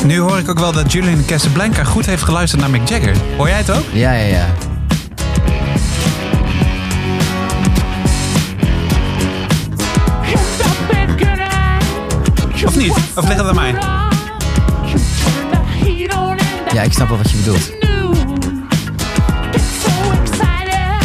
Nu 0.04 0.18
hoor 0.18 0.38
ik 0.38 0.48
ook 0.48 0.58
wel 0.58 0.72
dat 0.72 0.92
Julian 0.92 1.24
Casablanca 1.24 1.84
goed 1.84 2.06
heeft 2.06 2.22
geluisterd 2.22 2.60
naar 2.60 2.70
Mick 2.70 2.88
Jagger. 2.88 3.16
Hoor 3.36 3.48
jij 3.48 3.56
het 3.56 3.70
ook? 3.70 3.84
Ja, 3.92 4.12
ja, 4.12 4.26
ja. 4.26 4.73
Of 12.74 12.80
niet? 12.80 12.92
Of 13.14 13.24
ligt 13.28 13.38
het 13.40 13.48
aan 13.48 13.54
mij? 13.54 13.74
Ja, 16.72 16.82
ik 16.82 16.92
snap 16.92 17.08
wel 17.08 17.16
wat 17.16 17.30
je 17.30 17.36
bedoelt. 17.36 17.70
new. 17.80 18.14
Get 19.52 19.60
so 19.60 20.12
excited, 20.12 21.04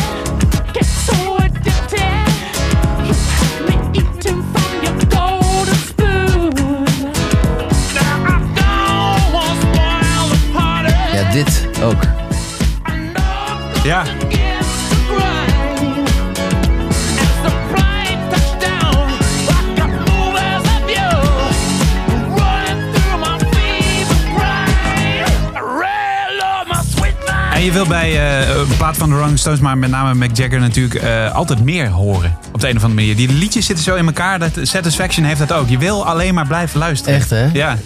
En 27.60 27.66
je 27.66 27.72
wil 27.72 27.86
bij 27.86 28.40
eh, 28.42 28.56
een 28.58 28.78
plaat 28.78 28.98
van 28.98 29.10
de 29.10 29.16
Rolling 29.16 29.40
Stones, 29.40 29.60
maar 29.60 29.78
met 29.78 29.90
name 29.90 30.16
Mick 30.16 30.38
Jagger 30.38 30.60
natuurlijk, 30.60 30.96
eh, 30.96 31.36
altijd 31.36 31.64
meer 31.64 31.90
horen. 31.90 32.38
Op 32.54 32.60
de 32.62 32.70
een 32.70 32.76
of 32.76 32.84
andere 32.84 33.02
manier. 33.02 33.16
Die 33.16 33.34
liedjes 33.38 33.66
zitten 33.66 33.84
zo 33.86 33.96
in 33.96 34.06
elkaar. 34.06 34.40
Dat 34.40 34.52
Satisfaction 34.62 35.26
heeft 35.26 35.40
dat 35.40 35.52
ook. 35.54 35.70
Je 35.70 35.78
wil 35.78 36.06
alleen 36.06 36.34
maar 36.34 36.48
blijven 36.48 36.80
luisteren. 36.80 37.16
Echt, 37.16 37.30
hè? 37.30 37.50
Ja. 37.54 37.78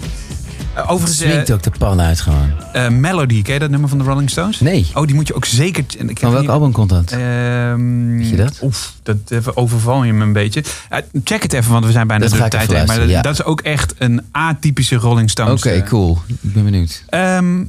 Eh, 0.73 0.91
overigens, 0.91 1.21
eh, 1.21 1.29
Swingt 1.31 1.51
ook 1.51 1.63
de 1.63 1.71
pan 1.77 2.01
uit 2.01 2.21
gewoon. 2.21 2.51
eh, 2.73 2.87
Melody, 2.89 3.41
ken 3.41 3.53
je 3.53 3.59
dat 3.59 3.69
nummer 3.69 3.89
van 3.89 3.97
de 3.97 4.03
Rolling 4.03 4.29
Stones? 4.29 4.59
Nee. 4.59 4.87
Oh, 4.93 5.05
die 5.05 5.15
moet 5.15 5.27
je 5.27 5.35
ook 5.35 5.45
zeker... 5.45 5.83
ik 5.97 6.19
Van 6.19 6.31
welk 6.31 6.43
hier- 6.43 6.51
album 6.51 6.71
komt 6.71 6.89
dat? 6.89 7.11
Ehm, 7.11 8.17
Weet 8.17 8.29
je 8.29 8.35
dat? 8.35 8.59
Oef, 8.61 8.93
dat 9.03 9.17
overval 9.55 10.03
je 10.03 10.13
me 10.13 10.23
een 10.23 10.33
beetje. 10.33 10.63
Eh, 10.89 10.99
check 11.23 11.43
het 11.43 11.53
even, 11.53 11.71
want 11.71 11.85
we 11.85 11.91
zijn 11.91 12.07
bijna 12.07 12.23
Dat 12.23 12.37
de 12.37 12.43
ik 12.43 12.49
tijd 12.49 12.67
heen. 12.67 12.69
Maar 12.71 12.77
dat, 12.77 12.87
luisteren, 12.87 13.15
ja. 13.15 13.21
dat 13.21 13.33
is 13.33 13.43
ook 13.43 13.61
echt 13.61 13.93
een 13.97 14.21
atypische 14.31 14.95
Rolling 14.95 15.29
Stones. 15.29 15.65
Oké, 15.65 15.69
eh. 15.69 15.87
cool. 15.87 16.21
Ik 16.27 16.53
ben 16.53 16.63
benieuwd. 16.63 17.03
Ehm, 17.09 17.63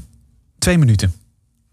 twee 0.59 0.79
minuten. 0.79 1.15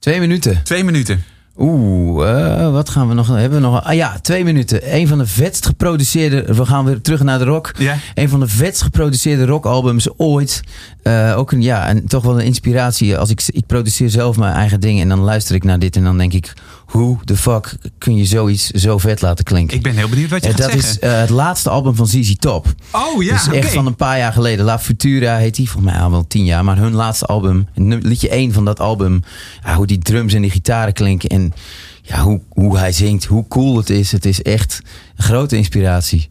Twee 0.01 0.19
minuten. 0.19 0.63
Twee 0.63 0.83
minuten. 0.83 1.23
Oeh, 1.57 2.29
eh, 2.29 2.71
wat 2.71 2.89
gaan 2.89 3.07
we 3.07 3.13
nog? 3.13 3.27
Hebben 3.27 3.61
we 3.61 3.67
nog? 3.67 3.83
Ah 3.83 3.93
ja, 3.93 4.19
twee 4.21 4.43
minuten. 4.43 4.95
Een 4.95 5.07
van 5.07 5.17
de 5.17 5.25
vetst 5.25 5.65
geproduceerde. 5.65 6.53
We 6.53 6.65
gaan 6.65 6.85
weer 6.85 7.01
terug 7.01 7.23
naar 7.23 7.39
de 7.39 7.45
rock. 7.45 7.71
Ja. 7.77 7.97
Een 8.13 8.29
van 8.29 8.39
de 8.39 8.47
vetst 8.47 8.81
geproduceerde 8.81 9.45
rockalbums 9.45 10.09
ooit. 10.17 10.61
Eh, 11.03 11.33
ook 11.37 11.51
een, 11.51 11.61
ja, 11.61 11.87
en 11.87 12.07
toch 12.07 12.23
wel 12.23 12.39
een 12.39 12.45
inspiratie. 12.45 13.17
Als 13.17 13.29
ik, 13.29 13.43
ik 13.47 13.65
produceer 13.65 14.09
zelf 14.09 14.37
mijn 14.37 14.53
eigen 14.53 14.79
dingen 14.79 15.01
en 15.01 15.09
dan 15.09 15.19
luister 15.19 15.55
ik 15.55 15.63
naar 15.63 15.79
dit 15.79 15.95
en 15.95 16.03
dan 16.03 16.17
denk 16.17 16.33
ik: 16.33 16.53
hoe 16.91 17.17
de 17.23 17.37
fuck 17.37 17.75
kun 17.97 18.15
je 18.15 18.25
zoiets 18.25 18.67
zo 18.69 18.97
vet 18.97 19.21
laten 19.21 19.43
klinken? 19.45 19.77
Ik 19.77 19.83
ben 19.83 19.95
heel 19.95 20.09
benieuwd 20.09 20.29
wat 20.29 20.43
je 20.43 20.49
Eh, 20.49 20.55
gaat 20.55 20.61
dat 20.63 20.71
zeggen. 20.71 20.89
is 20.91 20.99
eh, 20.99 21.19
het 21.19 21.29
laatste 21.29 21.69
album 21.69 21.95
van 21.95 22.07
ZZ 22.07 22.33
Top. 22.35 22.65
oh 22.91 23.23
ja, 23.23 23.33
dus 23.33 23.47
oké. 23.47 23.55
echt 23.55 23.73
van 23.73 23.85
een 23.85 23.95
paar 23.95 24.17
jaar 24.17 24.33
geleden. 24.33 24.65
La 24.65 24.79
Futura 24.79 25.37
heet 25.37 25.55
die, 25.55 25.69
volgens 25.69 25.93
mij 25.93 26.01
al 26.03 26.11
wel 26.11 26.27
tien 26.27 26.45
jaar. 26.45 26.63
Maar 26.63 26.77
hun 26.77 26.93
laatste 26.93 27.25
album, 27.25 27.67
liedje 27.75 28.29
1 28.29 28.53
van 28.53 28.65
dat 28.65 28.79
album. 28.79 29.23
Ja, 29.65 29.75
hoe 29.75 29.87
die 29.87 29.97
drums 29.99 30.33
en 30.33 30.41
die 30.41 30.51
gitaren 30.51 30.93
klinken. 30.93 31.29
En 31.29 31.53
ja, 32.01 32.21
hoe, 32.21 32.41
hoe 32.49 32.77
hij 32.77 32.91
zingt, 32.91 33.25
hoe 33.25 33.47
cool 33.47 33.77
het 33.77 33.89
is. 33.89 34.11
Het 34.11 34.25
is 34.25 34.41
echt 34.41 34.81
een 35.15 35.23
grote 35.23 35.55
inspiratie. 35.57 36.29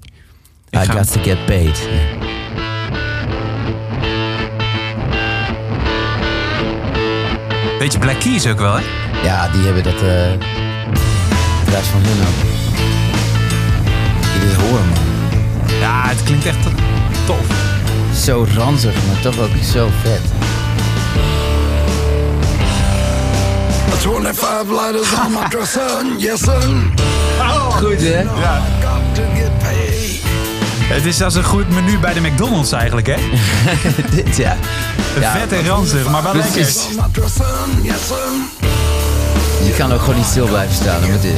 Ik 0.70 0.82
I 0.82 0.86
got 0.86 1.12
to 1.12 1.20
get 1.22 1.46
paid. 1.46 1.88
Beetje 7.78 7.98
Black 7.98 8.20
Keys 8.20 8.46
ook 8.46 8.58
wel, 8.58 8.74
hè? 8.76 8.82
Ja, 9.22 9.48
die 9.48 9.62
hebben 9.64 9.82
dat... 9.82 10.02
eh 10.02 10.48
druis 11.64 11.86
van 11.86 12.00
hun 12.04 12.26
ook. 12.26 12.48
Je 14.32 14.40
dit 14.46 14.56
horen, 14.56 14.86
man. 14.88 14.98
Ja, 15.80 16.02
het 16.08 16.22
klinkt 16.22 16.46
echt 16.46 16.58
tof. 17.26 17.46
Zo 18.24 18.46
ranzig, 18.56 18.94
maar 19.06 19.20
toch 19.20 19.38
ook 19.38 19.50
zo 19.72 19.88
vet. 20.02 20.20
25 24.00 24.80
lighters 24.80 25.12
on 25.26 25.32
my 25.32 25.48
dresser, 25.48 26.04
yes 26.18 26.40
son. 26.40 26.92
Goed, 27.70 28.00
hè? 28.00 28.24
Got 28.24 29.14
to 29.14 29.22
get 29.34 29.58
paid. 29.58 30.20
Het 30.82 31.04
is 31.04 31.22
als 31.22 31.34
een 31.34 31.44
goed 31.44 31.68
menu 31.68 31.98
bij 31.98 32.12
de 32.12 32.20
McDonald's 32.20 32.72
eigenlijk, 32.72 33.06
hè? 33.06 33.16
Dit, 34.14 34.36
ja. 34.36 34.56
Ja, 35.20 35.32
Vet 35.32 35.52
en 35.52 35.66
ranzig, 35.66 36.10
maar 36.10 36.22
wel 36.22 36.34
lekker. 36.34 36.72
Je 39.64 39.74
kan 39.76 39.92
ook 39.92 40.00
gewoon 40.00 40.16
niet 40.16 40.26
stil 40.26 40.46
blijven 40.46 40.74
staan 40.74 41.00
met 41.10 41.22
dit. 41.22 41.34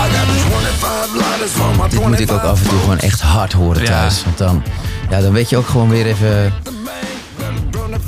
I 0.00 0.06
got 0.12 0.26
25 0.26 1.14
lighters 1.14 1.50
for 1.50 1.76
my 1.76 1.88
Dit 1.88 2.06
moet 2.06 2.20
ik 2.20 2.32
ook 2.32 2.42
af 2.42 2.62
en 2.62 2.68
toe 2.68 2.78
gewoon 2.78 2.98
echt 2.98 3.20
hard 3.20 3.52
horen 3.52 3.82
Ja. 3.82 3.86
thuis. 3.88 4.24
Want 4.24 4.38
dan, 4.38 4.62
ja, 5.10 5.20
dan 5.20 5.32
weet 5.32 5.48
je 5.50 5.56
ook 5.56 5.66
gewoon 5.66 5.88
weer 5.88 6.06
even 6.06 6.52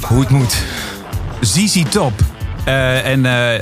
hoe 0.01 0.21
het 0.21 0.31
moet. 0.31 0.57
ZZ 1.41 1.83
Top. 1.89 2.13
Eh, 2.65 3.07
en 3.07 3.27
eh, 3.27 3.53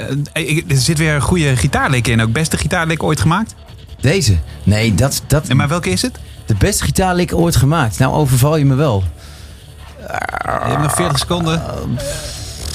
er 0.69 0.77
zit 0.77 0.99
weer 0.99 1.15
een 1.15 1.21
goede 1.21 1.57
gitaarlik 1.57 2.09
in. 2.09 2.23
Ook 2.23 2.33
beste 2.33 2.57
gitaarlik 2.57 3.03
ooit 3.03 3.21
gemaakt. 3.21 3.55
Deze? 4.01 4.37
Nee, 4.63 4.95
dat, 4.95 5.23
dat 5.27 5.49
En 5.49 5.57
maar 5.57 5.69
welke 5.69 5.91
is 5.91 6.03
het? 6.03 6.19
de 6.47 6.55
beste 6.59 6.85
gitaarlik 6.85 7.35
ooit 7.35 7.57
gemaakt. 7.57 7.99
Nou 7.99 8.15
overval 8.15 8.57
je 8.57 8.65
me 8.65 8.75
wel. 8.75 9.05
Je 10.65 10.71
hebt 10.71 10.83
nog 10.83 10.95
40 10.95 11.19
seconden. 11.19 11.63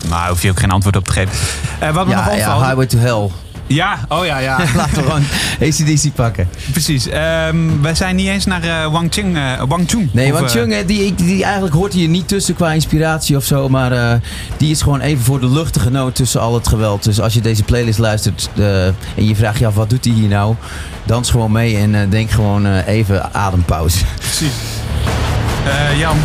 Maar 0.10 0.30
hoef 0.30 0.42
je 0.42 0.50
ook 0.50 0.60
geen 0.60 0.72
antwoord 0.72 0.96
op 0.96 1.06
te 1.06 1.12
geven. 1.12 1.32
Eh, 1.80 1.90
wat 1.92 2.08
me 2.08 2.14
nog 2.16 2.26
Ja, 2.26 2.32
ja, 2.32 2.38
opvalt. 2.46 2.62
Highway 2.66 2.86
to 2.86 2.98
Hell. 2.98 3.30
Ja, 3.68 3.98
oh 4.10 4.26
ja, 4.26 4.38
ja. 4.38 4.58
Laten 4.76 4.96
we 4.96 5.02
gewoon 5.02 5.24
ACDC 5.62 6.14
pakken. 6.16 6.50
Precies. 6.72 7.08
Ehm 7.08 7.58
wij 7.82 7.96
zijn 7.96 8.16
niet 8.16 8.28
eens 8.28 8.46
naar 8.46 8.64
eh, 8.64 8.92
Wang 8.92 9.08
Chung. 9.14 9.36
eh, 9.38 9.62
Wang 9.68 9.90
Chung. 9.90 10.10
Nee, 10.14 10.34
eh, 10.34 10.48
Chung, 10.48 10.86
die, 10.86 11.16
die 11.16 11.44
eigenlijk 11.44 11.76
hoort 11.76 11.94
hier 11.94 12.08
niet 12.08 12.28
tussen 12.28 12.56
qua 12.56 12.72
inspiratie 12.72 13.36
of 13.36 13.44
zo. 13.44 13.70
Maar 13.70 14.20
die 14.58 14.72
is 14.72 14.82
gewoon 14.82 15.00
even 15.00 15.24
voor 15.24 15.40
de 15.40 15.50
luchtige 15.50 15.90
noot 15.90 16.16
tussen 16.16 16.42
al 16.42 16.54
het 16.54 16.68
geweld. 16.68 17.04
Dus 17.04 17.22
als 17.22 17.34
je 17.34 17.42
deze 17.42 17.64
playlist 17.64 18.00
luistert 18.00 18.50
en 19.16 19.28
je 19.28 19.36
vraagt 19.36 19.60
je 19.60 19.66
af 19.68 19.76
wat 19.76 19.90
doet 19.90 20.06
hij 20.06 20.14
hier 20.14 20.30
nou? 20.30 20.56
Dans 21.04 21.30
gewoon 21.30 21.52
mee 21.52 21.78
en 21.78 22.10
denk 22.10 22.32
gewoon 22.32 22.66
even 22.80 23.34
adempauze. 23.34 24.04
Precies. 24.20 24.54
Jan, 25.98 26.18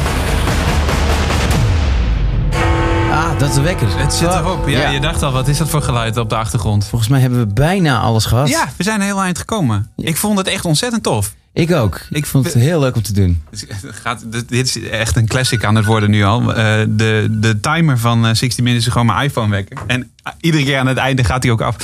Dat 3.40 3.48
is 3.48 3.54
de 3.54 3.60
wekker. 3.60 3.98
Het 3.98 4.12
zit 4.14 4.28
erop. 4.28 4.68
Ja, 4.68 4.80
Ja. 4.80 4.88
je 4.90 5.00
dacht 5.00 5.22
al, 5.22 5.32
wat 5.32 5.48
is 5.48 5.58
dat 5.58 5.68
voor 5.68 5.82
geluid 5.82 6.16
op 6.16 6.28
de 6.28 6.36
achtergrond? 6.36 6.86
Volgens 6.86 7.10
mij 7.10 7.20
hebben 7.20 7.38
we 7.38 7.46
bijna 7.54 8.00
alles 8.00 8.24
gehad. 8.24 8.48
Ja, 8.48 8.68
we 8.76 8.82
zijn 8.82 9.00
heel 9.00 9.20
eind 9.22 9.38
gekomen. 9.38 9.90
Ik 9.96 10.16
vond 10.16 10.38
het 10.38 10.46
echt 10.46 10.64
ontzettend 10.64 11.02
tof. 11.02 11.34
Ik 11.52 11.72
ook. 11.72 12.00
Ik 12.10 12.26
vond 12.26 12.44
het 12.44 12.54
heel 12.54 12.80
leuk 12.80 12.96
om 12.96 13.02
te 13.02 13.12
doen. 13.12 13.42
Gaat, 13.82 14.22
dit- 14.32 14.50
is 14.52 14.80
echt 14.88 15.16
een 15.16 15.26
classic 15.28 15.64
aan 15.64 15.74
het 15.74 15.84
worden 15.84 16.10
nu 16.10 16.24
al. 16.24 16.54
Eh, 16.54 16.54
de, 16.88 17.26
de 17.30 17.60
timer 17.60 17.98
van 17.98 18.26
eh, 18.26 18.34
60 18.34 18.64
Minutes 18.64 18.86
is 18.86 18.92
gewoon 18.92 19.06
mijn 19.06 19.24
iPhone 19.24 19.50
wekken. 19.50 19.76
En 19.86 20.10
ah, 20.22 20.32
iedere 20.40 20.64
keer 20.64 20.78
aan 20.78 20.86
het 20.86 20.96
einde 20.96 21.24
gaat 21.24 21.42
hij 21.42 21.52
ook 21.52 21.60
af. 21.60 21.76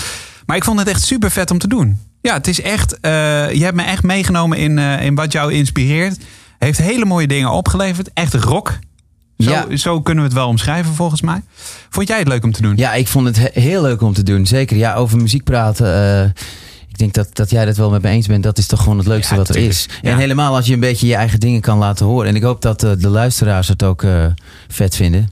Maar 0.46 0.57
ik 0.57 0.64
vond 0.64 0.78
het 0.78 0.88
echt 0.88 1.02
super 1.02 1.30
vet 1.30 1.50
om 1.50 1.59
te 1.59 1.68
doen. 1.68 1.98
Ja, 2.20 2.32
het 2.34 2.46
is 2.48 2.61
echt. 2.61 3.00
eh, 3.00 3.11
je 3.52 3.64
hebt 3.64 3.76
me 3.76 3.82
echt 3.82 4.02
meegenomen 4.02 4.59
in, 4.59 4.78
eh, 4.78 5.02
in 5.04 5.14
wat 5.14 5.32
jou 5.32 5.52
inspireert. 5.52 6.18
Heeft 6.59 6.78
hele 6.78 7.04
mooie 7.04 7.26
dingen 7.26 7.50
opgeleverd. 7.50 8.11
Echt 8.14 8.34
rock. 8.34 8.78
Zo, 9.39 9.51
Ja. 9.51 9.76
zo 9.76 10.01
kunnen 10.01 10.22
we 10.24 10.28
het 10.28 10.39
wel 10.39 10.49
omschrijven 10.49 10.95
volgens 10.95 11.20
mij. 11.20 11.43
Vond 11.91 12.09
jij 12.09 12.18
het 12.18 12.28
leuk 12.28 12.45
om 12.45 12.53
te 12.53 12.62
doen? 12.62 12.76
Ja, 12.76 12.95
ik 12.95 13.09
vond 13.09 13.26
het 13.26 13.37
he- 13.37 13.61
heel 13.61 13.82
leuk 13.82 14.01
om 14.03 14.12
te 14.12 14.22
doen. 14.22 14.47
Zeker. 14.47 14.76
Ja, 14.76 14.95
over 14.95 15.18
muziek 15.18 15.45
praten. 15.45 15.95
eh, 15.95 16.24
ik 16.89 16.99
denk 16.99 17.14
dat, 17.14 17.28
dat 17.37 17.51
jij 17.51 17.64
dat 17.64 17.76
wel 17.76 17.91
met 17.91 18.03
me 18.03 18.09
eens 18.09 18.26
bent. 18.26 18.43
Dat 18.43 18.59
is 18.59 18.66
toch 18.66 18.82
gewoon 18.82 18.99
het 18.99 19.07
leukste 19.07 19.32
Ja, 19.32 19.39
wat 19.39 19.49
er 19.49 19.55
tuurlijk. 19.55 19.74
is. 19.74 19.89
Ja. 20.03 20.11
En 20.11 20.16
helemaal 20.18 20.57
als 20.57 20.66
je 20.66 20.72
een 20.74 20.80
beetje 20.80 21.07
je 21.07 21.14
eigen 21.14 21.41
dingen 21.41 21.61
kan 21.61 21.78
laten 21.78 22.07
horen. 22.07 22.28
En 22.28 22.37
ik 22.37 22.43
hoop 22.43 22.62
dat 22.62 22.82
eh, 22.82 22.91
de 22.99 23.09
luisteraars 23.09 23.68
het 23.68 23.82
ook 23.82 24.03
eh, 24.03 24.24
vet 24.68 24.97
vinden. 24.97 25.30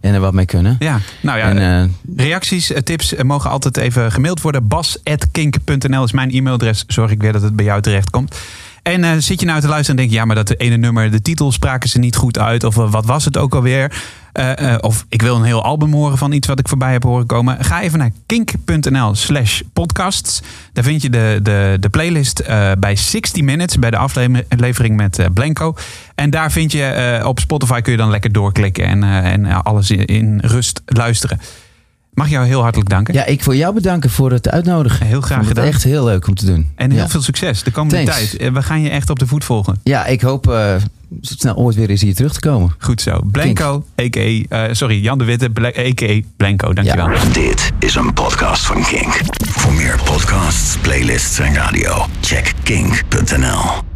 En 0.00 0.14
er 0.14 0.20
wat 0.20 0.32
mee 0.34 0.44
kunnen. 0.46 0.76
Ja, 0.78 1.00
nou 1.20 1.38
ja, 1.38 1.48
En, 1.54 1.96
reacties, 2.16 2.72
tips 2.84 3.14
mogen 3.22 3.50
altijd 3.50 3.76
even 3.76 4.12
gemaild 4.12 4.40
worden. 4.40 4.68
bas.kink.nl 4.68 6.04
is 6.04 6.12
mijn 6.12 6.30
e-mailadres. 6.30 6.84
Zorg 6.86 7.10
ik 7.10 7.20
weer 7.20 7.32
dat 7.32 7.42
het 7.42 7.56
bij 7.56 7.64
jou 7.64 7.82
terecht 7.82 8.10
komt. 8.10 8.36
En 8.86 9.04
eh, 9.04 9.12
zit 9.18 9.40
je 9.40 9.46
nou 9.46 9.60
te 9.60 9.68
luisteren 9.68 9.90
en 9.90 9.96
denk 9.96 10.10
je, 10.10 10.16
ja, 10.16 10.24
maar 10.24 10.36
dat 10.36 10.58
ene 10.58 10.76
nummer, 10.76 11.10
de 11.10 11.22
titel 11.22 11.52
spraken 11.52 11.88
ze 11.88 11.98
niet 11.98 12.16
goed 12.16 12.38
uit. 12.38 12.64
Of 12.64 12.78
eh, 12.78 12.90
wat 12.90 13.06
was 13.06 13.24
het 13.24 13.36
ook 13.36 13.54
alweer? 13.54 14.02
Eh, 14.32 14.74
of 14.80 15.04
ik 15.08 15.22
wil 15.22 15.36
een 15.36 15.42
heel 15.42 15.64
album 15.64 15.92
horen 15.92 16.18
van 16.18 16.32
iets 16.32 16.46
wat 16.46 16.58
ik 16.58 16.68
voorbij 16.68 16.92
heb 16.92 17.02
horen 17.02 17.26
komen. 17.26 17.64
Ga 17.64 17.82
even 17.82 17.98
naar 17.98 18.10
kink.nl 18.26 19.14
slash 19.14 19.60
podcasts. 19.72 20.42
Daar 20.72 20.84
vind 20.84 21.02
je 21.02 21.10
de, 21.10 21.38
de, 21.42 21.76
de 21.80 21.88
playlist 21.88 22.42
bij 22.78 22.96
60 22.96 23.42
Minutes, 23.42 23.78
bij 23.78 23.90
de 23.90 23.96
aflevering 23.96 24.96
met 24.96 25.28
Blanco. 25.34 25.74
En 26.14 26.30
daar 26.30 26.52
vind 26.52 26.72
je 26.72 27.20
op 27.24 27.40
Spotify 27.40 27.80
kun 27.80 27.92
je 27.92 27.98
dan 27.98 28.10
lekker 28.10 28.32
doorklikken 28.32 28.84
en, 28.84 29.02
en 29.04 29.62
alles 29.62 29.90
in 29.90 30.38
rust 30.42 30.82
luisteren. 30.86 31.40
Mag 32.16 32.26
ik 32.26 32.32
jou 32.32 32.46
heel 32.46 32.62
hartelijk 32.62 32.90
danken. 32.90 33.14
ja, 33.14 33.24
ik 33.24 33.42
wil 33.42 33.54
jou 33.54 33.74
bedanken 33.74 34.10
voor 34.10 34.30
het 34.32 34.48
uitnodigen. 34.48 35.06
Heel 35.06 35.20
graag 35.20 35.46
gedaan. 35.46 35.64
echt 35.64 35.84
heel 35.84 36.04
leuk 36.04 36.26
om 36.26 36.34
te 36.34 36.46
doen. 36.46 36.70
En 36.74 36.90
heel 36.90 37.00
ja. 37.00 37.08
veel 37.08 37.22
succes 37.22 37.62
de 37.62 37.70
komende 37.70 38.04
Thanks. 38.04 38.30
tijd. 38.36 38.52
We 38.52 38.62
gaan 38.62 38.80
je 38.82 38.88
echt 38.90 39.10
op 39.10 39.18
de 39.18 39.26
voet 39.26 39.44
volgen. 39.44 39.80
Ja, 39.82 40.06
ik 40.06 40.20
hoop 40.20 40.50
eh, 40.50 40.74
snel 41.20 41.54
ooit 41.56 41.76
weer 41.76 41.90
eens 41.90 42.00
hier 42.00 42.14
terug 42.14 42.32
te 42.32 42.40
komen. 42.40 42.74
Goed 42.78 43.00
zo. 43.00 43.20
Blanco, 43.24 43.84
a.k.a. 44.00 44.42
eh, 44.48 44.72
sorry, 44.74 45.02
Jan 45.02 45.18
de 45.18 45.24
Witte, 45.24 45.50
a.k.a. 45.64 46.20
Blanco. 46.36 46.72
Dankjewel. 46.72 47.08
Dit 47.32 47.70
is 47.78 47.94
een 47.94 48.12
podcast 48.12 48.66
van 48.66 48.82
Kink. 48.84 49.20
Voor 49.48 49.72
meer 49.72 50.00
podcasts, 50.04 50.76
playlists 50.76 51.38
en 51.38 51.54
radio, 51.54 52.06
check 52.20 52.52
kink.nl. 52.62 53.95